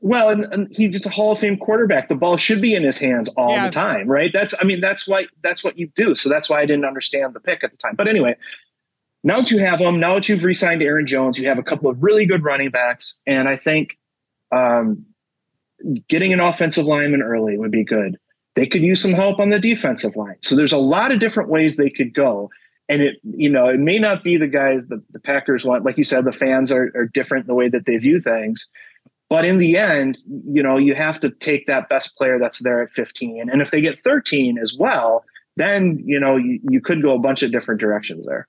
Well, 0.00 0.28
and, 0.30 0.44
and 0.52 0.68
he's 0.72 0.90
just 0.90 1.06
a 1.06 1.08
Hall 1.10 1.32
of 1.32 1.38
Fame 1.38 1.56
quarterback. 1.56 2.08
The 2.08 2.16
ball 2.16 2.36
should 2.36 2.60
be 2.60 2.74
in 2.74 2.82
his 2.82 2.98
hands 2.98 3.28
all 3.36 3.50
Yeah. 3.50 3.66
the 3.66 3.70
time, 3.70 4.08
right? 4.08 4.32
That's, 4.32 4.54
I 4.60 4.64
mean, 4.64 4.80
that's 4.80 5.06
why 5.06 5.28
that's 5.42 5.62
what 5.62 5.78
you 5.78 5.86
do. 5.94 6.16
So 6.16 6.28
that's 6.28 6.50
why 6.50 6.60
I 6.60 6.66
didn't 6.66 6.84
understand 6.84 7.32
the 7.32 7.38
pick 7.40 7.62
at 7.62 7.70
the 7.70 7.76
time. 7.76 7.94
But 7.94 8.08
anyway, 8.08 8.34
now 9.24 9.38
that 9.38 9.50
you 9.50 9.58
have 9.58 9.78
them, 9.78 9.98
now 9.98 10.14
that 10.14 10.28
you've 10.28 10.44
re-signed 10.44 10.82
Aaron 10.82 11.06
Jones, 11.06 11.38
you 11.38 11.46
have 11.46 11.58
a 11.58 11.62
couple 11.62 11.90
of 11.90 12.02
really 12.02 12.26
good 12.26 12.44
running 12.44 12.70
backs, 12.70 13.20
and 13.26 13.48
I 13.48 13.56
think 13.56 13.98
um, 14.52 15.04
getting 16.08 16.32
an 16.32 16.40
offensive 16.40 16.84
lineman 16.84 17.22
early 17.22 17.56
would 17.56 17.70
be 17.70 17.84
good. 17.84 18.18
They 18.54 18.66
could 18.66 18.82
use 18.82 19.02
some 19.02 19.14
help 19.14 19.40
on 19.40 19.50
the 19.50 19.58
defensive 19.58 20.14
line. 20.14 20.36
So 20.42 20.54
there's 20.54 20.72
a 20.72 20.78
lot 20.78 21.10
of 21.10 21.18
different 21.18 21.48
ways 21.48 21.76
they 21.76 21.90
could 21.90 22.14
go. 22.14 22.50
And 22.88 23.02
it, 23.02 23.16
you 23.22 23.48
know, 23.48 23.68
it 23.68 23.80
may 23.80 23.98
not 23.98 24.22
be 24.22 24.36
the 24.36 24.46
guys 24.46 24.86
that 24.88 25.02
the 25.10 25.18
Packers 25.18 25.64
want. 25.64 25.84
Like 25.84 25.98
you 25.98 26.04
said, 26.04 26.24
the 26.24 26.32
fans 26.32 26.70
are, 26.70 26.92
are 26.94 27.06
different 27.06 27.44
in 27.44 27.46
the 27.48 27.54
way 27.54 27.68
that 27.68 27.86
they 27.86 27.96
view 27.96 28.20
things. 28.20 28.70
But 29.30 29.44
in 29.44 29.58
the 29.58 29.78
end, 29.78 30.18
you 30.46 30.62
know, 30.62 30.76
you 30.76 30.94
have 30.94 31.18
to 31.20 31.30
take 31.30 31.66
that 31.66 31.88
best 31.88 32.16
player 32.16 32.38
that's 32.38 32.62
there 32.62 32.82
at 32.82 32.92
15. 32.92 33.48
And 33.50 33.62
if 33.62 33.70
they 33.70 33.80
get 33.80 33.98
13 33.98 34.58
as 34.58 34.76
well, 34.78 35.24
then, 35.56 36.02
you 36.04 36.20
know, 36.20 36.36
you, 36.36 36.60
you 36.68 36.80
could 36.80 37.02
go 37.02 37.14
a 37.14 37.18
bunch 37.18 37.42
of 37.42 37.50
different 37.50 37.80
directions 37.80 38.26
there. 38.26 38.46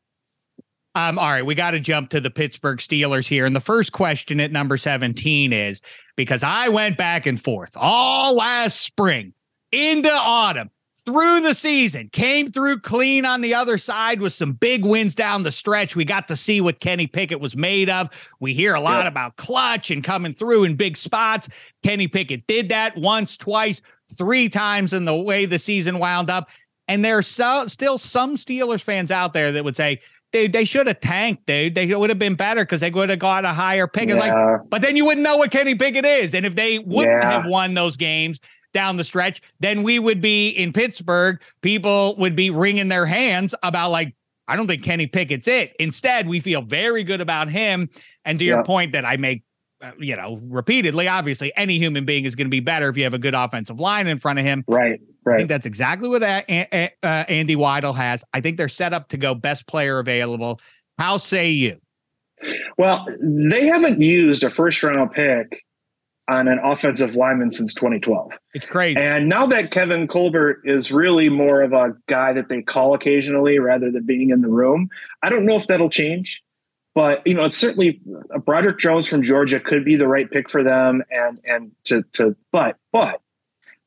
Um, 0.96 1.20
all 1.20 1.30
right, 1.30 1.46
we 1.46 1.56
got 1.56 1.72
to 1.72 1.80
jump 1.80 2.10
to 2.12 2.22
the 2.22 2.32
Pittsburgh 2.32 2.80
Steelers 2.80 3.28
here. 3.28 3.46
And 3.46 3.54
the 3.56 3.60
first 3.60 3.92
question 3.92 4.40
at 4.40 4.52
number 4.52 4.78
17 4.78 5.52
is 5.52 5.82
because 6.16 6.42
I 6.42 6.70
went 6.70 6.98
back 6.98 7.26
and 7.26 7.40
forth 7.40 7.72
all 7.76 8.34
last 8.36 8.80
spring 8.80 9.34
into 9.74 10.10
autumn 10.10 10.70
through 11.06 11.42
the 11.42 11.54
season, 11.54 12.10
came 12.14 12.48
through 12.48 12.80
clean 12.80 13.26
on 13.26 13.42
the 13.42 13.54
other 13.54 13.78
side 13.78 14.22
with 14.22 14.34
some 14.34 14.54
big 14.54 14.86
wins 14.86 15.14
down 15.14 15.44
the 15.44 15.52
stretch. 15.52 15.96
We 15.98 16.06
got 16.06 16.28
to 16.30 16.36
see 16.36 16.62
what 16.62 16.80
Kenny 16.80 17.08
Pickett 17.08 17.40
was 17.42 17.56
made 17.58 17.90
of. 17.90 18.10
We 18.40 18.54
hear 18.54 18.74
a 18.74 18.80
lot 18.80 19.04
Yeah. 19.04 19.10
about 19.10 19.36
clutch 19.36 19.92
and 19.92 20.04
coming 20.04 20.34
through 20.34 20.64
in 20.64 20.76
big 20.76 20.96
spots. 20.98 21.50
Kenny 21.84 22.08
Pickett 22.08 22.48
did 22.48 22.70
that 22.70 22.98
once, 22.98 23.36
twice, 23.38 23.82
three 24.18 24.48
times 24.50 24.94
in 24.94 25.06
the 25.06 25.14
way 25.16 25.46
the 25.46 25.60
season 25.60 26.00
wound 26.00 26.30
up. 26.30 26.50
And 26.88 27.04
there 27.04 27.18
are 27.18 27.24
so, 27.24 27.68
still 27.68 27.98
some 27.98 28.36
Steelers 28.36 28.84
fans 28.84 29.12
out 29.12 29.34
there 29.34 29.52
that 29.52 29.64
would 29.64 29.76
say, 29.76 30.00
dude, 30.36 30.52
they 30.52 30.66
should 30.66 30.86
have 30.88 31.00
tanked, 31.00 31.46
dude. 31.46 31.76
They 31.76 31.96
would 31.96 32.10
have 32.10 32.20
been 32.20 32.36
better 32.36 32.66
because 32.66 32.82
they 32.82 32.90
would 32.90 33.10
have 33.10 33.20
got 33.20 33.46
a 33.46 33.54
higher 33.54 33.88
pick. 33.88 34.10
It's 34.10 34.20
like, 34.20 34.34
but 34.70 34.82
then 34.82 34.98
you 34.98 35.06
wouldn't 35.06 35.24
know 35.24 35.38
what 35.38 35.50
Kenny 35.50 35.76
Pickett 35.76 36.04
is. 36.04 36.34
And 36.36 36.46
if 36.46 36.56
they 36.56 36.78
wouldn't 36.80 37.22
Yeah. 37.22 37.32
have 37.32 37.46
won 37.46 37.74
those 37.74 37.96
games 37.96 38.42
down 38.74 38.98
the 38.98 39.06
stretch, 39.06 39.42
then 39.62 39.82
we 39.82 39.98
would 39.98 40.20
be 40.20 40.50
in 40.50 40.74
Pittsburgh. 40.74 41.40
People 41.62 42.18
would 42.18 42.36
be 42.36 42.50
wringing 42.50 42.90
their 42.90 43.06
hands 43.06 43.56
about, 43.64 43.92
like, 43.92 44.14
I 44.50 44.58
don't 44.58 44.68
think 44.68 44.84
Kenny 44.84 45.08
Pickett's 45.08 45.48
it. 45.48 45.74
Instead, 45.80 46.28
we 46.28 46.42
feel 46.42 46.62
very 46.62 47.06
good 47.06 47.22
about 47.22 47.50
him. 47.50 47.90
And 48.26 48.38
to 48.40 48.44
your 48.44 48.62
point 48.66 48.92
that 48.92 49.06
I 49.06 49.16
make, 49.16 49.44
uh, 49.82 49.92
you 49.98 50.18
know, 50.18 50.42
repeatedly, 50.44 51.08
obviously, 51.08 51.54
any 51.56 51.78
human 51.78 52.04
being 52.04 52.26
is 52.26 52.36
going 52.36 52.48
to 52.48 52.52
be 52.52 52.60
better 52.60 52.90
if 52.90 52.98
you 52.98 53.04
have 53.06 53.14
a 53.14 53.20
good 53.20 53.34
offensive 53.36 53.80
line 53.80 54.08
in 54.08 54.18
front 54.18 54.38
of 54.40 54.46
him. 54.46 54.66
Right. 54.68 55.00
I 55.34 55.38
think 55.38 55.50
that's 55.50 55.66
exactly 55.66 56.08
what 56.08 56.24
uh, 56.24 56.42
A- 56.48 56.68
A- 56.74 56.94
uh, 57.04 57.26
Andy 57.28 57.56
Weidl 57.56 57.96
has. 57.96 58.24
I 58.34 58.42
think 58.42 58.58
they're 58.58 58.68
set 58.68 58.94
up 58.94 59.10
to 59.10 59.18
go 59.18 59.34
best 59.34 59.68
player 59.68 60.00
available. 60.00 60.60
How 60.98 61.18
say 61.18 61.50
you? 61.50 61.80
Well, 62.78 63.08
they 63.20 63.66
haven't 63.66 64.02
used 64.02 64.44
a 64.44 64.50
first 64.50 64.84
round 64.84 65.12
pick 65.12 65.64
on 66.28 66.48
an 66.48 66.60
offensive 66.64 67.16
lineman 67.16 67.52
since 67.52 67.74
2012. 67.74 68.32
It's 68.54 68.66
crazy. 68.66 69.00
And 69.00 69.30
now 69.30 69.46
that 69.48 69.72
Kevin 69.72 70.08
Colbert 70.08 70.62
is 70.66 70.92
really 70.92 71.30
more 71.30 71.62
of 71.62 71.74
a 71.74 71.96
guy 72.08 72.34
that 72.34 72.50
they 72.50 72.62
call 72.62 72.94
occasionally 72.94 73.60
rather 73.60 73.92
than 73.92 74.06
being 74.06 74.32
in 74.32 74.42
the 74.42 74.48
room, 74.48 74.90
I 75.22 75.30
don't 75.30 75.46
know 75.46 75.56
if 75.56 75.68
that'll 75.68 75.90
change. 75.90 76.42
But 76.96 77.28
you 77.28 77.34
know, 77.34 77.44
it's 77.44 77.58
certainly 77.58 78.00
uh, 78.34 78.40
Broderick 78.40 78.80
Jones 78.80 79.08
from 79.08 79.22
Georgia 79.22 79.60
could 79.60 79.84
be 79.84 79.98
the 79.98 80.08
right 80.08 80.32
pick 80.32 80.50
for 80.50 80.64
them, 80.64 81.04
and 81.12 81.40
and 81.44 81.72
to 81.86 82.04
to 82.14 82.38
but 82.54 82.78
but 82.94 83.20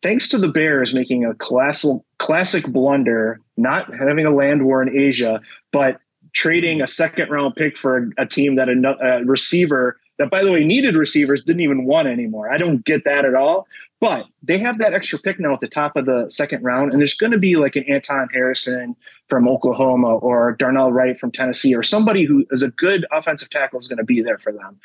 thanks 0.03 0.29
to 0.31 0.39
the 0.39 0.49
Bears 0.49 0.95
making 0.95 1.25
a 1.25 1.35
classic 1.35 2.01
classic 2.19 2.67
blunder, 2.67 3.41
not 3.57 3.93
having 3.95 4.27
a 4.27 4.31
land 4.31 4.65
war 4.65 4.83
in 4.83 4.97
Asia, 4.97 5.41
but 5.73 6.01
trading 6.33 6.81
a 6.83 6.87
second 6.87 7.31
round 7.31 7.55
pick 7.57 7.79
for 7.79 8.11
a, 8.19 8.27
team 8.27 8.57
that 8.57 8.69
a, 8.69 8.97
a, 9.01 9.25
receiver 9.25 9.99
that, 10.19 10.31
by 10.31 10.45
the 10.45 10.53
way, 10.53 10.65
needed 10.65 10.95
receivers 10.95 11.43
didn't 11.43 11.63
even 11.63 11.85
want 11.85 12.09
anymore. 12.09 12.53
I 12.53 12.59
don't 12.59 12.85
get 12.85 13.05
that 13.05 13.25
at 13.25 13.35
all. 13.35 13.67
But 14.01 14.27
they 14.43 14.59
have 14.59 14.79
that 14.79 14.95
extra 14.95 15.19
pick 15.19 15.41
now 15.41 15.55
at 15.55 15.61
the 15.61 15.67
top 15.67 15.97
of 15.97 16.07
the 16.07 16.31
second 16.31 16.63
round, 16.63 16.93
and 16.93 17.01
there's 17.01 17.15
going 17.17 17.33
to 17.33 17.39
be 17.39 17.57
like 17.57 17.75
an 17.75 17.83
Anton 17.89 18.29
Harrison 18.33 18.95
from 19.29 19.49
Oklahoma 19.49 20.17
or 20.19 20.53
Darnell 20.53 20.93
Wright 20.93 21.19
from 21.19 21.33
Tennessee 21.33 21.75
or 21.75 21.83
somebody 21.83 22.25
who 22.25 22.47
is 22.53 22.63
a 22.63 22.71
good 22.71 23.05
offensive 23.11 23.51
tackle 23.51 23.81
is 23.81 23.89
going 23.89 23.99
to 23.99 24.05
be 24.05 24.23
there 24.23 24.39
for 24.39 24.53
them. 24.53 24.79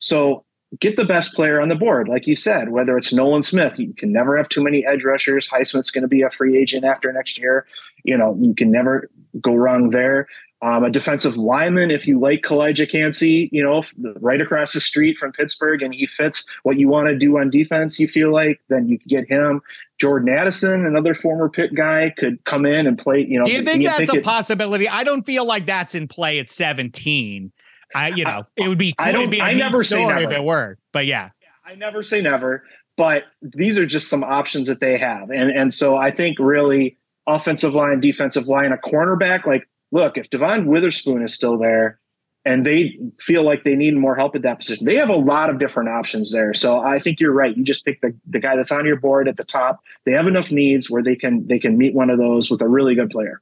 So 0.00 0.44
get 0.80 0.96
the 0.96 1.04
best 1.04 1.34
player 1.34 1.60
on 1.60 1.68
the 1.68 1.74
board, 1.74 2.08
like 2.08 2.26
you 2.26 2.36
said, 2.36 2.70
whether 2.70 2.96
it's 2.98 3.12
Nolan 3.12 3.42
Smith, 3.42 3.78
you 3.78 3.94
can 3.94 4.12
never 4.12 4.36
have 4.36 4.48
too 4.48 4.62
many 4.62 4.84
edge 4.86 5.04
rushers. 5.04 5.48
Highsmith's 5.48 5.90
going 5.90 6.02
to 6.02 6.08
be 6.08 6.22
a 6.22 6.30
free 6.30 6.58
agent 6.58 6.84
after 6.84 7.12
next 7.12 7.38
year. 7.38 7.66
You 8.04 8.16
know, 8.16 8.36
you 8.40 8.54
can 8.54 8.70
never 8.70 9.10
go 9.40 9.54
wrong 9.54 9.90
there. 9.90 10.28
Um, 10.60 10.82
a 10.82 10.90
defensive 10.90 11.36
lineman, 11.36 11.92
if 11.92 12.06
you 12.06 12.18
like 12.18 12.42
Calijah 12.42 12.90
Kancey, 12.90 13.48
you 13.52 13.62
know, 13.62 13.82
right 14.20 14.40
across 14.40 14.72
the 14.72 14.80
street 14.80 15.16
from 15.16 15.30
Pittsburgh, 15.30 15.82
and 15.82 15.94
he 15.94 16.08
fits 16.08 16.50
what 16.64 16.78
you 16.78 16.88
want 16.88 17.08
to 17.08 17.16
do 17.16 17.38
on 17.38 17.48
defense, 17.48 18.00
you 18.00 18.08
feel 18.08 18.32
like, 18.32 18.60
then 18.68 18.88
you 18.88 18.98
can 18.98 19.06
get 19.06 19.28
him. 19.28 19.62
Jordan 20.00 20.28
Addison, 20.28 20.84
another 20.84 21.14
former 21.14 21.48
Pitt 21.48 21.76
guy, 21.76 22.12
could 22.18 22.44
come 22.44 22.66
in 22.66 22.88
and 22.88 22.98
play. 22.98 23.24
You 23.24 23.38
know, 23.38 23.44
do 23.44 23.52
you 23.52 23.62
think 23.62 23.84
that's 23.84 24.10
think 24.10 24.20
a 24.20 24.24
possibility? 24.24 24.88
I 24.88 25.04
don't 25.04 25.22
feel 25.22 25.44
like 25.44 25.64
that's 25.64 25.94
in 25.94 26.08
play 26.08 26.40
at 26.40 26.50
17. 26.50 27.52
I, 27.94 28.08
you 28.08 28.24
know, 28.24 28.44
it 28.56 28.68
would 28.68 28.78
be. 28.78 28.94
I 28.98 29.12
don't. 29.12 29.30
Be 29.30 29.40
I 29.40 29.54
never 29.54 29.82
say 29.84 30.04
never 30.04 30.20
if 30.20 30.30
it 30.30 30.44
were, 30.44 30.78
but 30.92 31.06
yeah. 31.06 31.30
I 31.64 31.74
never 31.74 32.02
say 32.02 32.22
never, 32.22 32.64
but 32.96 33.24
these 33.42 33.78
are 33.78 33.84
just 33.84 34.08
some 34.08 34.24
options 34.24 34.68
that 34.68 34.80
they 34.80 34.98
have, 34.98 35.30
and 35.30 35.50
and 35.50 35.72
so 35.72 35.96
I 35.96 36.10
think 36.10 36.38
really 36.38 36.96
offensive 37.26 37.74
line, 37.74 38.00
defensive 38.00 38.48
line, 38.48 38.72
a 38.72 38.78
cornerback 38.78 39.46
like 39.46 39.68
look, 39.92 40.16
if 40.18 40.30
Devon 40.30 40.66
Witherspoon 40.66 41.22
is 41.22 41.34
still 41.34 41.58
there 41.58 41.98
and 42.44 42.64
they 42.64 42.98
feel 43.18 43.42
like 43.42 43.64
they 43.64 43.74
need 43.74 43.96
more 43.96 44.16
help 44.16 44.34
at 44.34 44.42
that 44.42 44.58
position, 44.58 44.86
they 44.86 44.96
have 44.96 45.08
a 45.08 45.16
lot 45.16 45.50
of 45.50 45.58
different 45.58 45.88
options 45.88 46.32
there. 46.32 46.54
So 46.54 46.80
I 46.80 46.98
think 46.98 47.20
you're 47.20 47.32
right. 47.32 47.56
You 47.56 47.64
just 47.64 47.84
pick 47.84 48.00
the, 48.00 48.14
the 48.26 48.38
guy 48.38 48.56
that's 48.56 48.72
on 48.72 48.86
your 48.86 48.96
board 48.96 49.28
at 49.28 49.36
the 49.36 49.44
top. 49.44 49.80
They 50.04 50.12
have 50.12 50.26
enough 50.26 50.50
needs 50.50 50.90
where 50.90 51.02
they 51.02 51.16
can 51.16 51.46
they 51.46 51.58
can 51.58 51.76
meet 51.76 51.94
one 51.94 52.10
of 52.10 52.18
those 52.18 52.50
with 52.50 52.60
a 52.60 52.68
really 52.68 52.94
good 52.94 53.10
player. 53.10 53.40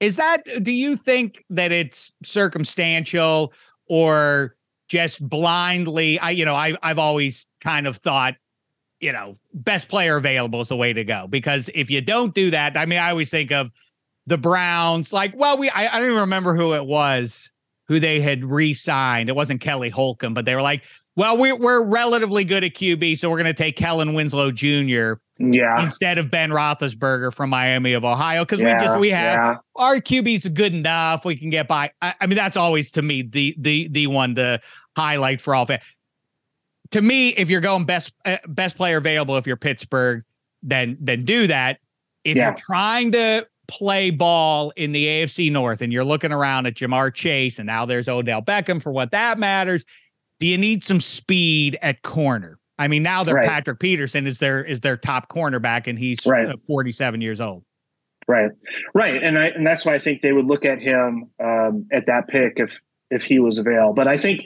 Is 0.00 0.16
that 0.16 0.42
do 0.62 0.72
you 0.72 0.96
think 0.96 1.44
that 1.50 1.72
it's 1.72 2.12
circumstantial 2.22 3.52
or 3.88 4.56
just 4.88 5.26
blindly? 5.26 6.18
I 6.18 6.30
you 6.30 6.44
know, 6.44 6.54
I 6.54 6.76
I've 6.82 6.98
always 6.98 7.46
kind 7.60 7.86
of 7.86 7.96
thought 7.96 8.34
you 9.00 9.12
know, 9.12 9.36
best 9.52 9.88
player 9.88 10.16
available 10.16 10.62
is 10.62 10.68
the 10.68 10.76
way 10.76 10.92
to 10.92 11.04
go. 11.04 11.26
Because 11.28 11.68
if 11.74 11.90
you 11.90 12.00
don't 12.00 12.34
do 12.34 12.50
that, 12.52 12.74
I 12.74 12.86
mean, 12.86 12.98
I 12.98 13.10
always 13.10 13.28
think 13.28 13.52
of 13.52 13.70
the 14.26 14.38
Browns. 14.38 15.12
Like, 15.12 15.34
well, 15.36 15.58
we 15.58 15.68
I, 15.68 15.88
I 15.88 15.98
don't 15.98 16.08
even 16.08 16.20
remember 16.20 16.56
who 16.56 16.74
it 16.74 16.86
was 16.86 17.52
who 17.86 18.00
they 18.00 18.20
had 18.20 18.44
re-signed. 18.44 19.28
It 19.28 19.36
wasn't 19.36 19.60
Kelly 19.60 19.90
Holcomb, 19.90 20.32
but 20.32 20.46
they 20.46 20.54
were 20.54 20.62
like, 20.62 20.84
well, 21.16 21.36
we're 21.36 21.56
we're 21.56 21.82
relatively 21.82 22.44
good 22.44 22.64
at 22.64 22.74
QB, 22.74 23.18
so 23.18 23.30
we're 23.30 23.36
going 23.36 23.44
to 23.46 23.54
take 23.54 23.76
Kellen 23.76 24.14
Winslow 24.14 24.50
Jr. 24.50 25.14
Yeah. 25.38 25.82
Instead 25.82 26.18
of 26.18 26.30
Ben 26.30 26.50
Roethlisberger 26.50 27.34
from 27.34 27.50
Miami 27.50 27.92
of 27.92 28.04
Ohio, 28.04 28.44
because 28.44 28.60
yeah, 28.60 28.74
we 28.74 28.84
just 28.84 28.98
we 28.98 29.10
have 29.10 29.34
yeah. 29.34 29.56
our 29.74 29.96
QB's 29.96 30.46
good 30.48 30.72
enough. 30.72 31.24
We 31.24 31.36
can 31.36 31.50
get 31.50 31.66
by. 31.66 31.90
I, 32.00 32.14
I, 32.20 32.26
mean, 32.26 32.36
that's 32.36 32.56
always 32.56 32.92
to 32.92 33.02
me 33.02 33.22
the 33.22 33.54
the 33.58 33.88
the 33.88 34.06
one 34.06 34.36
to 34.36 34.60
highlight 34.96 35.40
for 35.40 35.54
all 35.54 35.66
fans. 35.66 35.82
To 36.92 37.00
me, 37.00 37.30
if 37.30 37.50
you're 37.50 37.60
going 37.60 37.84
best 37.84 38.14
uh, 38.24 38.36
best 38.46 38.76
player 38.76 38.98
available, 38.98 39.36
if 39.36 39.46
you're 39.46 39.56
Pittsburgh, 39.56 40.22
then 40.62 40.96
then 41.00 41.24
do 41.24 41.48
that. 41.48 41.78
If 42.22 42.36
yeah. 42.36 42.50
you're 42.50 42.56
trying 42.56 43.10
to 43.12 43.46
play 43.66 44.10
ball 44.10 44.72
in 44.76 44.92
the 44.92 45.06
AFC 45.06 45.50
North 45.50 45.82
and 45.82 45.92
you're 45.92 46.04
looking 46.04 46.32
around 46.32 46.66
at 46.66 46.74
Ja'Marr 46.74 47.12
Chase 47.12 47.58
and 47.58 47.66
now 47.66 47.86
there's 47.86 48.08
Odell 48.08 48.42
Beckham 48.42 48.80
for 48.80 48.92
what 48.92 49.10
that 49.10 49.38
matters, 49.38 49.84
do 50.38 50.46
you 50.46 50.58
need 50.58 50.84
some 50.84 51.00
speed 51.00 51.78
at 51.82 52.02
corner? 52.02 52.58
I 52.78 52.88
mean, 52.88 53.02
now 53.02 53.24
they're 53.24 53.36
right. 53.36 53.48
Patrick 53.48 53.78
Peterson 53.78 54.26
is 54.26 54.38
their 54.38 54.64
is 54.64 54.80
their 54.80 54.96
top 54.96 55.28
cornerback 55.28 55.86
and 55.86 55.98
he's 55.98 56.24
right. 56.26 56.48
47 56.66 57.20
years 57.20 57.40
old. 57.40 57.64
Right. 58.26 58.50
Right. 58.94 59.22
And 59.22 59.38
I 59.38 59.46
and 59.46 59.66
that's 59.66 59.84
why 59.84 59.94
I 59.94 59.98
think 59.98 60.22
they 60.22 60.32
would 60.32 60.46
look 60.46 60.64
at 60.64 60.80
him 60.80 61.30
um, 61.42 61.86
at 61.92 62.06
that 62.06 62.28
pick 62.28 62.54
if 62.56 62.80
if 63.10 63.24
he 63.24 63.38
was 63.38 63.58
available. 63.58 63.94
But 63.94 64.08
I 64.08 64.16
think 64.16 64.44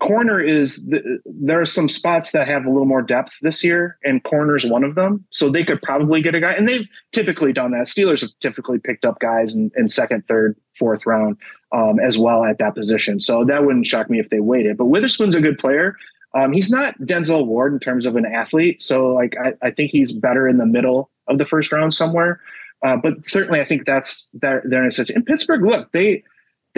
corner 0.00 0.40
is 0.40 0.86
the, 0.86 1.18
there 1.24 1.60
are 1.60 1.66
some 1.66 1.88
spots 1.88 2.30
that 2.30 2.46
have 2.46 2.64
a 2.64 2.70
little 2.70 2.86
more 2.86 3.02
depth 3.02 3.38
this 3.42 3.64
year 3.64 3.98
and 4.04 4.22
corner 4.22 4.54
is 4.54 4.64
one 4.64 4.84
of 4.84 4.94
them 4.94 5.24
so 5.30 5.50
they 5.50 5.64
could 5.64 5.82
probably 5.82 6.22
get 6.22 6.36
a 6.36 6.40
guy 6.40 6.52
and 6.52 6.68
they've 6.68 6.86
typically 7.10 7.52
done 7.52 7.72
that 7.72 7.86
steelers 7.86 8.20
have 8.20 8.30
typically 8.40 8.78
picked 8.78 9.04
up 9.04 9.18
guys 9.18 9.56
in, 9.56 9.72
in 9.76 9.88
second 9.88 10.22
third 10.28 10.56
fourth 10.78 11.04
round 11.04 11.36
um, 11.72 11.98
as 11.98 12.16
well 12.16 12.44
at 12.44 12.58
that 12.58 12.76
position 12.76 13.18
so 13.18 13.44
that 13.44 13.64
wouldn't 13.64 13.86
shock 13.86 14.08
me 14.08 14.20
if 14.20 14.30
they 14.30 14.38
waited 14.38 14.76
but 14.76 14.86
witherspoon's 14.86 15.34
a 15.34 15.40
good 15.40 15.58
player 15.58 15.96
um, 16.34 16.52
he's 16.52 16.70
not 16.70 16.98
denzel 17.00 17.46
ward 17.46 17.72
in 17.72 17.80
terms 17.80 18.06
of 18.06 18.16
an 18.16 18.26
athlete 18.26 18.82
so 18.82 19.12
like 19.14 19.36
I, 19.42 19.54
I 19.62 19.70
think 19.70 19.90
he's 19.90 20.12
better 20.12 20.48
in 20.48 20.58
the 20.58 20.66
middle 20.66 21.10
of 21.26 21.38
the 21.38 21.46
first 21.46 21.72
round 21.72 21.94
somewhere 21.94 22.40
uh, 22.82 22.96
but 22.96 23.26
certainly 23.28 23.60
i 23.60 23.64
think 23.64 23.86
that's 23.86 24.30
they're, 24.34 24.62
they're 24.64 24.82
in 24.82 24.88
a 24.88 24.90
situation 24.90 25.16
in 25.16 25.24
pittsburgh 25.24 25.62
look 25.62 25.90
they 25.92 26.22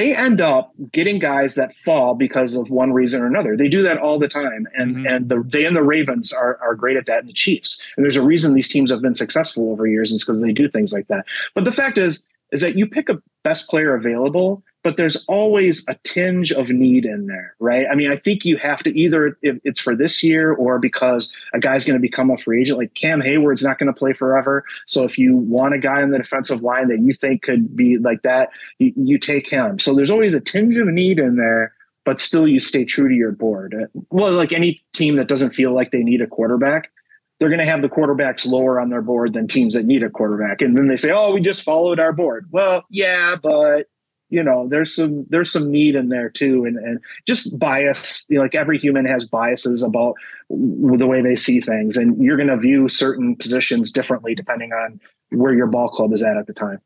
they 0.01 0.17
end 0.17 0.41
up 0.41 0.73
getting 0.93 1.19
guys 1.19 1.57
that 1.57 1.75
fall 1.75 2.15
because 2.15 2.55
of 2.55 2.71
one 2.71 2.93
reason 2.93 3.21
or 3.21 3.27
another. 3.27 3.55
They 3.55 3.69
do 3.69 3.83
that 3.83 3.99
all 3.99 4.19
the 4.19 4.29
time, 4.29 4.67
and 4.75 4.97
mm-hmm. 4.97 5.07
and 5.07 5.29
the 5.29 5.43
they 5.47 5.65
and 5.67 5.77
the 5.77 5.83
Ravens 5.83 6.33
are 6.33 6.59
are 6.63 6.75
great 6.75 6.97
at 6.97 7.05
that, 7.07 7.21
and 7.21 7.29
the 7.29 7.35
Chiefs. 7.35 7.85
And 7.97 8.05
there's 8.05 8.17
a 8.17 8.23
reason 8.23 8.55
these 8.55 8.71
teams 8.71 8.91
have 8.91 9.03
been 9.03 9.15
successful 9.15 9.71
over 9.71 9.87
years, 9.87 10.11
is 10.11 10.25
because 10.25 10.41
they 10.41 10.53
do 10.53 10.71
things 10.71 10.93
like 10.93 11.09
that. 11.09 11.27
But 11.55 11.65
the 11.65 11.73
fact 11.73 11.99
is, 11.99 12.25
is 12.51 12.61
that 12.63 12.77
you 12.77 12.87
pick 12.87 13.11
a 13.11 13.21
best 13.45 13.69
player 13.69 13.95
available, 13.95 14.63
but 14.83 14.97
there's 14.97 15.25
always 15.27 15.87
a 15.89 15.97
tinge 16.05 16.53
of 16.53 16.71
need 16.71 17.05
in 17.05 17.27
there, 17.27 17.55
right? 17.59 17.87
I 17.91 17.95
mean, 17.95 18.11
I 18.11 18.17
think 18.17 18.45
you 18.45 18.57
have 18.57 18.83
to 18.85 18.99
either 18.99 19.37
if 19.43 19.59
it's 19.65 19.81
for 19.81 19.95
this 19.95 20.23
year 20.23 20.53
or 20.53 20.79
because 20.79 21.33
a 21.53 21.61
guy's 21.61 21.85
going 21.85 21.97
to 21.97 22.01
become 22.01 22.31
a 22.31 22.37
free 22.37 22.63
agent. 22.63 22.79
Like 22.79 22.95
Cam 22.95 23.21
Hayward's 23.21 23.63
not 23.63 23.79
going 23.79 23.93
to 23.93 23.99
play 23.99 24.13
forever, 24.13 24.65
so 24.87 25.05
if 25.05 25.19
you 25.19 25.37
want 25.37 25.75
a 25.75 25.79
guy 25.79 26.03
on 26.03 26.11
the 26.11 26.19
defensive 26.19 26.63
line 26.63 26.89
that 26.89 27.01
you 27.01 27.13
think 27.13 27.43
could 27.43 27.77
be 27.77 27.99
like 27.99 28.23
that, 28.23 28.51
you, 28.79 28.93
you 28.97 29.19
take 29.19 29.49
him. 29.49 29.79
So 29.79 29.95
there's 29.95 30.11
always 30.11 30.35
a 30.35 30.41
tinge 30.41 30.77
of 30.77 30.87
need 30.87 31.19
in 31.19 31.37
there, 31.37 31.75
but 32.05 32.21
still 32.21 32.49
you 32.49 32.61
stay 32.61 32.85
true 32.85 33.09
to 33.09 33.15
your 33.15 33.33
board. 33.33 33.75
Well, 34.11 34.33
like 34.33 34.53
any 34.53 34.83
team 34.95 35.17
that 35.17 35.29
doesn't 35.29 35.51
feel 35.51 35.75
like 35.75 35.91
they 35.91 36.03
need 36.03 36.23
a 36.23 36.27
quarterback, 36.27 36.91
they're 37.39 37.49
going 37.49 37.61
to 37.61 37.67
have 37.67 37.83
the 37.83 37.89
quarterbacks 37.89 38.47
lower 38.47 38.79
on 38.79 38.91
their 38.91 39.03
board 39.03 39.33
than 39.33 39.49
teams 39.49 39.75
that 39.75 39.87
need 39.87 40.03
a 40.03 40.11
quarterback. 40.11 40.61
And 40.61 40.77
then 40.77 40.89
they 40.89 40.97
say, 40.97 41.11
"Oh, 41.11 41.33
we 41.33 41.41
just 41.41 41.63
followed 41.63 41.99
our 41.99 42.13
board." 42.13 42.47
Well, 42.51 42.85
yeah, 42.91 43.37
but 43.43 43.89
you 44.31 44.43
know 44.43 44.69
there's 44.69 44.95
some 44.95 45.27
there's 45.29 45.53
some 45.53 45.71
need 45.71 45.95
in 45.95 46.09
there 46.09 46.31
too. 46.31 46.65
And 46.65 46.77
and 46.79 47.01
just 47.27 47.59
bias 47.59 48.27
you 48.31 48.37
know, 48.37 48.43
like 48.43 48.55
every 48.55 48.79
human 48.79 49.05
has 49.05 49.25
biases 49.25 49.83
about 49.83 50.15
the 50.49 51.07
way 51.07 51.21
they 51.21 51.37
see 51.37 51.61
things. 51.61 51.97
And 51.97 52.23
you're 52.23 52.37
going 52.37 52.49
to 52.49 52.57
view 52.57 52.89
certain 52.89 53.37
positions 53.37 53.93
differently 53.93 54.35
depending 54.35 54.73
on 54.73 55.01
where 55.31 55.53
your 55.53 55.67
ball 55.67 55.89
club 55.89 56.13
is 56.13 56.23
at 56.23 56.37
at 56.37 56.47
the 56.47 56.55
time. 56.55 56.81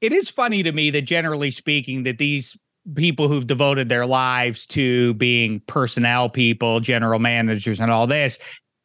It 0.00 0.12
is 0.12 0.28
funny 0.28 0.62
to 0.62 0.72
me 0.72 0.90
that 0.90 1.02
generally 1.02 1.50
speaking 1.50 2.04
that 2.04 2.18
these 2.18 2.56
people 2.94 3.28
who've 3.28 3.46
devoted 3.46 3.88
their 3.88 4.06
lives 4.06 4.66
to 4.66 5.14
being 5.14 5.60
personnel 5.66 6.28
people 6.28 6.80
general 6.80 7.18
managers 7.18 7.80
and 7.80 7.90
all 7.90 8.06
this 8.06 8.38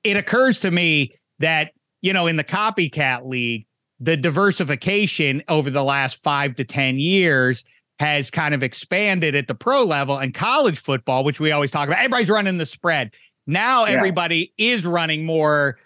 it 0.04 0.18
occurs 0.18 0.60
to 0.60 0.72
me 0.72 1.10
that 1.40 1.72
you 2.02 2.12
know 2.12 2.28
in 2.28 2.36
the 2.36 2.44
copycat 2.44 3.26
league 3.26 3.66
the 4.00 4.18
diversification 4.18 5.42
over 5.48 5.70
the 5.70 5.84
last 5.84 6.22
five 6.22 6.56
to 6.56 6.66
10 6.66 7.00
years 7.00 7.64
has 8.04 8.30
kind 8.30 8.54
of 8.54 8.64
expanded 8.64 9.34
at 9.34 9.48
the 9.48 9.56
pro 9.56 9.84
level 9.84 10.18
and 10.18 10.34
college 10.34 10.78
football, 10.78 11.24
which 11.24 11.40
we 11.40 11.52
always 11.54 11.72
talk 11.72 11.88
about. 11.88 12.00
Everybody's 12.00 12.30
running 12.30 12.58
the 12.58 12.66
spread. 12.66 13.14
Now 13.48 13.86
yeah. 13.86 13.94
everybody 13.94 14.54
is 14.58 14.86
running 14.86 15.26
more 15.26 15.80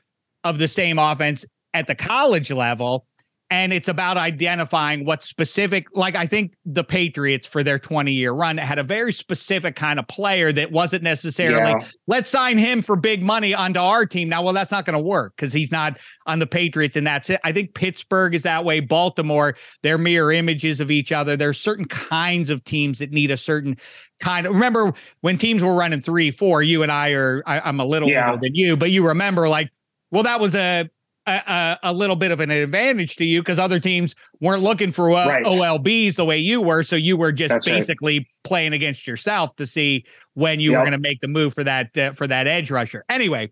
of 0.44 0.58
the 0.58 0.68
same 0.68 0.98
offense 0.98 1.46
at 1.76 1.86
the 1.86 1.94
college 1.94 2.50
level 2.50 3.06
and 3.50 3.72
it's 3.72 3.88
about 3.88 4.18
identifying 4.18 5.06
what 5.06 5.24
specific 5.24 5.88
like 5.94 6.16
i 6.16 6.26
think 6.26 6.54
the 6.66 6.84
patriots 6.84 7.48
for 7.48 7.64
their 7.64 7.80
20 7.80 8.12
year 8.12 8.32
run 8.32 8.58
had 8.58 8.78
a 8.78 8.84
very 8.84 9.14
specific 9.14 9.76
kind 9.76 10.00
of 10.00 10.08
player 10.08 10.52
that 10.52 10.72
wasn't 10.72 11.02
necessarily 11.02 11.72
yeah. 11.72 11.88
let's 12.08 12.30
sign 12.30 12.58
him 12.58 12.82
for 12.82 12.96
big 12.96 13.24
money 13.24 13.54
onto 13.54 13.80
our 13.80 14.06
team 14.06 14.28
now 14.30 14.42
well 14.42 14.54
that's 14.54 14.72
not 14.72 14.86
going 14.86 14.98
to 14.98 15.04
work 15.04 15.34
because 15.36 15.54
he's 15.54 15.72
not 15.72 15.98
on 16.26 16.40
the 16.40 16.48
patriots 16.48 16.96
and 16.96 17.08
that's 17.08 17.30
it 17.30 17.40
i 17.44 17.52
think 17.52 17.74
pittsburgh 17.74 18.36
is 18.36 18.44
that 18.44 18.66
way 18.66 18.80
baltimore 18.80 19.56
they're 19.82 19.98
mirror 19.98 20.32
images 20.32 20.80
of 20.80 20.92
each 20.92 21.12
other 21.12 21.38
there's 21.38 21.60
certain 21.60 21.86
kinds 21.86 22.50
of 22.50 22.64
teams 22.64 23.00
that 23.00 23.12
need 23.12 23.32
a 23.32 23.38
certain 23.38 23.78
kind 24.20 24.46
of 24.46 24.54
remember 24.54 24.94
when 25.22 25.38
teams 25.38 25.64
were 25.64 25.76
running 25.76 26.02
three 26.02 26.32
four 26.32 26.62
you 26.62 26.84
and 26.84 26.92
i 26.92 27.12
are 27.12 27.44
I, 27.46 27.70
am 27.70 27.80
a 27.80 27.86
little 27.86 28.10
yeah. 28.10 28.32
older 28.32 28.42
than 28.42 28.56
you 28.56 28.76
but 28.76 28.92
you 28.92 29.08
remember 29.08 29.48
like 29.48 29.72
well 30.12 30.24
that 30.24 30.40
was 30.40 30.56
a 30.56 30.90
a, 31.32 31.80
a, 31.84 31.94
little 31.94 32.16
bit 32.16 32.32
of 32.32 32.40
an 32.40 32.52
advantage 32.52 33.16
to 33.18 33.26
you 33.26 33.42
because 33.42 33.60
other 33.60 33.80
teams 33.80 34.16
weren't 34.40 34.64
looking 34.64 34.92
for 34.92 35.12
uh, 35.12 35.28
right. 35.28 35.46
OLBs 35.46 36.16
the 36.16 36.26
way 36.26 36.38
you 36.38 36.62
were. 36.62 36.84
So 36.84 36.96
you 36.96 37.18
were 37.18 37.32
just 37.32 37.50
That's 37.50 37.66
basically 37.66 38.20
right. 38.20 38.28
playing 38.44 38.74
against 38.74 39.06
yourself 39.06 39.56
to 39.58 39.68
see 39.68 40.06
when 40.36 40.60
you 40.60 40.72
yep. 40.72 40.80
were 40.80 40.84
going 40.86 40.94
to 40.94 41.00
make 41.00 41.20
the 41.22 41.28
move 41.28 41.54
for 41.54 41.64
that 41.64 41.98
uh, 41.98 42.12
for 42.12 42.28
that 42.28 42.48
edge 42.48 42.72
rusher. 42.72 43.04
Anyway, 43.10 43.52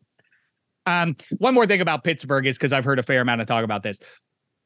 Um, 0.85 1.15
one 1.37 1.53
more 1.53 1.65
thing 1.65 1.81
about 1.81 2.03
Pittsburgh 2.03 2.45
is 2.45 2.57
because 2.57 2.71
I've 2.71 2.85
heard 2.85 2.99
a 2.99 3.03
fair 3.03 3.21
amount 3.21 3.41
of 3.41 3.47
talk 3.47 3.63
about 3.63 3.83
this. 3.83 3.99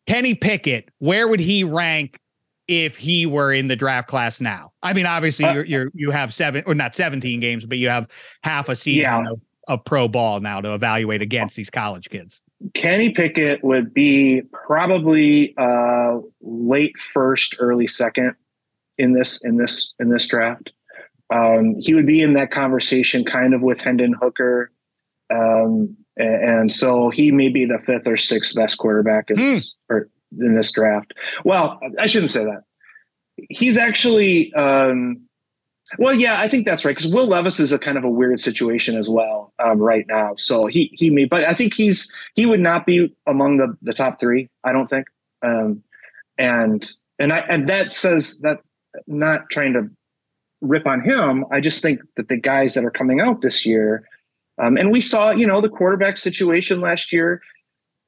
Kenny 0.08 0.36
Pickett, 0.36 0.90
where 1.00 1.28
would 1.28 1.40
he 1.40 1.64
rank 1.64 2.20
if 2.68 2.98
he 2.98 3.26
were 3.26 3.52
in 3.52 3.68
the 3.68 3.76
draft 3.76 4.08
class 4.08 4.40
now? 4.42 4.72
I 4.84 4.94
mean, 4.94 5.06
obviously 5.06 5.46
Uh, 5.46 5.54
you're, 5.54 5.66
you're 5.66 5.92
you 5.94 6.12
have 6.12 6.34
seven 6.34 6.64
or 6.68 6.76
not 6.76 6.96
17 6.96 7.40
games, 7.40 7.66
but 7.66 7.78
you 7.78 7.90
have 7.90 8.08
half 8.44 8.70
a 8.70 8.76
season 8.76 9.02
Yeah. 9.02 9.32
of, 9.32 9.42
of 9.68 9.86
pro 9.86 10.08
ball 10.08 10.40
now 10.40 10.62
to 10.62 10.74
evaluate 10.74 11.22
against 11.22 11.56
these 11.56 11.70
college 11.70 12.10
kids. 12.10 12.42
Kenny 12.74 13.12
Pickett 13.12 13.64
would 13.64 13.94
be 13.94 14.42
probably 14.52 15.54
uh, 15.58 16.18
late 16.42 16.98
first, 16.98 17.56
early 17.60 17.88
second 17.88 18.36
in 18.98 19.14
this 19.14 19.40
in 19.44 19.58
this 19.58 19.94
in 20.00 20.10
this 20.10 20.28
draft. 20.28 20.72
Um, 21.34 21.76
he 21.80 21.94
would 21.94 22.08
be 22.08 22.22
in 22.22 22.34
that 22.34 22.52
conversation, 22.52 23.24
kind 23.24 23.54
of 23.54 23.62
with 23.62 23.80
Hendon 23.82 24.14
Hooker, 24.20 24.72
um, 25.34 25.96
and, 26.18 26.74
so 26.74 27.10
he 27.10 27.32
may 27.32 27.50
be 27.50 27.66
the 27.66 27.78
fifth 27.86 28.08
or 28.08 28.18
sixth 28.18 28.56
best 28.56 28.78
quarterback 28.78 29.30
in 29.30 29.38
Hmm. 29.38 29.54
this 29.54 29.76
or 29.90 30.10
in 30.40 30.56
this 30.56 30.72
draft. 30.72 31.14
Well, 31.46 31.80
I 32.00 32.08
shouldn't 32.08 32.32
say 32.32 32.44
that. 32.44 32.64
He's 33.50 33.78
actually. 33.78 34.52
Um, 34.54 35.29
well, 35.98 36.14
yeah, 36.14 36.40
I 36.40 36.48
think 36.48 36.66
that's 36.66 36.86
right 36.86 36.96
because 36.96 37.12
Will 37.12 37.28
Levis 37.28 37.60
is 37.60 37.72
a 37.72 37.80
kind 37.80 37.98
of 37.98 38.04
a 38.04 38.10
weird 38.10 38.40
situation 38.40 38.96
as 38.98 39.10
well 39.10 39.54
um, 39.60 39.80
right 39.80 40.06
now. 40.08 40.34
So 40.36 40.68
he 40.68 40.92
he 40.94 41.10
may, 41.10 41.26
but 41.26 41.44
I 41.46 41.54
think 41.54 41.74
he's 41.74 42.14
he 42.36 42.46
would 42.46 42.60
not 42.60 42.86
be 42.86 43.16
among 43.26 43.58
the 43.58 43.76
the 43.82 43.94
top 43.94 44.20
three. 44.20 44.50
I 44.64 44.72
don't 44.72 44.90
think. 44.90 45.08
Um, 45.42 45.84
and 46.38 46.88
and 47.18 47.34
I 47.34 47.40
and 47.40 47.68
that 47.68 47.94
says 47.94 48.40
that 48.40 48.60
not 49.08 49.50
trying 49.52 49.74
to 49.74 49.90
rip 50.62 50.86
on 50.86 51.02
him. 51.02 51.46
I 51.52 51.60
just 51.60 51.82
think 51.82 52.02
that 52.18 52.30
the 52.30 52.38
guys 52.38 52.74
that 52.74 52.86
are 52.86 52.92
coming 52.92 53.20
out 53.20 53.42
this 53.42 53.66
year, 53.66 54.08
um, 54.62 54.78
and 54.78 54.92
we 54.92 55.02
saw 55.02 55.32
you 55.32 55.48
know 55.48 55.62
the 55.62 55.70
quarterback 55.70 56.18
situation 56.18 56.82
last 56.82 57.12
year. 57.12 57.42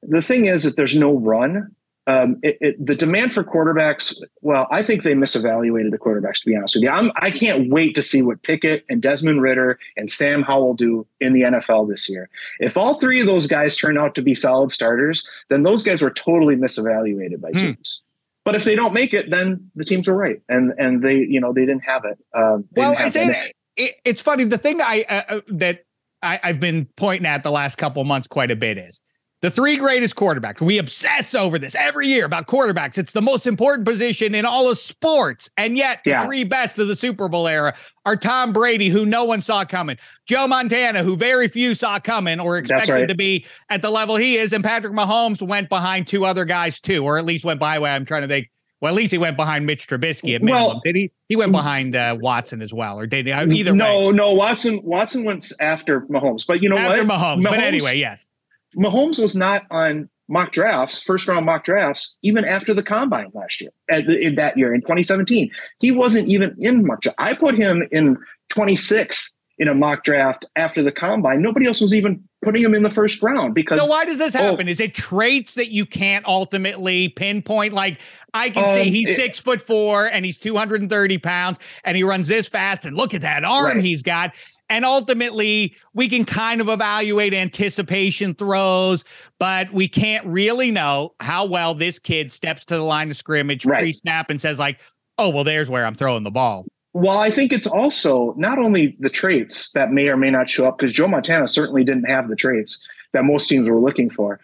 The 0.02 0.22
thing 0.22 0.46
is 0.46 0.64
that 0.64 0.76
there's 0.76 0.96
no 0.96 1.16
run. 1.18 1.74
Um, 2.08 2.38
it, 2.42 2.58
it, 2.60 2.84
the 2.84 2.96
demand 2.96 3.32
for 3.32 3.44
quarterbacks. 3.44 4.16
Well, 4.40 4.66
I 4.72 4.82
think 4.82 5.04
they 5.04 5.12
misevaluated 5.14 5.92
the 5.92 5.98
quarterbacks. 5.98 6.40
To 6.40 6.46
be 6.46 6.56
honest 6.56 6.74
with 6.74 6.82
you, 6.82 6.90
I'm, 6.90 7.12
I 7.16 7.30
can't 7.30 7.70
wait 7.70 7.94
to 7.94 8.02
see 8.02 8.22
what 8.22 8.42
Pickett 8.42 8.84
and 8.88 9.00
Desmond 9.00 9.40
Ridder 9.40 9.78
and 9.96 10.10
Sam 10.10 10.42
Howell 10.42 10.74
do 10.74 11.06
in 11.20 11.32
the 11.32 11.42
NFL 11.42 11.88
this 11.88 12.08
year. 12.08 12.28
If 12.58 12.76
all 12.76 12.94
three 12.94 13.20
of 13.20 13.26
those 13.26 13.46
guys 13.46 13.76
turn 13.76 13.96
out 13.98 14.16
to 14.16 14.22
be 14.22 14.34
solid 14.34 14.72
starters, 14.72 15.24
then 15.48 15.62
those 15.62 15.84
guys 15.84 16.02
were 16.02 16.10
totally 16.10 16.56
misevaluated 16.56 17.40
by 17.40 17.50
Hmm. 17.50 17.58
teams. 17.58 18.00
But 18.44 18.56
if 18.56 18.64
they 18.64 18.74
don't 18.74 18.92
make 18.92 19.14
it, 19.14 19.30
then 19.30 19.70
the 19.76 19.84
teams 19.84 20.08
were 20.08 20.16
right, 20.16 20.40
and 20.48 20.72
and 20.76 21.00
they 21.00 21.18
you 21.18 21.40
know 21.40 21.52
they 21.52 21.60
didn't 21.64 21.84
have 21.84 22.04
it. 22.04 22.18
Um, 22.34 22.64
Well, 22.74 22.96
have 22.96 23.14
it's, 23.14 23.16
it. 23.16 23.54
it, 23.76 23.94
it's 24.04 24.20
funny. 24.20 24.42
The 24.42 24.58
thing 24.58 24.80
I 24.82 25.04
uh, 25.08 25.22
uh, 25.36 25.40
that 25.52 25.84
I, 26.24 26.40
I've 26.42 26.58
been 26.58 26.88
pointing 26.96 27.26
at 27.26 27.44
the 27.44 27.52
last 27.52 27.76
couple 27.76 28.02
months 28.02 28.26
quite 28.26 28.50
a 28.50 28.56
bit 28.56 28.78
is 28.78 29.00
the 29.42 29.50
three 29.50 29.76
greatest 29.76 30.14
quarterbacks. 30.14 30.60
We 30.60 30.78
obsess 30.78 31.34
over 31.34 31.58
this 31.58 31.74
every 31.74 32.06
year 32.06 32.24
about 32.24 32.46
quarterbacks. 32.46 32.96
It's 32.96 33.10
the 33.12 33.20
most 33.20 33.46
important 33.46 33.86
position 33.86 34.36
in 34.36 34.44
all 34.44 34.70
of 34.70 34.78
sports, 34.78 35.50
and 35.56 35.76
yet 35.76 36.00
the 36.04 36.12
Yeah. 36.12 36.24
three 36.24 36.44
best 36.44 36.78
of 36.78 36.86
the 36.86 36.94
Super 36.94 37.28
Bowl 37.28 37.48
era 37.48 37.74
are 38.06 38.16
Tom 38.16 38.52
Brady, 38.52 38.88
who 38.88 39.04
no 39.04 39.24
one 39.24 39.42
saw 39.42 39.64
coming, 39.64 39.98
Joe 40.26 40.46
Montana, 40.46 41.02
who 41.02 41.16
very 41.16 41.48
few 41.48 41.74
saw 41.74 41.98
coming 41.98 42.38
or 42.38 42.56
expected 42.56 42.92
right. 42.92 43.08
to 43.08 43.14
be 43.16 43.44
at 43.68 43.82
the 43.82 43.90
level 43.90 44.14
he 44.16 44.36
is, 44.36 44.52
and 44.52 44.62
Patrick 44.62 44.92
Mahomes 44.94 45.42
went 45.42 45.68
behind 45.68 46.06
two 46.06 46.24
other 46.24 46.44
guys 46.44 46.80
too, 46.80 47.04
or 47.04 47.18
at 47.18 47.24
least 47.26 47.44
went 47.44 47.58
by. 47.60 47.78
Way. 47.80 47.90
I'm 47.90 48.04
trying 48.04 48.22
to 48.22 48.28
think. 48.28 48.48
Well, 48.80 48.92
at 48.92 48.96
least 48.96 49.12
he 49.12 49.18
went 49.18 49.36
behind 49.36 49.64
Mitch 49.64 49.86
Trubisky 49.86 50.34
at 50.34 50.42
minimum. 50.42 50.66
Well- 50.66 50.80
did 50.84 50.96
he? 50.96 51.10
He 51.28 51.36
went 51.36 51.52
behind 51.52 51.96
uh, 51.96 52.16
Watson 52.20 52.62
as 52.62 52.72
well, 52.72 52.98
or 52.98 53.06
did 53.06 53.26
he? 53.26 53.32
Either 53.32 53.72
way. 53.72 53.76
no, 53.76 54.10
no. 54.10 54.32
Watson 54.34 54.80
Watson 54.84 55.24
went 55.24 55.50
after 55.60 56.02
Mahomes, 56.02 56.46
but 56.46 56.62
you 56.62 56.68
know 56.68 56.76
after 56.76 57.04
what? 57.04 57.18
Mahomes. 57.18 57.42
But 57.44 57.54
anyway, 57.60 57.98
yes. 57.98 58.28
Mahomes 58.76 59.20
was 59.20 59.34
not 59.36 59.64
on 59.70 60.08
mock 60.28 60.52
drafts, 60.52 61.02
first 61.02 61.28
round 61.28 61.44
mock 61.46 61.64
drafts, 61.64 62.16
even 62.22 62.44
after 62.44 62.72
the 62.72 62.82
combine 62.82 63.28
last 63.34 63.60
year, 63.60 63.70
in 63.88 64.34
that 64.36 64.56
year 64.56 64.72
in 64.74 64.80
2017. 64.80 65.50
He 65.80 65.90
wasn't 65.90 66.28
even 66.28 66.54
in 66.58 66.86
mock 66.86 67.02
draft. 67.02 67.16
I 67.18 67.34
put 67.34 67.54
him 67.54 67.86
in 67.92 68.16
26 68.48 69.34
in 69.58 69.68
a 69.68 69.74
mock 69.74 70.02
draft 70.02 70.44
after 70.56 70.82
the 70.82 70.90
combine. 70.90 71.42
Nobody 71.42 71.66
else 71.66 71.80
was 71.80 71.94
even 71.94 72.22
putting 72.40 72.62
him 72.64 72.74
in 72.74 72.82
the 72.82 72.90
first 72.90 73.22
round 73.22 73.54
because 73.54 73.78
So 73.78 73.86
why 73.86 74.04
does 74.06 74.18
this 74.18 74.34
Oh. 74.34 74.42
happen? 74.42 74.66
Is 74.66 74.80
it 74.80 74.94
traits 74.94 75.54
that 75.54 75.68
you 75.70 75.84
can't 75.84 76.24
ultimately 76.26 77.10
pinpoint? 77.10 77.74
Like 77.74 77.98
I 78.34 78.48
can 78.50 78.64
Um, 78.64 78.74
see 78.84 78.90
he's 78.90 79.10
it- 79.10 79.14
six 79.16 79.38
foot 79.38 79.60
four 79.60 80.06
and 80.06 80.24
he's 80.24 80.38
230 80.38 81.18
pounds 81.18 81.58
and 81.84 81.96
he 81.96 82.02
runs 82.02 82.26
this 82.28 82.48
fast 82.48 82.86
and 82.86 82.96
look 82.96 83.12
at 83.14 83.20
that 83.20 83.44
arm 83.44 83.76
Right. 83.76 83.84
he's 83.84 84.02
got. 84.02 84.34
And 84.72 84.86
ultimately, 84.86 85.76
we 85.92 86.08
can 86.08 86.24
kind 86.24 86.62
of 86.62 86.70
evaluate 86.70 87.34
anticipation 87.34 88.34
throws, 88.34 89.04
but 89.38 89.70
we 89.70 89.86
can't 89.86 90.24
really 90.24 90.70
know 90.70 91.12
how 91.20 91.44
well 91.44 91.74
this 91.74 91.98
kid 91.98 92.32
steps 92.32 92.64
to 92.64 92.76
the 92.76 92.82
line 92.82 93.10
of 93.10 93.16
scrimmage 93.16 93.66
Right. 93.66 93.80
pre-snap 93.80 94.30
and 94.30 94.40
says 94.40 94.58
like, 94.58 94.80
"Oh, 95.18 95.28
well, 95.28 95.44
there's 95.44 95.68
where 95.68 95.84
I'm 95.84 95.94
throwing 95.94 96.22
the 96.22 96.30
ball." 96.30 96.64
Well, 96.94 97.18
I 97.18 97.30
think 97.30 97.52
it's 97.52 97.66
also 97.66 98.32
not 98.38 98.58
only 98.58 98.96
the 98.98 99.10
traits 99.10 99.70
that 99.72 99.92
may 99.92 100.08
or 100.08 100.16
may 100.16 100.30
not 100.30 100.48
show 100.48 100.66
up 100.66 100.78
because 100.78 100.94
Joe 100.94 101.06
Montana 101.06 101.48
certainly 101.48 101.84
didn't 101.84 102.04
have 102.04 102.30
the 102.30 102.36
traits 102.36 102.82
that 103.12 103.24
most 103.24 103.48
teams 103.48 103.68
were 103.68 103.78
looking 103.78 104.08
for. 104.08 104.40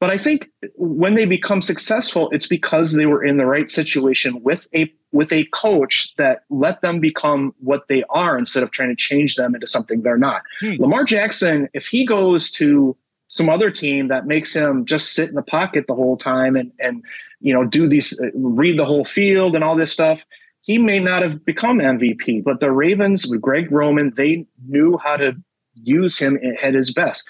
But 0.00 0.08
I 0.08 0.16
think 0.16 0.48
when 0.76 1.14
they 1.14 1.26
become 1.26 1.60
successful, 1.60 2.30
it's 2.32 2.46
because 2.46 2.94
they 2.94 3.04
were 3.04 3.22
in 3.22 3.36
the 3.36 3.44
right 3.44 3.68
situation 3.68 4.42
with 4.42 4.66
a 4.74 4.90
with 5.12 5.30
a 5.30 5.44
coach 5.52 6.14
that 6.16 6.44
let 6.48 6.80
them 6.80 7.00
become 7.00 7.54
what 7.58 7.86
they 7.88 8.02
are 8.08 8.38
instead 8.38 8.62
of 8.62 8.70
trying 8.70 8.88
to 8.88 8.96
change 8.96 9.34
them 9.34 9.54
into 9.54 9.66
something 9.66 10.00
they're 10.00 10.16
not. 10.16 10.42
Hmm. 10.60 10.76
Lamar 10.78 11.04
Jackson, 11.04 11.68
if 11.74 11.86
he 11.86 12.06
goes 12.06 12.50
to 12.52 12.96
some 13.28 13.50
other 13.50 13.70
team 13.70 14.08
that 14.08 14.26
makes 14.26 14.54
him 14.54 14.86
just 14.86 15.12
sit 15.12 15.28
in 15.28 15.34
the 15.34 15.42
pocket 15.42 15.84
the 15.86 15.94
whole 15.94 16.16
time 16.16 16.56
and 16.56 16.72
and 16.80 17.04
you 17.40 17.52
know 17.52 17.64
do 17.64 17.86
these 17.86 18.18
uh, 18.20 18.28
read 18.34 18.78
the 18.78 18.86
whole 18.86 19.04
field 19.04 19.54
and 19.54 19.62
all 19.62 19.76
this 19.76 19.92
stuff, 19.92 20.24
he 20.62 20.78
may 20.78 20.98
not 20.98 21.22
have 21.22 21.44
become 21.44 21.78
MVP. 21.78 22.42
But 22.42 22.60
the 22.60 22.72
Ravens 22.72 23.26
with 23.26 23.42
Greg 23.42 23.70
Roman, 23.70 24.14
they 24.16 24.46
knew 24.66 24.96
how 24.96 25.18
to 25.18 25.34
use 25.74 26.18
him 26.18 26.38
at 26.62 26.72
his 26.72 26.90
best. 26.90 27.28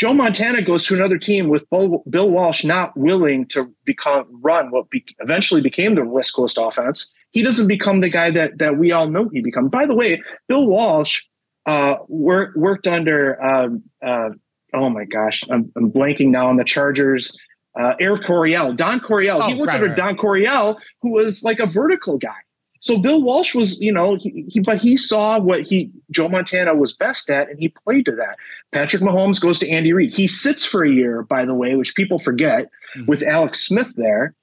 Joe 0.00 0.14
Montana 0.14 0.62
goes 0.62 0.86
to 0.86 0.94
another 0.94 1.18
team 1.18 1.50
with 1.50 1.68
Bill, 1.68 2.02
Bill 2.08 2.30
Walsh 2.30 2.64
not 2.64 2.96
willing 2.96 3.44
to 3.48 3.70
become 3.84 4.24
run 4.40 4.70
what 4.70 4.88
be, 4.88 5.04
eventually 5.18 5.60
became 5.60 5.94
the 5.94 6.06
West 6.06 6.34
Coast 6.34 6.56
offense. 6.58 7.12
He 7.32 7.42
doesn't 7.42 7.66
become 7.66 8.00
the 8.00 8.08
guy 8.08 8.30
that 8.30 8.56
that 8.56 8.78
we 8.78 8.92
all 8.92 9.10
know 9.10 9.28
he 9.30 9.42
become. 9.42 9.68
By 9.68 9.84
the 9.84 9.94
way, 9.94 10.22
Bill 10.48 10.66
Walsh 10.66 11.24
uh, 11.66 11.96
worked 12.08 12.56
worked 12.56 12.86
under 12.86 13.44
um, 13.44 13.82
uh, 14.02 14.30
oh 14.72 14.88
my 14.88 15.04
gosh, 15.04 15.44
I'm, 15.50 15.70
I'm 15.76 15.92
blanking 15.92 16.28
now 16.28 16.48
on 16.48 16.56
the 16.56 16.64
Chargers. 16.64 17.38
Uh, 17.78 17.92
Eric 18.00 18.24
Coryell, 18.26 18.72
Don 18.72 19.00
Coryell. 19.00 19.42
he 19.42 19.52
Oh, 19.52 19.58
worked 19.58 19.68
right, 19.68 19.74
under 19.74 19.88
right. 19.88 19.96
Don 19.96 20.16
Coryell, 20.16 20.78
who 21.02 21.10
was 21.10 21.42
like 21.42 21.60
a 21.60 21.66
vertical 21.66 22.16
guy. 22.16 22.40
So 22.80 22.98
Bill 22.98 23.22
Walsh 23.22 23.54
was, 23.54 23.80
you 23.80 23.92
know, 23.92 24.16
he, 24.16 24.46
he 24.48 24.60
but 24.60 24.78
he 24.78 24.96
saw 24.96 25.38
what 25.38 25.62
he 25.62 25.90
Joe 26.10 26.28
Montana 26.28 26.74
was 26.74 26.92
best 26.92 27.28
at, 27.30 27.48
and 27.50 27.58
he 27.58 27.68
played 27.68 28.06
to 28.06 28.12
that. 28.16 28.36
Patrick 28.72 29.02
Mahomes 29.02 29.40
goes 29.40 29.58
to 29.60 29.68
Andy 29.68 29.92
Reid. 29.92 30.14
He 30.14 30.26
sits 30.26 30.64
for 30.64 30.82
a 30.84 30.90
year, 30.90 31.22
by 31.22 31.44
the 31.44 31.54
way, 31.54 31.76
which 31.76 31.94
people 31.94 32.18
forget, 32.18 32.70
Mhm. 32.96 33.06
with 33.06 33.22
Alex 33.22 33.60
Smith 33.66 33.94
there, 33.96 34.34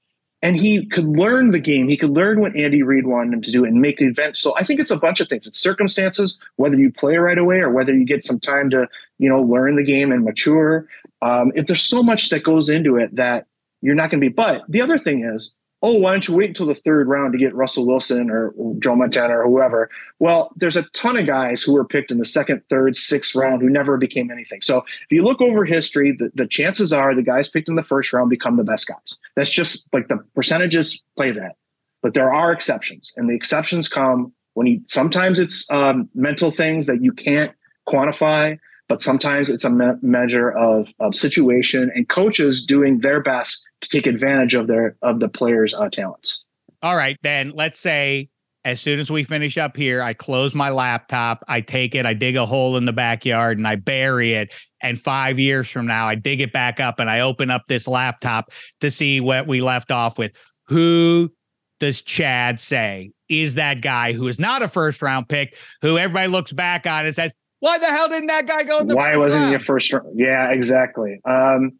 and 0.43 0.55
he 0.55 0.85
could 0.85 1.07
learn 1.07 1.49
the 1.49 1.59
game. 1.59 1.87
He 1.89 1.97
could 1.97 2.11
learn 2.11 2.39
what 2.39 2.55
Andy 2.55 2.83
Reid 2.83 3.07
wanted 3.07 3.33
him 3.33 3.41
to 3.41 3.51
do 3.51 3.65
and 3.65 3.81
make 3.81 3.97
the 3.97 4.05
event. 4.05 4.37
So 4.37 4.53
I 4.55 4.63
think 4.63 4.79
it's 4.79 4.91
a 4.91 4.97
bunch 4.99 5.19
of 5.19 5.27
things. 5.27 5.47
It's 5.47 5.59
circumstances, 5.59 6.39
whether 6.57 6.75
you 6.77 6.91
play 6.91 7.17
right 7.17 7.39
away 7.39 7.57
or 7.57 7.71
whether 7.71 7.93
you 7.93 8.05
get 8.05 8.23
some 8.23 8.39
time 8.39 8.69
to, 8.69 8.87
you 9.17 9.27
know, 9.29 9.41
learn 9.41 9.77
the 9.77 9.83
game 9.83 10.11
and 10.11 10.23
mature. 10.23 10.87
Um, 11.23 11.51
if 11.55 11.65
there's 11.65 11.81
so 11.81 12.03
much 12.03 12.29
that 12.29 12.43
goes 12.43 12.69
into 12.69 12.97
it 12.97 13.15
that 13.15 13.47
you're 13.81 13.95
not 13.95 14.11
going 14.11 14.21
to 14.21 14.29
be. 14.29 14.33
But 14.33 14.63
the 14.69 14.81
other 14.83 14.99
thing 14.99 15.23
is, 15.25 15.57
oh, 15.83 15.93
why 15.93 16.11
don't 16.11 16.27
you 16.27 16.35
wait 16.35 16.49
until 16.49 16.65
the 16.65 16.75
third 16.75 17.07
round 17.07 17.33
to 17.33 17.39
get 17.39 17.53
Russell 17.53 17.85
Wilson 17.85 18.29
or 18.29 18.53
Joe 18.79 18.95
Montana 18.95 19.37
or 19.37 19.43
whoever? 19.43 19.89
Well, 20.19 20.51
there's 20.55 20.75
a 20.75 20.83
ton 20.93 21.17
of 21.17 21.27
guys 21.27 21.61
who 21.61 21.73
were 21.73 21.85
picked 21.85 22.11
in 22.11 22.17
the 22.17 22.25
second, 22.25 22.61
third, 22.69 22.95
sixth 22.95 23.35
round 23.35 23.61
who 23.61 23.69
never 23.69 23.97
became 23.97 24.31
anything. 24.31 24.61
So 24.61 24.77
if 24.79 25.11
you 25.11 25.23
look 25.23 25.41
over 25.41 25.65
history, 25.65 26.15
the, 26.17 26.31
the 26.33 26.47
chances 26.47 26.91
are 26.91 27.13
the 27.13 27.21
guys 27.21 27.47
picked 27.47 27.69
in 27.69 27.75
the 27.75 27.83
first 27.83 28.11
round 28.11 28.29
become 28.29 28.57
the 28.57 28.63
best 28.63 28.87
guys. 28.87 29.19
That's 29.35 29.49
just 29.49 29.87
like 29.93 30.07
the 30.07 30.17
percentages 30.35 31.03
play 31.15 31.31
that. 31.31 31.55
But 32.01 32.13
there 32.13 32.33
are 32.33 32.51
exceptions, 32.51 33.11
and 33.17 33.29
the 33.29 33.33
exceptions 33.35 33.87
come 33.87 34.31
when 34.53 34.67
you 34.67 34.81
sometimes 34.87 35.39
it's 35.39 35.69
um, 35.71 36.09
mental 36.15 36.51
things 36.51 36.85
that 36.87 37.03
you 37.03 37.11
can't 37.11 37.51
quantify 37.87 38.57
but 38.87 39.01
sometimes 39.01 39.49
it's 39.49 39.65
a 39.65 39.69
me- 39.69 39.99
measure 40.01 40.49
of, 40.49 40.87
of 40.99 41.13
situation 41.13 41.91
and 41.93 42.07
coaches 42.07 42.63
doing 42.63 42.99
their 42.99 43.21
best 43.21 43.66
to 43.81 43.89
take 43.89 44.07
advantage 44.07 44.53
of 44.53 44.67
their 44.67 44.97
of 45.01 45.19
the 45.19 45.29
players' 45.29 45.73
uh, 45.73 45.89
talents. 45.89 46.45
All 46.81 46.95
right, 46.95 47.17
then 47.23 47.51
let's 47.55 47.79
say 47.79 48.29
as 48.67 48.81
soon 48.81 48.99
as 48.99 49.09
we 49.09 49.23
finish 49.23 49.57
up 49.57 49.77
here, 49.77 50.01
I 50.01 50.13
close 50.13 50.53
my 50.53 50.69
laptop, 50.69 51.41
I 51.47 51.61
take 51.61 51.95
it, 51.95 52.05
I 52.05 52.13
dig 52.13 52.35
a 52.35 52.45
hole 52.45 52.75
in 52.75 52.83
the 52.83 52.91
backyard 52.91 53.57
and 53.57 53.65
I 53.65 53.75
bury 53.75 54.33
it. 54.33 54.53
And 54.81 54.99
five 54.99 55.39
years 55.39 55.69
from 55.69 55.87
now, 55.87 56.05
I 56.07 56.15
dig 56.15 56.41
it 56.41 56.51
back 56.51 56.81
up 56.81 56.99
and 56.99 57.09
I 57.09 57.21
open 57.21 57.49
up 57.49 57.63
this 57.67 57.87
laptop 57.87 58.51
to 58.81 58.91
see 58.91 59.21
what 59.21 59.47
we 59.47 59.61
left 59.61 59.89
off 59.89 60.19
with. 60.19 60.35
Who 60.67 61.31
does 61.79 62.01
Chad 62.01 62.59
say 62.59 63.11
is 63.29 63.55
that 63.55 63.81
guy 63.81 64.11
who 64.11 64.27
is 64.27 64.37
not 64.37 64.61
a 64.61 64.67
first 64.67 65.01
round 65.01 65.29
pick, 65.29 65.55
who 65.81 65.97
everybody 65.97 66.27
looks 66.27 66.51
back 66.51 66.85
on 66.85 67.05
and 67.05 67.15
says, 67.15 67.33
Why 67.61 67.77
the 67.77 67.87
hell 67.87 68.09
didn't 68.09 68.27
that 68.27 68.47
guy 68.47 68.63
go 68.63 68.79
in 68.79 68.87
the 68.87 68.97
Why 68.97 69.15
wasn't 69.15 69.43
he 69.43 69.43
round? 69.45 69.51
your 69.51 69.59
first 69.61 69.93
round? 69.93 70.19
Yeah, 70.19 70.51
exactly. 70.51 71.21
Um, 71.23 71.79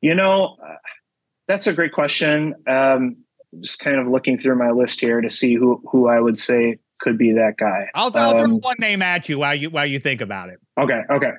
you 0.00 0.14
know, 0.14 0.56
uh, 0.64 0.76
that's 1.50 1.66
a 1.66 1.72
great 1.72 1.92
question. 1.92 2.54
Um, 2.68 3.16
just 3.60 3.80
kind 3.80 3.96
of 3.98 4.06
looking 4.06 4.38
through 4.38 4.56
my 4.56 4.70
list 4.70 5.00
here 5.00 5.20
to 5.20 5.28
see 5.30 5.54
who 5.54 5.82
who 5.90 6.08
I 6.08 6.20
would 6.20 6.38
say 6.38 6.78
could 7.00 7.18
be 7.18 7.32
that 7.32 7.56
guy. 7.58 7.88
I'll, 7.94 8.16
I'll 8.16 8.32
throw 8.32 8.44
Um, 8.44 8.60
one 8.60 8.76
name 8.78 9.02
at 9.02 9.28
you 9.28 9.38
while 9.38 9.54
you 9.54 9.70
while 9.70 9.86
you 9.86 9.98
think 9.98 10.20
about 10.20 10.50
it. 10.50 10.58
Okay, 10.78 11.00
okay. 11.10 11.32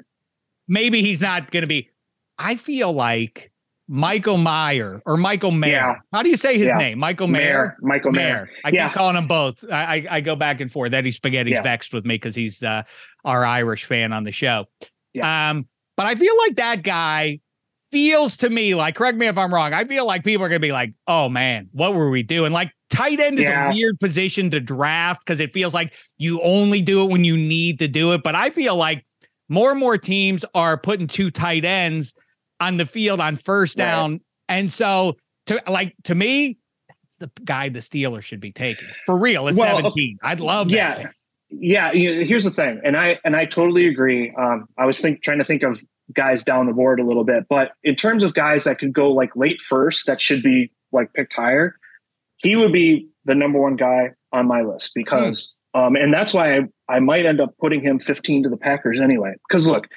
Maybe 0.68 1.02
he's 1.02 1.22
not 1.22 1.52
going 1.52 1.62
to 1.62 1.68
be. 1.68 1.90
I 2.38 2.56
feel 2.56 2.92
like 2.94 3.52
Michael 3.88 4.38
Meyer 4.38 5.02
or 5.06 5.18
Michael 5.18 5.52
Mayer. 5.52 5.72
Yeah. 5.72 5.96
How 6.14 6.24
do 6.24 6.30
you 6.30 6.38
say 6.38 6.58
his 6.58 6.68
Yeah. 6.70 6.78
name? 6.78 6.98
Michael 7.00 7.28
Mayer. 7.28 7.78
Michael 7.82 8.12
Mayer. 8.14 8.46
Mayer. 8.46 8.50
I 8.64 8.70
Yeah. 8.70 8.88
keep 8.88 8.96
calling 8.98 9.16
them 9.16 9.28
both. 9.28 9.64
I, 9.70 9.96
I, 9.98 10.06
I 10.18 10.22
go 10.22 10.36
back 10.36 10.62
and 10.62 10.72
forth. 10.72 10.94
Eddie 10.94 11.12
Spaghetti's 11.12 11.60
vexed 11.62 11.94
with 11.94 12.06
me 12.06 12.16
because 12.16 12.34
he's 12.36 12.64
uh, 12.64 12.84
our 13.26 13.46
Irish 13.46 13.84
fan 13.86 14.14
on 14.14 14.24
the 14.24 14.32
show. 14.32 14.66
Yeah. 15.14 15.50
Um, 15.52 15.68
but 15.98 16.06
I 16.06 16.16
feel 16.16 16.38
like 16.38 16.56
that 16.56 16.84
guy 16.84 17.40
feels 17.92 18.38
to 18.38 18.50
me 18.50 18.74
like, 18.76 18.96
correct 18.96 19.18
me 19.18 19.28
if 19.28 19.38
I'm 19.38 19.54
wrong. 19.54 19.74
I 19.74 19.86
feel 19.86 20.06
like 20.06 20.24
people 20.24 20.46
are 20.46 20.50
going 20.50 20.62
to 20.62 20.66
be 20.68 20.72
like, 20.72 20.94
oh 21.08 21.28
man, 21.30 21.70
what 21.74 21.94
were 21.94 22.10
we 22.10 22.24
doing? 22.24 22.52
Like 22.52 22.72
tight 22.90 23.20
end 23.20 23.40
is 23.40 23.48
Yeah. 23.48 23.70
a 23.70 23.74
weird 23.74 24.00
position 24.00 24.50
to 24.52 24.60
draft 24.60 25.26
because 25.26 25.40
it 25.40 25.52
feels 25.52 25.74
like 25.74 25.94
you 26.18 26.42
only 26.42 26.82
do 26.82 27.04
it 27.04 27.10
when 27.12 27.24
you 27.24 27.36
need 27.38 27.80
to 27.80 27.88
do 27.88 28.14
it. 28.14 28.24
But 28.24 28.36
I 28.36 28.50
feel 28.50 28.76
like 28.76 29.06
more 29.50 29.72
and 29.72 29.80
more 29.80 29.98
teams 29.98 30.46
are 30.56 30.78
putting 30.78 31.08
two 31.08 31.30
tight 31.32 31.66
ends 31.66 32.14
on 32.60 32.78
the 32.78 32.86
field 32.86 33.20
on 33.20 33.36
first 33.36 33.78
Right. 33.78 33.86
down. 33.86 34.20
And 34.48 34.72
so 34.72 35.18
to 35.48 35.62
like 35.68 35.94
to 36.06 36.16
me, 36.16 36.58
that's 37.04 37.18
the 37.18 37.30
guy 37.44 37.70
the 37.70 37.80
Steelers 37.80 38.24
should 38.24 38.40
be 38.40 38.52
taking. 38.52 38.88
For 39.06 39.18
real, 39.18 39.48
it's 39.48 39.58
Well, 39.58 39.78
17. 39.78 40.18
I'd 40.24 40.40
love 40.40 40.68
that. 40.70 40.74
yeah 40.76 40.96
pick. 40.96 41.08
Yeah 41.52 41.92
you 41.92 42.16
know, 42.16 42.26
here's 42.26 42.44
the 42.44 42.52
thing 42.52 42.80
and 42.84 42.98
i 42.98 43.20
and 43.24 43.36
i 43.36 43.46
totally 43.46 43.88
agree. 43.88 44.34
Um 44.38 44.68
i 44.78 44.86
was 44.86 45.00
think 45.00 45.22
trying 45.22 45.40
to 45.40 45.44
think 45.44 45.64
of 45.64 45.82
guys 46.14 46.44
down 46.44 46.66
the 46.66 46.74
board 46.74 47.00
a 47.00 47.06
little 47.06 47.24
bit 47.24 47.46
but 47.50 47.72
in 47.84 47.96
terms 47.96 48.24
of 48.24 48.34
guys 48.34 48.64
that 48.64 48.80
could 48.80 48.94
go 48.94 49.12
like 49.12 49.36
late 49.36 49.62
first 49.62 50.08
that 50.08 50.20
should 50.20 50.44
be 50.44 50.72
like 50.92 51.14
picked 51.14 51.34
higher 51.34 51.76
he 52.38 52.56
would 52.56 52.74
be 52.74 53.08
the 53.26 53.36
number 53.36 53.60
one 53.60 53.76
guy 53.76 54.10
on 54.34 54.48
my 54.48 54.62
list 54.62 54.92
because 54.94 55.56
um 55.74 55.96
and 55.96 56.14
that's 56.14 56.34
why 56.34 56.58
I, 56.58 56.62
I 56.90 57.00
might 57.00 57.26
end 57.26 57.40
up 57.40 57.56
putting 57.60 57.82
him 57.82 58.00
15 58.00 58.44
to 58.44 58.50
the 58.50 58.58
packers 58.58 59.00
anyway 59.00 59.34
because 59.48 59.68
look 59.68 59.88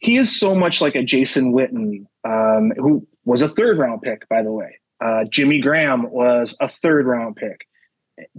he 0.00 0.16
is 0.16 0.38
so 0.38 0.54
much 0.54 0.80
like 0.80 0.96
a 0.96 1.04
jason 1.04 1.52
witten 1.52 2.06
um 2.24 2.72
who 2.76 3.06
was 3.24 3.42
a 3.42 3.48
third 3.48 3.78
round 3.78 4.02
pick 4.02 4.28
by 4.28 4.42
the 4.42 4.52
way. 4.52 4.78
Uh 5.00 5.24
jimmy 5.30 5.60
graham 5.60 6.10
was 6.10 6.56
a 6.60 6.66
third 6.66 7.06
round 7.06 7.36
pick 7.36 7.67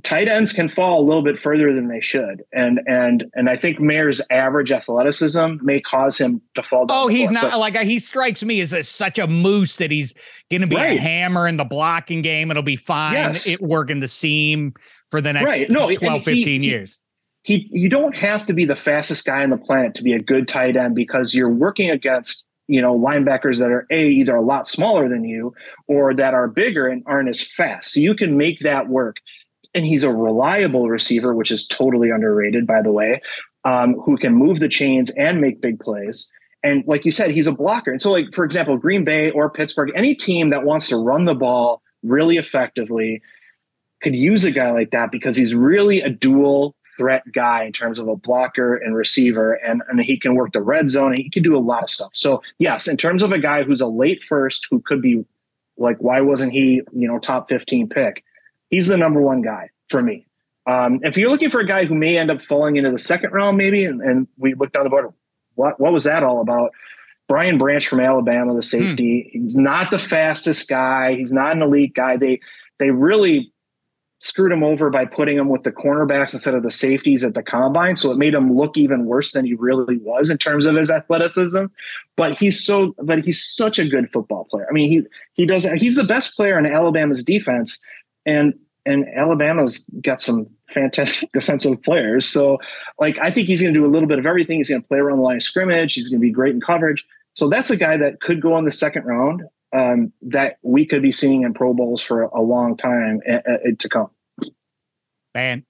tight 0.04 0.28
ends 0.28 0.52
can 0.54 0.68
fall 0.68 1.02
a 1.02 1.06
little 1.06 1.22
bit 1.22 1.40
further 1.40 1.74
than 1.74 1.88
they 1.88 2.02
should, 2.02 2.44
and 2.54 2.80
and 2.88 3.26
and 3.34 3.50
I 3.50 3.56
think 3.56 3.80
Mayer's 3.80 4.22
average 4.30 4.72
athleticism 4.72 5.56
may 5.62 5.80
cause 5.82 6.18
him 6.18 6.42
to 6.56 6.64
fall. 6.64 6.86
Down 6.86 6.98
Oh, 6.98 7.08
he's 7.08 7.32
not 7.32 7.58
like 7.60 7.78
he 7.78 8.00
strikes 8.00 8.44
me 8.44 8.60
as 8.62 8.74
a, 8.74 8.84
such 8.84 9.18
a 9.20 9.28
moose 9.28 9.78
that 9.78 9.92
he's 9.92 10.14
going 10.52 10.62
to 10.62 10.68
be 10.68 10.76
a 10.76 10.80
Right. 10.80 11.00
hammer 11.00 11.48
in 11.48 11.58
the 11.58 11.66
blocking 11.66 12.22
game. 12.22 12.52
It'll 12.52 12.64
be 12.64 12.76
fine. 12.76 13.14
Yes. 13.14 13.48
It 13.48 13.62
working 13.62 14.00
the 14.00 14.08
seam 14.08 14.74
for 15.10 15.22
the 15.22 15.34
next 15.34 15.46
Right. 15.46 15.70
No, 15.70 15.90
12, 15.94 16.24
15 16.24 16.62
he- 16.64 16.70
years. 16.70 17.00
he 17.44 17.68
you 17.72 17.90
don't 17.90 18.16
have 18.16 18.46
to 18.48 18.54
be 18.54 18.66
the 18.66 18.76
fastest 18.76 19.26
guy 19.26 19.44
on 19.44 19.50
the 19.50 19.58
planet 19.58 19.96
to 19.96 20.04
be 20.04 20.14
a 20.14 20.20
good 20.22 20.48
tight 20.48 20.76
end 20.76 20.96
because 20.96 21.34
you're 21.34 21.50
working 21.50 21.90
against 21.90 22.46
you 22.68 22.82
know 22.82 22.96
linebackers 22.98 23.58
that 23.58 23.72
are 23.72 23.88
a 23.90 24.08
either 24.10 24.36
a 24.36 24.42
lot 24.42 24.68
smaller 24.68 25.10
than 25.10 25.24
you 25.24 25.54
or 25.88 26.14
that 26.14 26.34
are 26.36 26.48
bigger 26.48 26.88
and 26.88 27.02
aren't 27.08 27.28
as 27.30 27.42
fast. 27.42 27.94
So 27.94 28.00
you 28.00 28.14
can 28.14 28.38
make 28.38 28.60
that 28.60 28.88
work. 28.90 29.16
And 29.74 29.86
he's 29.86 30.04
a 30.04 30.12
reliable 30.12 30.90
receiver, 30.90 31.36
which 31.36 31.52
is 31.52 31.68
totally 31.68 32.10
underrated, 32.10 32.66
by 32.66 32.82
the 32.82 32.92
way, 32.92 33.22
um, 33.66 33.94
who 33.94 34.18
can 34.18 34.34
move 34.34 34.60
the 34.60 34.70
chains 34.70 35.10
and 35.12 35.40
make 35.40 35.62
big 35.62 35.80
plays. 35.80 36.30
And 36.64 36.84
like 36.88 37.06
you 37.06 37.12
said, 37.12 37.32
he's 37.32 37.48
a 37.48 37.52
blocker. 37.52 37.92
And 37.92 38.02
so, 38.02 38.12
like 38.12 38.34
for 38.34 38.44
example, 38.44 38.78
Green 38.78 39.04
Bay 39.04 39.32
or 39.32 39.50
Pittsburgh, 39.50 39.92
any 39.96 40.16
team 40.16 40.50
that 40.50 40.64
wants 40.64 40.90
to 40.90 40.98
run 40.98 41.26
the 41.26 41.36
ball 41.36 41.82
really 42.04 42.38
effectively 42.38 43.22
could 44.02 44.16
use 44.16 44.46
a 44.46 44.52
guy 44.52 44.72
like 44.72 44.92
that 44.92 45.12
because 45.12 45.36
he's 45.36 45.54
really 45.54 46.02
a 46.02 46.10
dual 46.10 46.76
threat 46.98 47.24
guy 47.32 47.64
in 47.64 47.72
terms 47.72 48.00
of 48.00 48.08
a 48.08 48.16
blocker 48.16 48.76
and 48.76 48.96
receiver 48.96 49.54
and, 49.54 49.82
and 49.90 50.02
he 50.02 50.20
can 50.20 50.36
work 50.36 50.52
the 50.54 50.62
red 50.62 50.90
zone 50.90 51.14
and 51.14 51.22
he 51.22 51.30
can 51.30 51.44
do 51.44 51.56
a 51.56 51.60
lot 51.60 51.84
of 51.84 51.90
stuff 51.90 52.10
so 52.14 52.42
yes 52.58 52.88
in 52.88 52.98
terms 52.98 53.22
of 53.22 53.32
a 53.32 53.38
guy 53.38 53.64
who's 53.64 53.80
a 53.80 53.88
late 53.88 54.24
first 54.24 54.68
who 54.70 54.82
could 54.82 55.02
be 55.02 55.24
like 55.78 55.98
why 56.00 56.20
wasn't 56.20 56.52
he 56.52 56.82
you 56.92 57.08
know 57.08 57.20
top 57.20 57.48
15 57.48 57.88
pick 57.88 58.24
he's 58.70 58.88
the 58.88 58.98
number 58.98 59.22
one 59.22 59.42
guy 59.42 59.70
for 59.90 60.02
me 60.02 60.26
um, 60.68 61.00
if 61.04 61.18
you're 61.18 61.32
looking 61.32 61.50
for 61.50 61.62
a 61.62 61.68
guy 61.68 61.86
who 61.86 61.96
may 61.96 62.18
end 62.18 62.30
up 62.30 62.42
falling 62.42 62.76
into 62.76 62.92
the 62.92 63.00
second 63.00 63.32
round 63.32 63.58
maybe 63.58 63.86
and, 63.86 64.02
and 64.02 64.28
we 64.38 64.54
looked 64.54 64.76
on 64.76 64.84
the 64.84 64.90
board 64.90 65.12
what 65.56 65.80
what 65.80 65.94
was 65.94 66.04
that 66.04 66.24
all 66.24 66.42
about 66.42 66.72
brian 67.28 67.58
branch 67.58 67.88
from 67.88 68.00
alabama 68.00 68.54
the 68.54 68.62
safety 68.62 69.30
he's 69.34 69.56
not 69.56 69.92
the 69.92 70.00
fastest 70.00 70.68
guy 70.68 71.16
he's 71.16 71.34
not 71.34 71.56
an 71.56 71.62
elite 71.62 71.94
guy 71.94 72.18
they 72.18 72.40
they 72.80 72.92
really 72.92 73.52
screwed 74.20 74.52
him 74.52 74.64
over 74.64 74.90
by 74.90 75.06
putting 75.06 75.38
him 75.38 75.48
with 75.48 75.64
the 75.64 75.72
cornerbacks 75.72 76.34
instead 76.34 76.54
of 76.54 76.64
the 76.64 76.72
safeties 76.72 77.24
at 77.24 77.34
the 77.34 77.42
combine. 77.42 77.96
So 77.96 78.12
it 78.12 78.18
made 78.18 78.34
him 78.34 78.56
look 78.56 78.78
even 78.78 79.06
worse 79.06 79.32
than 79.32 79.46
he 79.46 79.54
really 79.54 79.98
was 79.98 80.30
in 80.30 80.38
terms 80.38 80.66
of 80.66 80.76
his 80.76 80.92
athleticism. 80.92 81.66
But 82.18 82.38
he's 82.38 82.64
so, 82.64 82.94
but 83.02 83.24
he's 83.24 83.44
such 83.44 83.80
a 83.80 83.88
good 83.88 84.12
football 84.12 84.46
player. 84.52 84.68
I 84.70 84.74
mean, 84.74 84.90
he 84.90 85.06
he 85.34 85.46
does. 85.46 85.66
He's 85.78 85.96
the 85.96 86.04
best 86.04 86.36
player 86.36 86.60
in 86.60 86.66
Alabama's 86.66 87.24
defense, 87.24 87.80
and 88.26 88.54
and 88.86 89.06
Alabama's 89.16 89.86
got 90.02 90.22
some 90.22 90.48
fantastic 90.74 91.32
defensive 91.34 91.82
players. 91.84 92.26
So, 92.26 92.60
like, 93.00 93.18
I 93.20 93.30
think 93.30 93.48
he's 93.48 93.62
going 93.62 93.74
to 93.74 93.80
do 93.80 93.86
a 93.86 93.92
little 93.92 94.08
bit 94.08 94.20
of 94.20 94.26
everything. 94.26 94.58
He's 94.58 94.70
going 94.70 94.82
to 94.82 94.88
play 94.88 94.98
around 94.98 95.18
the 95.18 95.24
line 95.24 95.38
of 95.38 95.44
scrimmage. 95.44 95.94
He's 95.94 96.10
going 96.10 96.20
to 96.20 96.26
be 96.26 96.32
great 96.32 96.54
in 96.54 96.62
coverage. 96.62 97.06
So 97.36 97.48
that's 97.50 97.70
a 97.70 97.78
guy 97.78 97.98
that 97.98 98.22
could 98.22 98.42
go 98.42 98.58
in 98.58 98.66
the 98.66 98.72
second 98.72 99.06
round. 99.06 99.44
Um, 99.72 100.12
that 100.24 100.58
we 100.64 100.84
could 100.84 101.04
be 101.04 101.12
seeing 101.12 101.44
in 101.44 101.54
Pro 101.54 101.76
Bowls 101.76 102.02
for 102.02 102.24
a 102.24 102.42
long 102.42 102.76
time 102.76 103.22
uh, 103.30 103.34
uh, 103.48 103.58
to 103.78 103.88
come. 103.88 104.10
Man, 105.36 105.64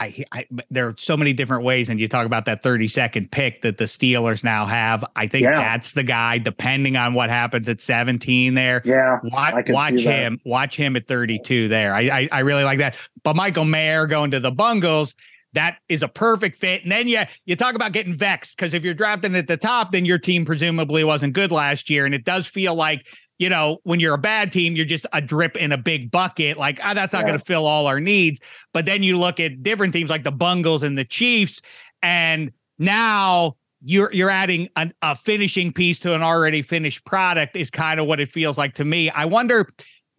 I, 0.00 0.24
I 0.32 0.46
there 0.70 0.88
are 0.88 0.94
so 0.96 1.16
many 1.16 1.32
different 1.34 1.62
ways, 1.62 1.90
and 1.90 2.00
you 2.00 2.08
talk 2.08 2.24
about 2.26 2.46
that 2.46 2.62
30 2.62 2.88
second 2.88 3.30
pick 3.30 3.60
that 3.62 3.76
the 3.78 3.84
Steelers 3.84 4.42
now 4.42 4.64
have. 4.66 5.04
I 5.14 5.26
think 5.26 5.44
Yeah. 5.44 5.60
that's 5.60 5.92
the 5.92 6.02
guy, 6.02 6.38
depending 6.38 6.96
on 6.96 7.12
what 7.14 7.28
happens 7.28 7.68
at 7.68 7.82
17 7.82 8.54
there. 8.54 8.80
Yeah, 8.84 9.18
Watch, 9.22 9.66
watch 9.68 10.00
him. 10.00 10.40
Watch 10.44 10.76
him 10.76 10.96
at 10.96 11.06
32 11.06 11.68
there. 11.68 11.92
I, 11.94 12.00
I 12.00 12.28
I 12.32 12.40
really 12.40 12.64
like 12.64 12.78
that. 12.78 12.96
But 13.22 13.36
Michael 13.36 13.66
Mayer 13.66 14.06
going 14.06 14.30
to 14.30 14.40
the 14.40 14.50
Bungles, 14.50 15.14
that 15.52 15.78
is 15.88 16.02
a 16.02 16.08
perfect 16.08 16.56
fit. 16.56 16.82
And 16.82 16.90
then 16.90 17.06
you 17.06 17.22
you 17.44 17.54
talk 17.54 17.74
about 17.74 17.92
getting 17.92 18.14
vexed 18.14 18.56
because 18.56 18.72
if 18.72 18.84
you're 18.84 18.94
drafting 18.94 19.34
at 19.36 19.48
the 19.48 19.56
top, 19.58 19.92
then 19.92 20.06
your 20.06 20.18
team 20.18 20.44
presumably 20.46 21.04
wasn't 21.04 21.34
good 21.34 21.52
last 21.52 21.90
year, 21.90 22.06
and 22.06 22.14
it 22.14 22.24
does 22.24 22.46
feel 22.46 22.74
like. 22.74 23.06
You 23.40 23.48
know, 23.48 23.78
when 23.82 23.98
you're 23.98 24.14
a 24.14 24.18
bad 24.18 24.52
team, 24.52 24.76
you're 24.76 24.84
just 24.84 25.06
a 25.14 25.20
drip 25.20 25.56
in 25.56 25.72
a 25.72 25.78
big 25.78 26.10
bucket. 26.10 26.58
Like, 26.58 26.78
ah, 26.84 26.94
that's 26.94 27.12
not 27.14 27.20
Yeah. 27.20 27.28
going 27.28 27.38
to 27.38 27.44
fill 27.44 27.66
all 27.66 27.86
our 27.88 27.98
needs. 27.98 28.38
But 28.72 28.86
then 28.86 29.02
you 29.02 29.18
look 29.18 29.40
at 29.40 29.62
different 29.62 29.94
teams 29.94 30.10
like 30.10 30.24
the 30.24 30.30
Bungles 30.30 30.82
and 30.82 30.96
the 30.96 31.06
Chiefs, 31.06 31.62
and 32.02 32.52
now 32.78 33.56
you're 33.82 34.12
you're 34.12 34.30
adding 34.30 34.68
an, 34.76 34.92
a 35.00 35.16
finishing 35.16 35.72
piece 35.72 35.98
to 36.00 36.14
an 36.14 36.22
already 36.22 36.60
finished 36.60 37.04
product 37.06 37.56
is 37.56 37.70
kind 37.70 37.98
of 37.98 38.06
what 38.06 38.20
it 38.20 38.30
feels 38.30 38.58
like 38.58 38.74
to 38.74 38.84
me. 38.84 39.08
I 39.08 39.24
wonder, 39.24 39.66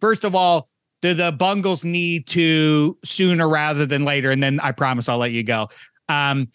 first 0.00 0.24
of 0.24 0.34
all, 0.34 0.68
do 1.00 1.14
the 1.14 1.30
Bungles 1.30 1.84
need 1.84 2.26
to 2.28 2.98
sooner 3.04 3.48
rather 3.48 3.86
than 3.86 4.04
later? 4.04 4.32
And 4.32 4.42
then 4.42 4.58
I 4.60 4.72
promise 4.72 5.08
I'll 5.08 5.18
let 5.18 5.30
you 5.30 5.44
go. 5.44 5.68
Um, 6.08 6.48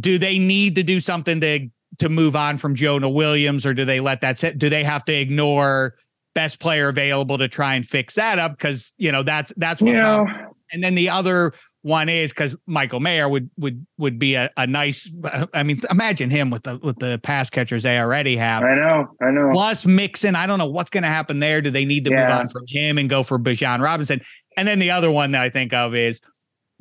do 0.00 0.16
they 0.16 0.38
need 0.38 0.74
to 0.76 0.82
do 0.82 1.00
something 1.00 1.38
to 1.42 1.68
to 2.02 2.08
move 2.08 2.36
on 2.36 2.58
from 2.58 2.74
Jonah 2.74 3.08
Williams, 3.08 3.64
or 3.64 3.74
do 3.74 3.84
they 3.84 4.00
let 4.00 4.20
that 4.20 4.38
sit? 4.38 4.58
Do 4.58 4.68
they 4.68 4.84
have 4.84 5.04
to 5.06 5.12
ignore 5.12 5.94
best 6.34 6.60
player 6.60 6.88
available 6.88 7.38
to 7.38 7.48
try 7.48 7.74
and 7.74 7.86
fix 7.86 8.14
that 8.14 8.38
up? 8.38 8.52
Because 8.52 8.92
you 8.98 9.10
know 9.10 9.22
that's 9.22 9.52
that's 9.56 9.80
what. 9.80 9.88
you 9.88 9.96
know, 9.96 10.26
And 10.72 10.82
then 10.82 10.94
the 10.94 11.10
other 11.10 11.52
one 11.82 12.08
is 12.08 12.32
because 12.32 12.56
Michael 12.66 13.00
Mayer 13.00 13.28
would 13.28 13.50
would 13.56 13.86
would 13.98 14.18
be 14.18 14.34
a, 14.34 14.50
a 14.56 14.66
nice. 14.66 15.10
I 15.54 15.62
mean, 15.62 15.80
imagine 15.90 16.30
him 16.30 16.50
with 16.50 16.64
the 16.64 16.78
with 16.78 16.98
the 16.98 17.20
pass 17.22 17.50
catchers 17.50 17.82
they 17.82 17.98
already 17.98 18.36
have. 18.36 18.62
I 18.62 18.74
know, 18.74 19.08
I 19.20 19.30
know. 19.30 19.50
Plus 19.52 19.84
Mixon, 19.86 20.34
I 20.34 20.46
don't 20.46 20.58
know 20.58 20.66
what's 20.66 20.90
going 20.90 21.02
to 21.02 21.08
happen 21.08 21.40
there. 21.40 21.60
Do 21.60 21.70
they 21.70 21.84
need 21.84 22.04
to 22.04 22.10
move 22.10 22.28
on 22.28 22.48
from 22.48 22.64
him 22.66 22.98
and 22.98 23.08
go 23.08 23.22
for 23.22 23.38
Bijan 23.38 23.80
Robinson? 23.80 24.22
And 24.56 24.66
then 24.66 24.78
the 24.78 24.90
other 24.90 25.10
one 25.10 25.32
that 25.32 25.42
I 25.42 25.50
think 25.50 25.72
of 25.72 25.94
is 25.94 26.20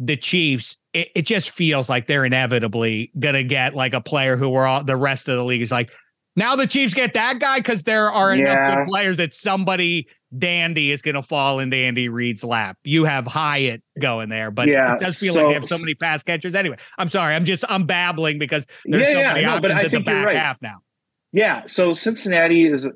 the 0.03 0.17
Chiefs. 0.17 0.77
It, 0.93 1.09
it 1.15 1.21
just 1.27 1.51
feels 1.51 1.87
like 1.89 2.07
they're 2.07 2.25
inevitably 2.25 3.11
going 3.19 3.35
to 3.35 3.43
get 3.43 3.75
like 3.75 3.93
a 3.93 4.01
player 4.01 4.35
who 4.35 4.49
we're 4.49 4.65
all 4.65 4.83
the 4.83 4.95
rest 4.97 5.27
of 5.29 5.37
the 5.37 5.43
league 5.45 5.61
is 5.61 5.71
like. 5.71 5.91
Now 6.37 6.55
the 6.55 6.65
Chiefs 6.65 6.93
get 6.93 7.13
that 7.15 7.39
guy 7.39 7.57
because 7.59 7.83
there 7.83 8.09
are 8.09 8.33
enough 8.33 8.55
Yeah. 8.55 8.75
good 8.75 8.87
players 8.87 9.17
that 9.17 9.33
somebody 9.33 10.07
dandy 10.37 10.89
is 10.91 11.01
going 11.01 11.15
to 11.15 11.21
fall 11.21 11.59
into 11.59 11.75
Andy 11.75 12.07
Reid's 12.07 12.41
lap. 12.41 12.77
You 12.85 13.03
have 13.03 13.27
Hyatt 13.27 13.83
going 14.01 14.29
there, 14.29 14.49
but 14.49 14.69
Yeah, 14.69 14.93
it 14.95 15.01
does 15.01 15.19
feel 15.19 15.33
so- 15.33 15.41
like 15.41 15.49
they 15.49 15.53
have 15.55 15.67
so 15.67 15.77
many 15.77 15.93
pass 15.93 16.23
catchers. 16.23 16.55
Anyway, 16.55 16.77
I'm 16.97 17.09
sorry. 17.09 17.35
I'm 17.35 17.43
just 17.43 17.65
I'm 17.67 17.83
babbling 17.85 18.39
because 18.39 18.65
there's 18.85 19.03
Yeah, 19.03 19.11
so 19.11 19.19
yeah, 19.19 19.33
many 19.33 19.45
no, 19.45 19.55
options 19.55 19.73
I 19.73 19.81
at 19.81 19.91
the 19.91 19.99
back 19.99 20.25
right. 20.27 20.37
half 20.37 20.61
now. 20.61 20.77
Yeah. 21.33 21.63
So 21.67 21.93
Cincinnati 21.93 22.63
is 22.65 22.87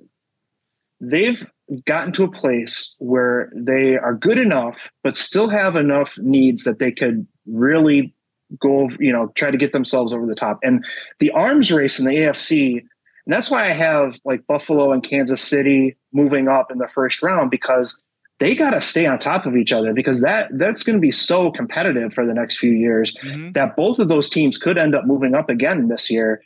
they've 1.02 1.46
gotten 1.86 2.12
to 2.14 2.24
a 2.24 2.32
place 2.32 2.96
where 3.00 3.52
they 3.56 3.98
are 3.98 4.14
good 4.14 4.38
enough, 4.38 4.78
but 5.04 5.18
still 5.18 5.50
have 5.50 5.76
enough 5.76 6.18
needs 6.20 6.64
that 6.64 6.80
they 6.80 6.92
could 6.92 7.26
really 7.48 8.14
go, 8.60 8.90
you 9.00 9.12
know, 9.12 9.28
try 9.36 9.52
to 9.52 9.58
get 9.58 9.72
themselves 9.72 10.14
over 10.14 10.26
the 10.26 10.36
top. 10.36 10.60
And 10.64 10.86
the 11.20 11.32
arms 11.32 11.72
race 11.72 12.00
in 12.00 12.06
the 12.06 12.12
AFC, 12.12 12.80
and 12.80 13.34
that's 13.34 13.50
why 13.50 13.68
I 13.68 13.74
have 13.74 14.20
like 14.26 14.46
Buffalo 14.48 14.92
and 14.92 15.04
Kansas 15.04 15.42
City 15.42 15.96
moving 16.14 16.48
up 16.48 16.72
in 16.72 16.78
the 16.78 16.88
first 16.88 17.24
round 17.24 17.50
because 17.50 18.02
they 18.40 18.56
got 18.56 18.72
to 18.72 18.82
stay 18.82 19.06
on 19.06 19.18
top 19.18 19.46
of 19.46 19.56
each 19.56 19.72
other 19.72 19.94
because 19.94 20.22
that 20.22 20.50
that's 20.54 20.84
going 20.84 20.98
to 20.98 21.02
be 21.02 21.12
so 21.12 21.52
competitive 21.52 22.14
for 22.14 22.26
the 22.26 22.34
next 22.34 22.58
few 22.58 22.72
years 22.72 23.16
mm-hmm. 23.24 23.52
that 23.54 23.76
both 23.76 23.98
of 23.98 24.10
those 24.10 24.30
teams 24.30 24.58
could 24.58 24.78
end 24.78 24.94
up 24.94 25.06
moving 25.06 25.34
up 25.34 25.50
again 25.50 25.88
this 25.88 26.12
year 26.12 26.44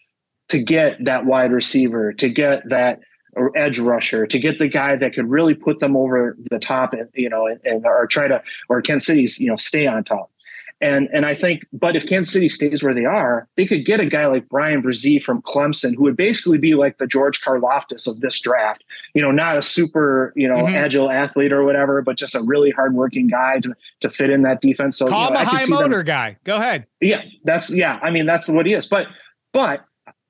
to 0.50 0.62
get 0.62 1.04
that 1.04 1.26
wide 1.26 1.52
receiver, 1.52 2.14
to 2.14 2.30
get 2.30 2.68
that 2.70 3.00
edge 3.58 3.80
rusher, 3.80 4.28
to 4.28 4.40
get 4.40 4.60
the 4.60 4.68
guy 4.68 4.96
that 4.96 5.14
could 5.14 5.30
really 5.30 5.54
put 5.54 5.80
them 5.80 5.96
over 5.96 6.38
the 6.50 6.60
top 6.60 6.94
and 6.94 7.10
you 7.14 7.30
know 7.30 7.48
and, 7.48 7.60
and 7.64 7.86
or 7.86 8.06
try 8.08 8.28
to 8.28 8.42
or 8.68 8.82
Kansas 8.82 9.08
City's 9.08 9.40
you 9.40 9.48
know 9.48 9.58
stay 9.58 9.88
on 9.88 10.04
top. 10.04 10.32
And 10.82 11.10
and 11.12 11.26
I 11.26 11.36
think, 11.36 11.66
but 11.74 11.98
if 11.98 12.08
Kansas 12.08 12.32
City 12.32 12.48
stays 12.48 12.82
where 12.82 12.94
they 12.94 13.04
are, 13.04 13.50
they 13.58 13.66
could 13.66 13.86
get 13.86 14.00
a 14.00 14.06
guy 14.06 14.28
like 14.28 14.48
Bryan 14.48 14.82
Bresee 14.82 15.22
from 15.22 15.42
Clemson, 15.42 15.94
who 15.96 16.04
would 16.04 16.16
basically 16.16 16.58
be 16.58 16.74
like 16.74 17.00
the 17.00 17.08
George 17.08 17.42
Karlaftis 17.42 18.08
of 18.08 18.22
this 18.22 18.40
draft. 18.40 18.86
You 19.14 19.22
know, 19.22 19.32
not 19.32 19.58
a 19.58 19.62
super 19.62 20.32
you 20.38 20.48
know 20.48 20.64
mm-hmm. 20.64 20.76
agile 20.76 21.12
athlete 21.12 21.52
or 21.52 21.66
whatever, 21.66 22.02
but 22.02 22.16
just 22.16 22.34
a 22.34 22.42
really 22.42 22.72
hardworking 22.72 23.28
guy 23.28 23.60
to, 23.60 23.76
to 24.00 24.10
fit 24.10 24.30
in 24.30 24.44
that 24.44 24.62
defense. 24.62 24.98
So 24.98 25.10
call 25.10 25.26
you 25.26 25.34
know, 25.34 25.40
him 25.42 25.48
a 25.48 25.50
high 25.50 25.66
motor 25.66 25.98
them, 25.98 26.06
guy. 26.06 26.38
Go 26.46 26.56
ahead. 26.56 26.86
Yeah, 27.02 27.24
that's 27.44 27.70
yeah. 27.76 28.00
I 28.02 28.10
mean, 28.10 28.26
that's 28.26 28.48
what 28.48 28.66
he 28.66 28.74
is. 28.74 28.88
But 28.88 29.08
but 29.52 29.84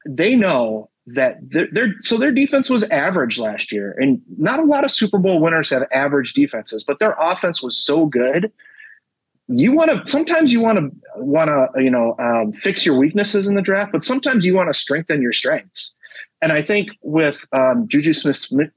they 0.08 0.36
know 0.36 0.90
that 1.14 1.38
they're, 1.42 1.94
so 2.02 2.18
their 2.18 2.32
defense 2.32 2.70
was 2.70 2.84
average 2.86 3.40
last 3.40 3.72
year, 3.72 3.96
and 4.00 4.22
not 4.38 4.60
a 4.60 4.64
lot 4.64 4.84
of 4.84 4.92
Super 4.92 5.18
Bowl 5.18 5.40
winners 5.40 5.70
have 5.70 5.84
average 5.92 6.34
defenses, 6.34 6.84
but 6.84 7.00
their 7.00 7.16
offense 7.20 7.62
was 7.64 7.76
so 7.76 8.06
good. 8.06 8.52
You 9.48 9.72
want 9.72 9.92
to 9.92 10.12
sometimes 10.12 10.54
you 10.54 10.62
want 10.62 10.78
to 10.78 10.92
want 11.16 11.50
to 11.50 11.84
you 11.84 11.90
know 11.90 12.16
um, 12.20 12.54
fix 12.54 12.86
your 12.86 12.96
weaknesses 12.96 13.48
in 13.48 13.56
the 13.56 13.64
draft 13.64 13.92
but 13.92 14.04
sometimes 14.04 14.46
you 14.46 14.56
want 14.56 14.70
to 14.72 14.78
strengthen 14.78 15.22
your 15.24 15.34
strengths. 15.34 15.96
And 16.42 16.52
i 16.52 16.62
think 16.62 16.90
with 17.02 17.48
um, 17.52 17.88
juju 17.88 18.14
smith, 18.14 18.36
smith 18.36 18.70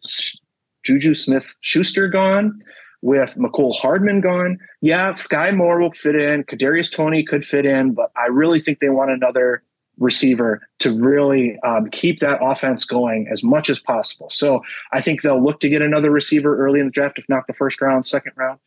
juju 0.83 1.15
smith 1.15 1.55
schuster 1.61 2.09
gone 2.09 2.63
with 3.03 3.37
Mecole 3.37 3.77
Hardman 3.77 4.23
gone 4.23 4.59
yeah 4.81 5.13
Skyy 5.13 5.55
Moore 5.55 5.79
will 5.79 5.93
fit 5.93 6.17
in 6.17 6.45
kadarius 6.45 6.91
Toney 6.91 7.23
could 7.23 7.45
fit 7.45 7.67
in 7.67 7.93
but 7.93 8.11
i 8.17 8.27
really 8.27 8.63
think 8.63 8.81
they 8.81 8.89
want 8.89 9.11
another 9.11 9.63
receiver 9.99 10.61
to 10.79 10.91
really 10.91 11.59
um, 11.65 11.89
keep 11.91 12.21
that 12.21 12.39
offense 12.43 12.85
going 12.85 13.29
as 13.31 13.45
much 13.45 13.69
as 13.69 13.79
possible 13.79 14.29
so 14.31 14.61
i 14.93 15.01
think 15.01 15.23
they'll 15.23 15.43
look 15.43 15.61
to 15.61 15.69
get 15.69 15.83
another 15.83 16.11
receiver 16.11 16.57
early 16.57 16.81
in 16.81 16.87
the 16.87 16.93
draft 16.93 17.19
if 17.19 17.29
not 17.29 17.47
the 17.47 17.53
first 17.53 17.81
round 17.81 18.07
second 18.07 18.33
round 18.37 18.59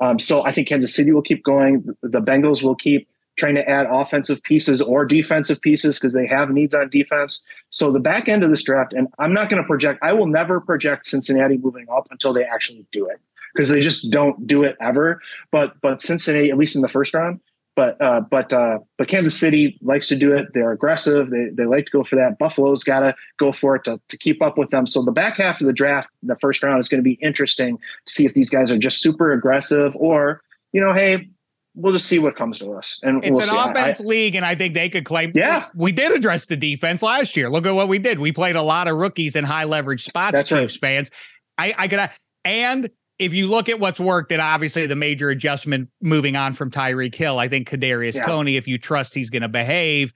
um, 0.00 0.18
so 0.18 0.44
I 0.44 0.50
think 0.50 0.68
Kansas 0.68 0.94
City 0.94 1.12
will 1.12 1.22
keep 1.22 1.44
going. 1.44 1.96
The 2.02 2.20
Bengals 2.20 2.62
will 2.62 2.74
keep 2.74 3.08
trying 3.36 3.54
to 3.56 3.68
add 3.68 3.86
offensive 3.90 4.42
pieces 4.42 4.80
or 4.80 5.04
defensive 5.04 5.60
pieces 5.60 5.98
because 5.98 6.12
they 6.12 6.26
have 6.26 6.50
needs 6.50 6.74
on 6.74 6.88
defense. 6.88 7.44
So 7.70 7.92
the 7.92 8.00
back 8.00 8.28
end 8.28 8.44
of 8.44 8.50
this 8.50 8.62
draft, 8.62 8.92
and 8.92 9.08
I'm 9.18 9.32
not 9.32 9.50
going 9.50 9.60
to 9.60 9.66
project, 9.66 10.00
I 10.02 10.12
will 10.12 10.26
never 10.26 10.60
project 10.60 11.06
Cincinnati 11.06 11.58
moving 11.58 11.86
up 11.90 12.06
until 12.10 12.32
they 12.32 12.44
actually 12.44 12.86
do 12.92 13.06
it 13.06 13.20
because 13.52 13.68
they 13.68 13.80
just 13.80 14.10
don't 14.10 14.46
do 14.46 14.62
it 14.62 14.76
ever. 14.80 15.20
But 15.50 15.80
but 15.80 16.00
Cincinnati, 16.00 16.50
at 16.50 16.58
least 16.58 16.76
in 16.76 16.82
the 16.82 16.88
first 16.88 17.12
round, 17.12 17.40
but 17.76 18.00
uh, 18.00 18.20
but 18.30 18.52
uh, 18.52 18.78
but 18.98 19.08
Kansas 19.08 19.38
City 19.38 19.78
likes 19.82 20.08
to 20.08 20.16
do 20.16 20.32
it. 20.32 20.46
They're 20.54 20.72
aggressive. 20.72 21.30
They 21.30 21.48
they 21.52 21.66
like 21.66 21.86
to 21.86 21.90
go 21.90 22.04
for 22.04 22.16
that. 22.16 22.38
Buffalo's 22.38 22.84
got 22.84 23.00
to 23.00 23.14
go 23.38 23.52
for 23.52 23.76
it 23.76 23.84
to, 23.84 24.00
to 24.08 24.16
keep 24.16 24.42
up 24.42 24.56
with 24.56 24.70
them. 24.70 24.86
So 24.86 25.02
the 25.02 25.12
back 25.12 25.36
half 25.38 25.60
of 25.60 25.66
the 25.66 25.72
draft, 25.72 26.08
the 26.22 26.36
first 26.36 26.62
round, 26.62 26.80
is 26.80 26.88
going 26.88 27.00
to 27.00 27.04
be 27.04 27.18
interesting 27.22 27.78
to 27.78 28.12
see 28.12 28.26
if 28.26 28.34
these 28.34 28.50
guys 28.50 28.70
are 28.70 28.78
just 28.78 29.00
super 29.00 29.32
aggressive 29.32 29.94
or 29.96 30.42
you 30.72 30.80
know, 30.80 30.92
hey, 30.92 31.28
we'll 31.74 31.92
just 31.92 32.06
see 32.06 32.18
what 32.18 32.36
comes 32.36 32.58
to 32.58 32.72
us. 32.72 33.00
And 33.02 33.24
it's 33.24 33.30
we'll 33.30 33.48
an 33.48 33.70
offense 33.70 34.00
I, 34.00 34.04
league, 34.04 34.34
and 34.34 34.44
I 34.44 34.54
think 34.54 34.74
they 34.74 34.88
could 34.88 35.04
claim. 35.04 35.32
Yeah, 35.34 35.66
we 35.74 35.92
did 35.92 36.12
address 36.12 36.46
the 36.46 36.56
defense 36.56 37.02
last 37.02 37.36
year. 37.36 37.50
Look 37.50 37.66
at 37.66 37.74
what 37.74 37.88
we 37.88 37.98
did. 37.98 38.18
We 38.18 38.32
played 38.32 38.56
a 38.56 38.62
lot 38.62 38.88
of 38.88 38.96
rookies 38.96 39.36
in 39.36 39.44
high 39.44 39.64
leverage 39.64 40.04
spots. 40.04 40.32
That's 40.32 40.48
Chiefs 40.48 40.74
right. 40.82 40.88
fans. 40.88 41.10
I 41.58 41.74
I 41.76 41.88
could 41.88 42.10
and 42.44 42.90
if 43.18 43.32
you 43.32 43.46
look 43.46 43.68
at 43.68 43.78
what's 43.78 44.00
worked, 44.00 44.32
and 44.32 44.40
obviously 44.40 44.86
the 44.86 44.96
major 44.96 45.30
adjustment 45.30 45.88
moving 46.00 46.36
on 46.36 46.52
from 46.52 46.70
Tyreek 46.70 47.14
Hill, 47.14 47.38
I 47.38 47.48
think 47.48 47.68
Kadarius 47.68 48.16
yeah. 48.16 48.26
Toney, 48.26 48.56
if 48.56 48.66
you 48.66 48.78
trust 48.78 49.14
he's 49.14 49.30
going 49.30 49.42
to 49.42 49.48
behave, 49.48 50.12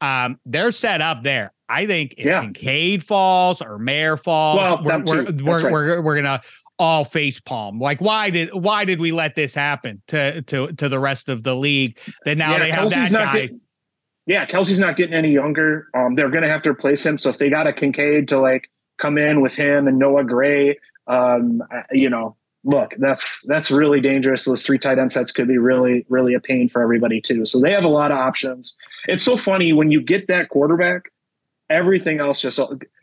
um, 0.00 0.38
they're 0.44 0.72
set 0.72 1.00
up 1.00 1.22
there. 1.22 1.52
I 1.68 1.86
think 1.86 2.14
if 2.18 2.26
yeah. 2.26 2.42
Kincaid 2.42 3.02
falls 3.02 3.62
or 3.62 3.78
Mayer 3.78 4.18
falls, 4.18 4.58
well, 4.58 4.82
we're 4.84 5.04
we're, 5.04 5.32
we're, 5.32 5.62
right. 5.62 5.72
we're, 5.72 6.02
we're 6.02 6.16
gonna 6.16 6.42
all 6.78 7.04
face 7.04 7.40
palm. 7.40 7.78
Like 7.78 8.00
why 8.00 8.28
did 8.28 8.52
why 8.52 8.84
did 8.84 9.00
we 9.00 9.10
let 9.10 9.36
this 9.36 9.54
happen 9.54 10.02
to 10.08 10.42
to 10.42 10.72
to 10.72 10.88
the 10.90 10.98
rest 10.98 11.30
of 11.30 11.44
the 11.44 11.54
league? 11.54 11.98
That 12.26 12.36
now 12.36 12.52
yeah, 12.52 12.58
they 12.58 12.70
have 12.70 12.90
Kelce's 12.90 13.10
that 13.12 13.32
guy. 13.32 13.40
Getting, 13.40 13.60
yeah, 14.26 14.44
Kelce's 14.44 14.80
not 14.80 14.96
getting 14.96 15.14
any 15.14 15.30
younger. 15.30 15.86
Um, 15.94 16.14
they're 16.14 16.28
gonna 16.28 16.48
have 16.48 16.62
to 16.62 16.70
replace 16.70 17.06
him. 17.06 17.16
So 17.16 17.30
if 17.30 17.38
they 17.38 17.48
got 17.48 17.66
a 17.66 17.72
Kincaid 17.72 18.28
to 18.28 18.38
like 18.38 18.68
come 18.98 19.16
in 19.16 19.40
with 19.40 19.56
him 19.56 19.88
and 19.88 19.98
Noah 19.98 20.24
Gray, 20.24 20.78
um, 21.06 21.62
you 21.90 22.10
know, 22.10 22.36
look, 22.64 22.94
that's 22.98 23.26
that's 23.44 23.70
really 23.70 24.00
dangerous. 24.00 24.44
Those 24.44 24.64
three 24.64 24.78
tight 24.78 24.98
end 24.98 25.12
sets 25.12 25.32
could 25.32 25.48
be 25.48 25.58
really, 25.58 26.04
really 26.08 26.34
a 26.34 26.40
pain 26.40 26.68
for 26.68 26.82
everybody 26.82 27.20
too. 27.20 27.46
So 27.46 27.60
they 27.60 27.72
have 27.72 27.84
a 27.84 27.88
lot 27.88 28.10
of 28.10 28.18
options. 28.18 28.76
It's 29.08 29.22
so 29.22 29.36
funny 29.36 29.72
when 29.72 29.90
you 29.90 30.00
get 30.00 30.28
that 30.28 30.48
quarterback, 30.48 31.10
everything 31.70 32.20
else 32.20 32.40
just 32.40 32.60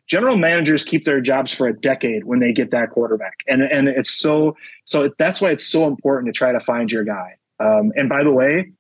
general 0.08 0.38
managers 0.38 0.84
keep 0.84 1.06
their 1.06 1.22
jobs 1.22 1.54
for 1.54 1.68
a 1.68 1.74
decade 1.74 2.24
when 2.24 2.40
they 2.40 2.52
get 2.52 2.72
that 2.72 2.92
quarterback, 2.92 3.40
and 3.48 3.62
and 3.62 3.88
it's 3.88 4.12
so 4.12 4.56
so 4.86 5.14
that's 5.18 5.42
why 5.42 5.52
it's 5.52 5.66
so 5.66 5.88
important 5.88 6.34
to 6.34 6.38
try 6.38 6.52
to 6.52 6.60
find 6.60 6.92
your 6.92 7.04
guy. 7.04 7.36
Um, 7.60 7.92
and 7.96 8.08
by 8.08 8.24
the 8.24 8.32
way, 8.32 8.72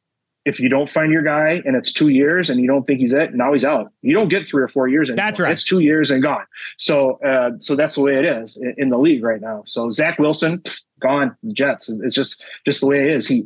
if 0.49 0.59
you 0.59 0.67
don't 0.67 0.89
find 0.89 1.11
your 1.11 1.21
guy 1.21 1.61
and 1.63 1.75
it's 1.75 1.93
two 1.93 2.09
years 2.09 2.49
and 2.49 2.59
you 2.59 2.67
don't 2.67 2.87
think 2.87 2.99
he's 2.99 3.13
it, 3.13 3.35
now 3.35 3.53
he's 3.53 3.63
out. 3.63 3.91
You 4.01 4.13
don't 4.13 4.29
get 4.29 4.47
three 4.47 4.63
or 4.63 4.67
four 4.67 4.87
years 4.87 5.09
anymore. 5.09 5.25
That's 5.27 5.39
right. 5.39 5.51
It's 5.51 5.63
two 5.63 5.79
years 5.79 6.09
and 6.09 6.23
gone. 6.23 6.45
So, 6.77 7.19
uh, 7.23 7.51
so 7.59 7.75
that's 7.75 7.93
the 7.95 8.01
way 8.01 8.15
it 8.15 8.25
is 8.25 8.59
in, 8.61 8.73
in, 8.77 8.89
the 8.89 8.97
league 8.97 9.23
right 9.23 9.39
now. 9.39 9.61
So 9.65 9.91
Zach 9.91 10.17
Wilson 10.17 10.63
gone. 10.99 11.37
Jets. 11.53 11.89
It's 11.89 12.15
just 12.15 12.43
just 12.65 12.81
the 12.81 12.87
way 12.87 12.99
it 13.01 13.15
is. 13.15 13.27
He 13.27 13.45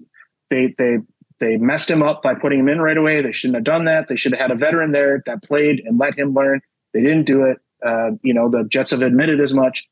they 0.50 0.74
they 0.78 0.98
they 1.40 1.58
messed 1.58 1.92
him 1.92 2.02
up 2.02 2.24
by 2.24 2.36
putting 2.36 2.60
him 2.60 2.70
in 2.70 2.80
right 2.80 2.98
away. 2.98 3.22
They 3.22 3.34
shouldn't 3.34 3.56
have 3.56 3.66
done 3.66 3.84
that. 3.86 4.08
They 4.08 4.16
should 4.16 4.32
have 4.32 4.40
had 4.40 4.52
a 4.52 4.56
veteran 4.56 4.94
there 4.94 5.22
that 5.26 5.44
played 5.44 5.82
and 5.86 6.00
let 6.00 6.18
him 6.18 6.34
learn. 6.34 6.62
They 6.94 7.02
didn't 7.02 7.26
do 7.26 7.44
it. 7.44 7.58
Uh, 7.86 8.12
you 8.22 8.34
know, 8.34 8.50
the 8.50 8.64
Jets 8.64 8.92
have 8.92 9.02
admitted 9.02 9.42
as 9.42 9.54
much. 9.54 9.90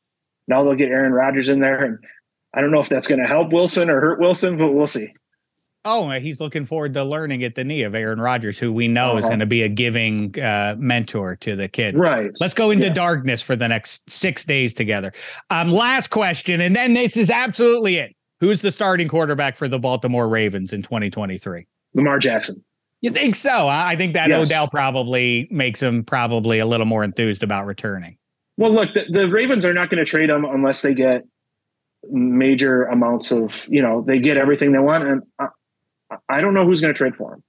Now 0.48 0.64
they'll 0.64 0.74
get 0.74 0.88
Aaron 0.88 1.12
Rodgers 1.12 1.50
in 1.50 1.60
there, 1.60 1.84
and 1.84 1.98
I 2.54 2.62
don't 2.62 2.70
know 2.70 2.80
if 2.80 2.88
that's 2.88 3.06
going 3.06 3.20
to 3.20 3.26
help 3.26 3.52
Wilson 3.52 3.90
or 3.90 4.00
hurt 4.00 4.18
Wilson, 4.18 4.56
but 4.56 4.72
we'll 4.72 4.86
see. 4.86 5.12
Oh, 5.84 6.10
he's 6.10 6.40
looking 6.40 6.64
forward 6.64 6.94
to 6.94 7.02
learning 7.02 7.42
at 7.42 7.56
the 7.56 7.64
knee 7.64 7.82
of 7.82 7.94
Aaron 7.94 8.20
Rodgers, 8.20 8.56
who 8.58 8.72
we 8.72 8.86
know 8.86 9.10
uh-huh. 9.10 9.18
is 9.18 9.24
going 9.24 9.40
to 9.40 9.46
be 9.46 9.62
a 9.62 9.68
giving 9.68 10.38
uh, 10.40 10.76
mentor 10.78 11.36
to 11.36 11.56
the 11.56 11.66
kid. 11.66 11.96
Right. 11.96 12.30
Let's 12.40 12.54
go 12.54 12.70
into 12.70 12.86
yeah. 12.86 12.92
darkness 12.92 13.42
for 13.42 13.56
the 13.56 13.66
next 13.66 14.08
six 14.08 14.44
days 14.44 14.74
together. 14.74 15.12
Um, 15.50 15.72
last 15.72 16.08
question, 16.08 16.60
and 16.60 16.76
then 16.76 16.94
this 16.94 17.16
is 17.16 17.30
absolutely 17.30 17.96
it. 17.96 18.14
Who's 18.38 18.62
the 18.62 18.72
starting 18.72 19.08
quarterback 19.08 19.56
for 19.56 19.68
the 19.68 19.78
Baltimore 19.78 20.28
Ravens 20.28 20.72
in 20.72 20.82
2023? 20.82 21.66
Lamar 21.94 22.18
Jackson. 22.18 22.62
You 23.00 23.10
think 23.10 23.34
so? 23.34 23.66
I 23.68 23.96
think 23.96 24.14
that 24.14 24.28
yes. 24.28 24.48
Odell 24.48 24.68
probably 24.68 25.48
makes 25.50 25.82
him 25.82 26.04
probably 26.04 26.60
a 26.60 26.66
little 26.66 26.86
more 26.86 27.02
enthused 27.02 27.42
about 27.42 27.66
returning. 27.66 28.16
Well, 28.56 28.72
look, 28.72 28.94
the, 28.94 29.06
the 29.10 29.28
Ravens 29.28 29.64
are 29.64 29.74
not 29.74 29.90
going 29.90 29.98
to 29.98 30.04
trade 30.04 30.30
him 30.30 30.44
unless 30.44 30.82
they 30.82 30.94
get 30.94 31.24
major 32.10 32.84
amounts 32.84 33.32
of, 33.32 33.66
you 33.68 33.82
know, 33.82 34.02
they 34.06 34.20
get 34.20 34.36
everything 34.36 34.72
they 34.72 34.78
want. 34.78 35.04
And 35.04 35.22
uh, 35.40 35.48
I 36.28 36.40
don't 36.40 36.54
know 36.54 36.64
who's 36.64 36.80
going 36.80 36.92
to 36.92 36.98
trade 36.98 37.16
for 37.16 37.34
him. 37.34 37.42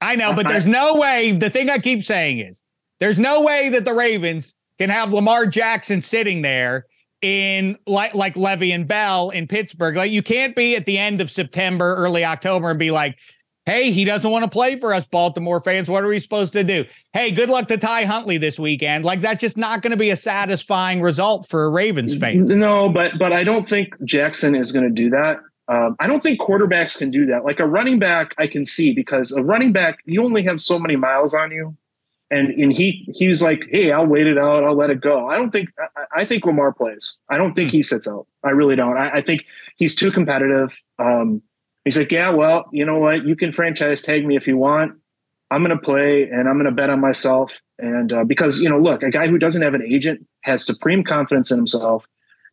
I 0.00 0.16
know, 0.16 0.32
but 0.32 0.48
there's 0.48 0.66
no 0.66 0.96
way. 0.96 1.32
The 1.32 1.50
thing 1.50 1.68
I 1.68 1.78
keep 1.78 2.02
saying 2.02 2.38
is 2.38 2.62
there's 3.00 3.18
no 3.18 3.42
way 3.42 3.68
that 3.70 3.84
the 3.84 3.92
Ravens 3.92 4.54
can 4.78 4.88
have 4.88 5.12
Lamar 5.12 5.46
Jackson 5.46 6.00
sitting 6.00 6.40
there 6.42 6.86
in 7.20 7.76
like 7.86 8.14
like 8.14 8.34
Le'Veon 8.34 8.86
Bell 8.86 9.30
in 9.30 9.46
Pittsburgh. 9.46 9.96
Like 9.96 10.10
you 10.10 10.22
can't 10.22 10.56
be 10.56 10.74
at 10.76 10.86
the 10.86 10.96
end 10.98 11.20
of 11.20 11.30
September, 11.30 11.94
early 11.96 12.24
October, 12.24 12.70
and 12.70 12.78
be 12.78 12.90
like, 12.90 13.18
"Hey, 13.66 13.90
he 13.92 14.06
doesn't 14.06 14.30
want 14.30 14.42
to 14.44 14.50
play 14.50 14.76
for 14.76 14.94
us, 14.94 15.04
Baltimore 15.04 15.60
fans. 15.60 15.90
What 15.90 16.02
are 16.02 16.08
we 16.08 16.18
supposed 16.18 16.54
to 16.54 16.64
do? 16.64 16.86
Hey, 17.12 17.30
good 17.30 17.50
luck 17.50 17.68
to 17.68 17.76
Ty 17.76 18.06
Huntley 18.06 18.38
this 18.38 18.58
weekend." 18.58 19.04
Like 19.04 19.20
that's 19.20 19.40
just 19.40 19.58
not 19.58 19.82
going 19.82 19.90
to 19.90 19.98
be 19.98 20.10
a 20.10 20.16
satisfying 20.16 21.02
result 21.02 21.46
for 21.46 21.64
a 21.64 21.68
Ravens 21.68 22.16
fan. 22.16 22.46
No, 22.46 22.88
but 22.88 23.18
but 23.18 23.34
I 23.34 23.44
don't 23.44 23.68
think 23.68 23.94
Jackson 24.04 24.54
is 24.54 24.72
going 24.72 24.86
to 24.86 24.90
do 24.90 25.10
that. 25.10 25.40
Um, 25.70 25.94
I 26.00 26.08
don't 26.08 26.20
think 26.20 26.40
quarterbacks 26.40 26.98
can 26.98 27.12
do 27.12 27.24
that. 27.26 27.44
Like 27.44 27.60
a 27.60 27.66
running 27.66 28.00
back, 28.00 28.34
I 28.38 28.48
can 28.48 28.64
see 28.64 28.92
because 28.92 29.30
a 29.30 29.42
running 29.42 29.70
back, 29.72 30.00
you 30.04 30.24
only 30.24 30.42
have 30.42 30.60
so 30.60 30.80
many 30.80 30.96
miles 30.96 31.32
on 31.32 31.52
you, 31.52 31.76
and 32.28 32.48
and 32.48 32.76
he 32.76 33.08
he 33.14 33.28
was 33.28 33.40
like, 33.40 33.62
"Hey, 33.70 33.92
I'll 33.92 34.06
wait 34.06 34.26
it 34.26 34.36
out. 34.36 34.64
I'll 34.64 34.74
let 34.74 34.90
it 34.90 35.00
go." 35.00 35.28
I 35.28 35.36
don't 35.36 35.52
think. 35.52 35.68
I, 35.78 36.22
I 36.22 36.24
think 36.24 36.44
Lamar 36.44 36.72
plays. 36.72 37.16
I 37.28 37.38
don't 37.38 37.54
think 37.54 37.70
hmm. 37.70 37.76
he 37.76 37.82
sits 37.84 38.08
out. 38.08 38.26
I 38.42 38.50
really 38.50 38.74
don't. 38.74 38.96
I, 38.96 39.18
I 39.18 39.22
think 39.22 39.44
he's 39.76 39.94
too 39.94 40.10
competitive. 40.10 40.76
Um, 40.98 41.40
he's 41.84 41.96
like, 41.96 42.10
"Yeah, 42.10 42.30
well, 42.30 42.64
you 42.72 42.84
know 42.84 42.98
what? 42.98 43.24
You 43.24 43.36
can 43.36 43.52
franchise 43.52 44.02
tag 44.02 44.26
me 44.26 44.36
if 44.36 44.48
you 44.48 44.56
want. 44.56 44.98
I'm 45.52 45.64
going 45.64 45.76
to 45.76 45.82
play, 45.82 46.24
and 46.24 46.48
I'm 46.48 46.54
going 46.54 46.64
to 46.64 46.72
bet 46.72 46.90
on 46.90 47.00
myself." 47.00 47.60
And 47.78 48.12
uh, 48.12 48.24
because 48.24 48.60
you 48.60 48.68
know, 48.68 48.80
look, 48.80 49.04
a 49.04 49.10
guy 49.10 49.28
who 49.28 49.38
doesn't 49.38 49.62
have 49.62 49.74
an 49.74 49.84
agent 49.84 50.26
has 50.42 50.66
supreme 50.66 51.04
confidence 51.04 51.52
in 51.52 51.58
himself 51.58 52.06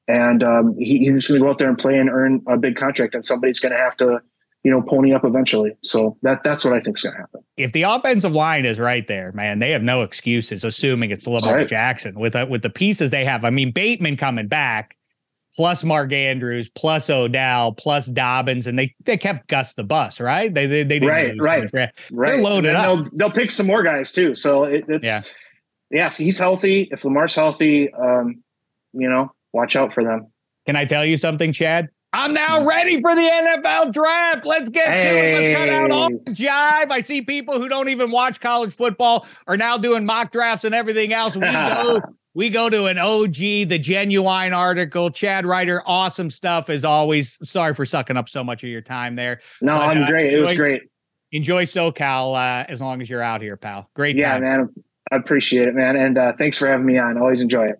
and 0.08 0.43
um, 0.43 0.76
he, 0.78 0.99
he's 0.99 1.18
just 1.18 1.28
going 1.28 1.39
to 1.39 1.45
go 1.45 1.49
out 1.51 1.58
there 1.58 1.70
and 1.70 1.78
play 1.78 1.97
and 1.97 2.10
earn 2.10 2.41
a 2.47 2.58
big 2.58 2.76
contract, 2.76 3.16
and 3.16 3.26
somebody's 3.26 3.60
going 3.60 3.74
to 3.74 3.78
have 3.78 3.95
to 3.97 4.22
you 4.64 4.72
know, 4.72 4.82
pony 4.82 5.14
up 5.14 5.24
eventually. 5.24 5.72
So 5.82 6.18
that 6.24 6.43
that's 6.43 6.66
what 6.66 6.74
I 6.74 6.82
think 6.82 6.97
is 6.97 7.03
going 7.03 7.14
to 7.16 7.22
happen. 7.22 7.41
If 7.55 7.72
the 7.72 7.84
offensive 7.84 8.34
line 8.34 8.66
is 8.66 8.80
right 8.80 9.08
there, 9.08 9.32
man, 9.32 9.60
they 9.60 9.72
have 9.72 9.84
no 9.84 10.01
excuses. 10.01 10.66
Assuming 10.66 11.10
it's 11.12 11.26
Lamar 11.26 11.58
Right. 11.58 11.68
Jackson 11.68 12.20
with 12.20 12.36
uh, 12.36 12.47
with 12.49 12.64
the 12.64 12.70
pieces 12.70 13.10
they 13.12 13.24
have. 13.24 13.45
I 13.45 13.49
mean, 13.49 13.72
Bateman 13.72 14.18
coming 14.18 14.47
back, 14.47 14.97
plus 15.55 15.86
Mark 15.86 16.12
Andrews, 16.12 16.70
plus 16.70 17.10
Odell, 17.10 17.72
plus 17.74 18.08
Dobbins, 18.08 18.68
and 18.68 18.78
they 18.78 18.93
they 19.05 19.16
kept 19.16 19.47
Gus 19.47 19.74
the 19.74 19.86
bus, 19.86 20.20
right? 20.20 20.53
They 20.53 20.66
they, 20.66 20.84
they 20.84 20.99
didn't 20.99 21.39
Right, 21.39 21.39
right. 21.39 21.70
right? 21.72 21.89
Right. 22.12 22.39
loaded 22.41 22.76
up. 22.76 22.84
They'll, 22.84 23.18
they'll 23.18 23.32
pick 23.32 23.51
some 23.51 23.68
more 23.68 23.84
guys 23.84 24.12
too. 24.12 24.36
So 24.36 24.66
it, 24.66 24.84
it's 24.89 25.05
Yeah. 25.05 25.22
yeah. 25.91 26.08
If 26.08 26.18
he's 26.18 26.38
healthy, 26.38 26.89
if 26.91 27.05
Lamar's 27.05 27.36
healthy, 27.36 27.93
um, 27.93 28.43
you 28.91 29.10
know, 29.10 29.32
watch 29.58 29.76
out 29.76 29.93
for 29.93 30.03
them. 30.03 30.28
Can 30.66 30.76
I 30.76 30.86
tell 30.86 31.05
you 31.05 31.18
something, 31.18 31.51
Chad? 31.51 31.89
I'm 32.14 32.34
now 32.34 32.66
ready 32.66 33.01
for 33.01 33.14
the 33.14 33.22
NFL 33.22 33.91
draft. 33.91 34.45
Let's 34.45 34.70
get 34.70 34.88
to 34.88 35.18
it. 35.18 35.36
Let's 35.36 35.60
cut 35.60 35.70
out 35.70 35.91
all 35.91 36.10
the 36.10 36.32
jive. 36.32 36.89
I 36.89 37.01
see 37.01 37.22
people 37.22 37.60
who 37.60 37.68
don't 37.68 37.89
even 37.89 38.12
watch 38.12 38.39
college 38.39 38.74
football 38.74 39.28
are 39.45 39.58
now 39.58 39.78
doing 39.78 40.05
mock 40.05 40.32
drafts 40.32 40.64
and 40.64 40.74
everything 40.74 41.12
else. 41.12 41.36
We 41.36 41.41
go, 41.51 42.01
we 42.34 42.49
go 42.49 42.70
to 42.70 42.86
an 42.86 42.97
OG, 42.97 43.36
the 43.36 43.78
genuine 43.78 44.53
article. 44.53 45.10
Chad 45.10 45.45
Reuter, 45.45 45.84
awesome 45.86 46.30
stuff 46.30 46.70
as 46.70 46.86
always. 46.86 47.38
Sorry 47.47 47.74
for 47.74 47.86
sucking 47.86 48.16
up 48.16 48.30
so 48.30 48.43
much 48.43 48.64
of 48.64 48.70
your 48.70 48.82
time 48.82 49.16
there. 49.16 49.41
No, 49.62 49.78
But, 49.78 49.89
I'm 49.89 50.03
uh, 50.03 50.08
great. 50.08 50.34
It 50.34 50.39
was 50.39 50.55
great. 50.55 50.84
Enjoy 51.34 51.66
SoCal 51.66 52.36
uh, 52.36 52.66
as 52.70 52.80
long 52.80 53.01
as 53.01 53.10
you're 53.10 53.22
out 53.22 53.41
here, 53.41 53.58
pal. 53.58 53.89
Great 53.95 54.16
Yeah, 54.16 54.34
time. 54.34 54.43
man. 54.43 54.70
I 55.12 55.18
appreciate 55.18 55.68
it, 55.68 55.76
man. 55.76 55.97
And 55.97 56.18
uh, 56.18 56.34
thanks 56.38 56.58
for 56.58 56.68
having 56.68 56.86
me 56.86 56.97
on. 56.97 57.18
Always 57.18 57.41
enjoy 57.41 57.68
it. 57.68 57.80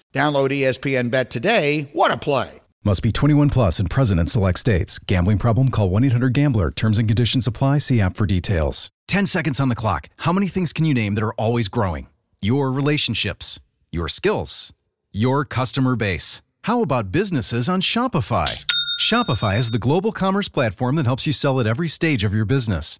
Download 0.13 0.49
ESPN 0.49 1.09
Bet 1.09 1.31
today. 1.31 1.89
What 1.93 2.11
a 2.11 2.17
play! 2.17 2.61
Must 2.83 3.03
be 3.03 3.11
21 3.11 3.49
plus 3.51 3.79
and 3.79 3.89
present 3.89 4.19
in 4.19 4.25
select 4.25 4.57
states. 4.57 4.97
Gambling 4.97 5.37
problem? 5.37 5.69
Call 5.69 5.89
1 5.91 6.03
800 6.05 6.33
Gambler. 6.33 6.71
Terms 6.71 6.97
and 6.97 7.07
conditions 7.07 7.45
apply. 7.45 7.77
See 7.77 8.01
app 8.01 8.15
for 8.15 8.25
details. 8.25 8.89
10 9.07 9.27
seconds 9.27 9.59
on 9.59 9.69
the 9.69 9.75
clock. 9.75 10.07
How 10.17 10.33
many 10.33 10.47
things 10.47 10.73
can 10.73 10.85
you 10.85 10.93
name 10.93 11.13
that 11.15 11.23
are 11.23 11.33
always 11.35 11.67
growing? 11.67 12.07
Your 12.41 12.71
relationships, 12.71 13.59
your 13.91 14.07
skills, 14.07 14.73
your 15.11 15.45
customer 15.45 15.95
base. 15.95 16.41
How 16.63 16.81
about 16.81 17.11
businesses 17.11 17.69
on 17.69 17.81
Shopify? 17.81 18.65
Shopify 18.99 19.57
is 19.59 19.69
the 19.71 19.79
global 19.79 20.11
commerce 20.11 20.49
platform 20.49 20.95
that 20.95 21.05
helps 21.05 21.27
you 21.27 21.33
sell 21.33 21.59
at 21.59 21.67
every 21.67 21.87
stage 21.87 22.23
of 22.23 22.33
your 22.33 22.45
business. 22.45 22.99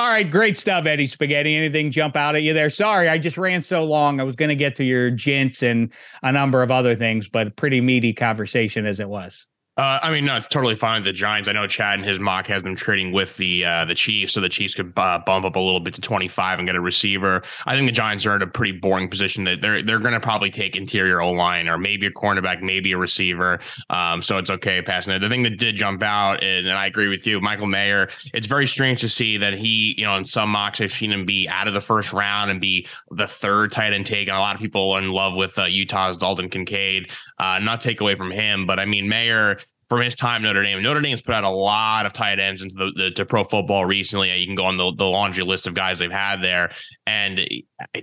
All 0.00 0.08
right, 0.08 0.30
great 0.30 0.56
stuff, 0.56 0.86
Eddie 0.86 1.06
Spaghetti. 1.06 1.54
Anything 1.54 1.90
jump 1.90 2.16
out 2.16 2.34
at 2.34 2.42
you 2.42 2.54
there? 2.54 2.70
Sorry, 2.70 3.06
I 3.06 3.18
just 3.18 3.36
ran 3.36 3.60
so 3.60 3.84
long. 3.84 4.18
I 4.18 4.24
was 4.24 4.34
going 4.34 4.48
to 4.48 4.54
get 4.54 4.74
to 4.76 4.84
your 4.84 5.10
gents 5.10 5.62
and 5.62 5.92
a 6.22 6.32
number 6.32 6.62
of 6.62 6.70
other 6.70 6.96
things, 6.96 7.28
but 7.28 7.54
pretty 7.54 7.82
meaty 7.82 8.14
conversation 8.14 8.86
as 8.86 8.98
it 8.98 9.10
was. 9.10 9.46
Uh, 9.80 9.98
I 10.02 10.10
mean, 10.10 10.26
no, 10.26 10.36
it's 10.36 10.46
totally 10.46 10.74
fine 10.74 10.96
with 10.96 11.04
the 11.04 11.12
Giants. 11.14 11.48
I 11.48 11.52
know 11.52 11.66
Chad 11.66 11.98
and 11.98 12.06
his 12.06 12.18
mock 12.18 12.46
has 12.48 12.62
them 12.62 12.76
trading 12.76 13.12
with 13.12 13.38
the 13.38 13.64
uh, 13.64 13.86
the 13.86 13.94
Chiefs, 13.94 14.34
so 14.34 14.42
the 14.42 14.48
Chiefs 14.50 14.74
could 14.74 14.92
uh, 14.94 15.20
bump 15.24 15.46
up 15.46 15.56
a 15.56 15.58
little 15.58 15.80
bit 15.80 15.94
to 15.94 16.02
25 16.02 16.58
and 16.58 16.68
get 16.68 16.76
a 16.76 16.80
receiver. 16.82 17.42
I 17.64 17.76
think 17.76 17.88
the 17.88 17.92
Giants 17.92 18.26
are 18.26 18.36
in 18.36 18.42
a 18.42 18.46
pretty 18.46 18.72
boring 18.72 19.08
position 19.08 19.44
that 19.44 19.62
they're 19.62 19.82
they're 19.82 19.98
going 19.98 20.12
to 20.12 20.20
probably 20.20 20.50
take 20.50 20.76
interior 20.76 21.22
O 21.22 21.30
line 21.30 21.66
or 21.66 21.78
maybe 21.78 22.06
a 22.06 22.10
cornerback, 22.10 22.60
maybe 22.60 22.92
a 22.92 22.98
receiver. 22.98 23.58
Um, 23.88 24.20
so 24.20 24.36
it's 24.36 24.50
okay 24.50 24.82
passing 24.82 25.14
it. 25.14 25.20
The 25.20 25.30
thing 25.30 25.44
that 25.44 25.58
did 25.58 25.76
jump 25.76 26.02
out, 26.02 26.42
is, 26.42 26.66
and 26.66 26.74
I 26.74 26.84
agree 26.84 27.08
with 27.08 27.26
you, 27.26 27.40
Michael 27.40 27.66
Mayer. 27.66 28.10
It's 28.34 28.46
very 28.46 28.66
strange 28.66 29.00
to 29.00 29.08
see 29.08 29.38
that 29.38 29.54
he, 29.54 29.94
you 29.96 30.04
know, 30.04 30.14
in 30.14 30.26
some 30.26 30.50
mocks 30.50 30.82
I've 30.82 30.92
seen 30.92 31.10
him 31.10 31.24
be 31.24 31.48
out 31.48 31.68
of 31.68 31.72
the 31.72 31.80
first 31.80 32.12
round 32.12 32.50
and 32.50 32.60
be 32.60 32.86
the 33.12 33.26
third 33.26 33.72
tight 33.72 33.94
end 33.94 34.04
take, 34.04 34.28
and 34.28 34.36
a 34.36 34.40
lot 34.40 34.56
of 34.56 34.60
people 34.60 34.90
are 34.90 35.00
in 35.00 35.10
love 35.10 35.36
with 35.36 35.58
uh, 35.58 35.64
Utah's 35.64 36.18
Dalton 36.18 36.50
Kincaid. 36.50 37.10
Uh, 37.40 37.58
not 37.58 37.80
take 37.80 38.02
away 38.02 38.14
from 38.14 38.30
him, 38.30 38.66
but 38.66 38.78
I 38.78 38.84
mean 38.84 39.08
Mayer 39.08 39.60
from 39.90 40.02
his 40.02 40.14
time 40.14 40.42
Notre 40.42 40.62
Dame. 40.62 40.80
Notre 40.82 41.00
Dame's 41.00 41.20
put 41.20 41.34
out 41.34 41.42
a 41.42 41.50
lot 41.50 42.06
of 42.06 42.12
tight 42.12 42.38
ends 42.38 42.62
into 42.62 42.76
the, 42.76 42.92
the 42.94 43.10
to 43.10 43.26
pro 43.26 43.42
football 43.42 43.84
recently. 43.84 44.32
You 44.38 44.46
can 44.46 44.54
go 44.54 44.64
on 44.66 44.76
the, 44.76 44.94
the 44.96 45.04
laundry 45.04 45.42
list 45.44 45.66
of 45.66 45.74
guys 45.74 45.98
they've 45.98 46.12
had 46.12 46.42
there. 46.42 46.70
And 47.08 47.40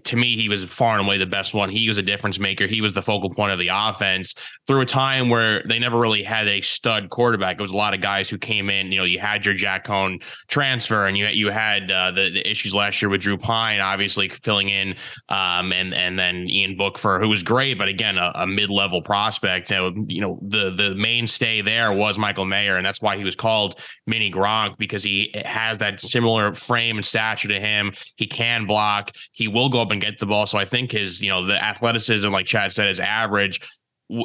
to 0.03 0.17
me, 0.17 0.35
he 0.35 0.49
was 0.49 0.65
far 0.65 0.97
and 0.97 1.07
away 1.07 1.17
the 1.17 1.25
best 1.25 1.53
one. 1.53 1.69
He 1.69 1.88
was 1.88 1.97
a 1.97 2.03
difference 2.03 2.39
maker. 2.39 2.67
He 2.67 2.81
was 2.81 2.91
the 2.91 3.01
focal 3.01 3.33
point 3.33 3.53
of 3.53 3.59
the 3.59 3.69
offense 3.71 4.35
through 4.67 4.81
a 4.81 4.85
time 4.85 5.29
where 5.29 5.63
they 5.63 5.79
never 5.79 5.97
really 5.97 6.23
had 6.23 6.49
a 6.49 6.59
stud 6.59 7.09
quarterback. 7.09 7.57
It 7.57 7.61
was 7.61 7.71
a 7.71 7.77
lot 7.77 7.93
of 7.93 8.01
guys 8.01 8.29
who 8.29 8.38
came 8.38 8.69
in. 8.69 8.91
You 8.91 8.99
know, 8.99 9.05
you 9.05 9.19
had 9.19 9.45
your 9.45 9.53
Jack 9.53 9.85
Coan 9.85 10.21
transfer, 10.49 11.07
and 11.07 11.17
you 11.17 11.27
you 11.27 11.51
had 11.51 11.89
uh, 11.89 12.11
the 12.11 12.29
the 12.29 12.49
issues 12.49 12.73
last 12.73 13.01
year 13.01 13.07
with 13.07 13.21
Drew 13.21 13.38
Pyne, 13.38 13.79
obviously 13.79 14.27
filling 14.27 14.67
in, 14.67 14.95
um, 15.29 15.71
and 15.71 15.93
and 15.93 16.19
then 16.19 16.49
Ian 16.49 16.77
Bookfer, 16.77 17.21
who 17.21 17.29
was 17.29 17.43
great, 17.43 17.77
but 17.77 17.88
again, 17.88 18.17
a, 18.17 18.33
a 18.35 18.45
mid 18.45 18.69
level 18.69 19.01
prospect. 19.01 19.71
Uh, 19.71 19.91
you 20.07 20.19
know, 20.19 20.38
the 20.41 20.71
the 20.71 20.95
mainstay 20.95 21.61
there 21.61 21.76
was 21.86 22.17
Michael 22.17 22.45
Mayer, 22.45 22.78
and 22.78 22.86
that's 22.86 23.01
why 23.01 23.17
he 23.17 23.23
was 23.23 23.36
called 23.36 23.80
Mini 24.05 24.32
Gronk 24.32 24.78
because 24.78 25.03
he 25.03 25.32
has 25.45 25.78
that 25.80 25.99
similar 25.99 26.53
frame 26.53 26.97
and 26.97 27.05
stature 27.05 27.47
to 27.47 27.59
him. 27.59 27.93
He 28.15 28.28
can 28.28 28.65
block. 28.65 29.11
He 29.32 29.47
will 29.47 29.69
go 29.69 29.82
up 29.82 29.91
and 29.91 30.01
get 30.01 30.19
the 30.19 30.25
ball. 30.25 30.47
So 30.47 30.57
I 30.57 30.65
think 30.65 30.91
his, 30.91 31.21
you 31.21 31.30
know, 31.30 31.45
the 31.45 31.61
athleticism, 31.61 32.30
like 32.30 32.45
Chad 32.45 32.73
said, 32.73 32.89
is 32.89 32.99
average. 32.99 33.59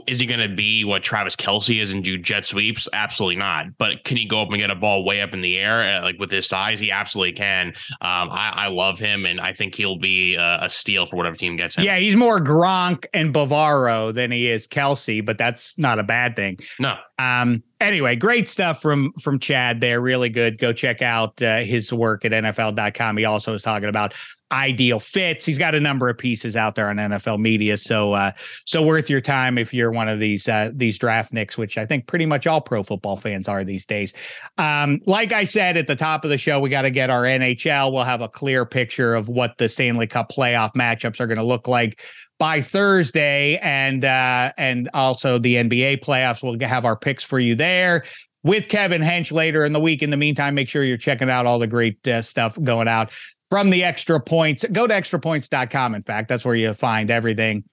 Is 0.06 0.20
he 0.20 0.26
going 0.26 0.40
to 0.40 0.54
be 0.54 0.84
what 0.84 1.02
Travis 1.02 1.34
Kelce 1.34 1.80
is 1.80 1.92
and 1.92 2.04
do 2.04 2.16
jet 2.16 2.44
sweeps? 2.44 2.88
Absolutely 2.92 3.36
not. 3.36 3.76
But 3.78 4.04
can 4.04 4.16
he 4.16 4.24
go 4.24 4.40
up 4.40 4.48
and 4.48 4.58
get 4.58 4.70
a 4.70 4.76
ball 4.76 5.04
way 5.04 5.20
up 5.20 5.34
in 5.34 5.40
the 5.40 5.58
air, 5.58 5.98
uh, 5.98 6.02
like 6.02 6.18
with 6.20 6.30
his 6.30 6.46
size? 6.46 6.78
He 6.78 6.92
absolutely 6.92 7.32
can. 7.32 7.68
Um, 8.00 8.30
I, 8.30 8.52
I 8.54 8.68
love 8.68 9.00
him, 9.00 9.26
and 9.26 9.40
I 9.40 9.52
think 9.52 9.74
he'll 9.74 9.98
be 9.98 10.36
a, 10.36 10.60
a 10.62 10.70
steal 10.70 11.06
for 11.06 11.16
whatever 11.16 11.36
team 11.36 11.56
gets 11.56 11.76
him. 11.76 11.84
Yeah, 11.84 11.96
he's 11.96 12.14
more 12.14 12.40
Gronk 12.40 13.06
and 13.12 13.34
Bavaro 13.34 14.14
than 14.14 14.30
he 14.30 14.48
is 14.48 14.68
Kelce, 14.68 15.24
but 15.24 15.36
that's 15.36 15.76
not 15.76 15.98
a 15.98 16.04
bad 16.04 16.36
thing. 16.36 16.58
No. 16.78 16.96
Um, 17.18 17.64
anyway, 17.82 18.16
great 18.16 18.48
stuff 18.48 18.80
from 18.80 19.12
from 19.20 19.38
Chad 19.38 19.80
there. 19.80 20.00
Really 20.00 20.28
good. 20.28 20.58
Go 20.58 20.72
check 20.72 21.02
out 21.02 21.40
uh, 21.42 21.58
his 21.58 21.92
work 21.92 22.24
at 22.24 22.32
NFL.com. 22.32 23.16
He 23.16 23.24
also 23.24 23.54
is 23.54 23.62
talking 23.62 23.88
about 23.88 24.14
ideal 24.52 25.00
fits. 25.00 25.46
He's 25.46 25.58
got 25.58 25.74
a 25.74 25.80
number 25.80 26.08
of 26.08 26.18
pieces 26.18 26.56
out 26.56 26.74
there 26.74 26.88
on 26.88 26.96
NFL 26.96 27.40
media. 27.40 27.78
So 27.78 28.12
uh, 28.12 28.32
so 28.66 28.82
worth 28.82 29.08
your 29.08 29.20
time 29.20 29.56
if 29.56 29.72
you're 29.72 29.90
one 29.90 30.08
of 30.08 30.20
these 30.20 30.48
uh, 30.48 30.70
these 30.74 30.98
draft 30.98 31.32
nicks, 31.32 31.56
which 31.56 31.78
I 31.78 31.86
think 31.86 32.06
pretty 32.06 32.26
much 32.26 32.46
all 32.46 32.60
pro 32.60 32.82
football 32.82 33.16
fans 33.16 33.48
are 33.48 33.64
these 33.64 33.86
days. 33.86 34.12
Um, 34.58 35.00
like 35.06 35.32
I 35.32 35.44
said 35.44 35.76
at 35.76 35.86
the 35.86 35.96
top 35.96 36.24
of 36.24 36.30
the 36.30 36.38
show, 36.38 36.60
we 36.60 36.68
got 36.70 36.82
to 36.82 36.90
get 36.90 37.10
our 37.10 37.22
NHL. 37.22 37.92
We'll 37.92 38.04
have 38.04 38.20
a 38.20 38.28
clear 38.28 38.64
picture 38.64 39.14
of 39.14 39.28
what 39.28 39.58
the 39.58 39.68
Stanley 39.68 40.06
Cup 40.06 40.30
playoff 40.30 40.72
matchups 40.74 41.20
are 41.20 41.26
going 41.26 41.38
to 41.38 41.44
look 41.44 41.66
like 41.66 42.02
by 42.38 42.60
Thursday, 42.60 43.58
and 43.58 44.04
uh, 44.04 44.52
and 44.56 44.90
also 44.94 45.38
the 45.38 45.56
NBA 45.56 46.04
playoffs. 46.04 46.42
We'll 46.42 46.68
have 46.68 46.84
our 46.84 46.96
picks 46.96 47.24
for 47.24 47.38
you 47.38 47.54
there 47.54 48.04
with 48.42 48.68
Kevin 48.68 49.02
Hench 49.02 49.32
later 49.32 49.64
in 49.64 49.72
the 49.72 49.80
week. 49.80 50.02
In 50.02 50.10
the 50.10 50.16
meantime, 50.16 50.54
make 50.54 50.68
sure 50.68 50.84
you're 50.84 50.96
checking 50.96 51.30
out 51.30 51.46
all 51.46 51.58
the 51.58 51.66
great 51.66 52.06
uh, 52.08 52.22
stuff 52.22 52.58
going 52.62 52.88
out 52.88 53.12
from 53.48 53.70
the 53.70 53.84
extra 53.84 54.20
points. 54.20 54.64
Go 54.72 54.86
to 54.86 54.94
extrapoints.com. 54.94 55.94
In 55.94 56.02
fact, 56.02 56.28
that's 56.28 56.44
where 56.44 56.54
you 56.54 56.72
find 56.74 57.10
everything 57.10 57.64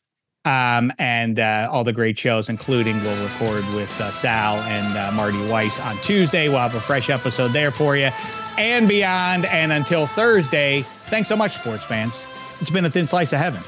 um, 0.46 0.92
and 1.00 1.40
uh, 1.40 1.70
all 1.72 1.84
the 1.84 1.94
great 1.94 2.18
shows, 2.18 2.50
including 2.50 3.00
we'll 3.02 3.24
record 3.24 3.64
with 3.74 3.90
uh, 4.02 4.12
Sal 4.12 4.58
and 4.62 4.98
uh, 4.98 5.12
Marty 5.12 5.44
Weiss 5.48 5.80
on 5.80 5.98
Tuesday. 5.98 6.48
We'll 6.48 6.60
have 6.60 6.76
a 6.76 6.82
fresh 6.82 7.10
episode 7.10 7.50
there 7.50 7.72
for 7.72 7.98
you 7.98 8.10
and 8.58 8.88
beyond. 8.88 9.46
And 9.46 9.72
until 9.72 10.06
Thursday, 10.06 10.82
thanks 10.84 11.30
so 11.30 11.36
much, 11.36 11.58
sports 11.58 11.86
fans. 11.86 12.26
It's 12.60 12.70
been 12.70 12.86
a 12.86 12.92
thin 12.92 13.08
slice 13.08 13.34
of 13.34 13.40
heaven. 13.40 13.64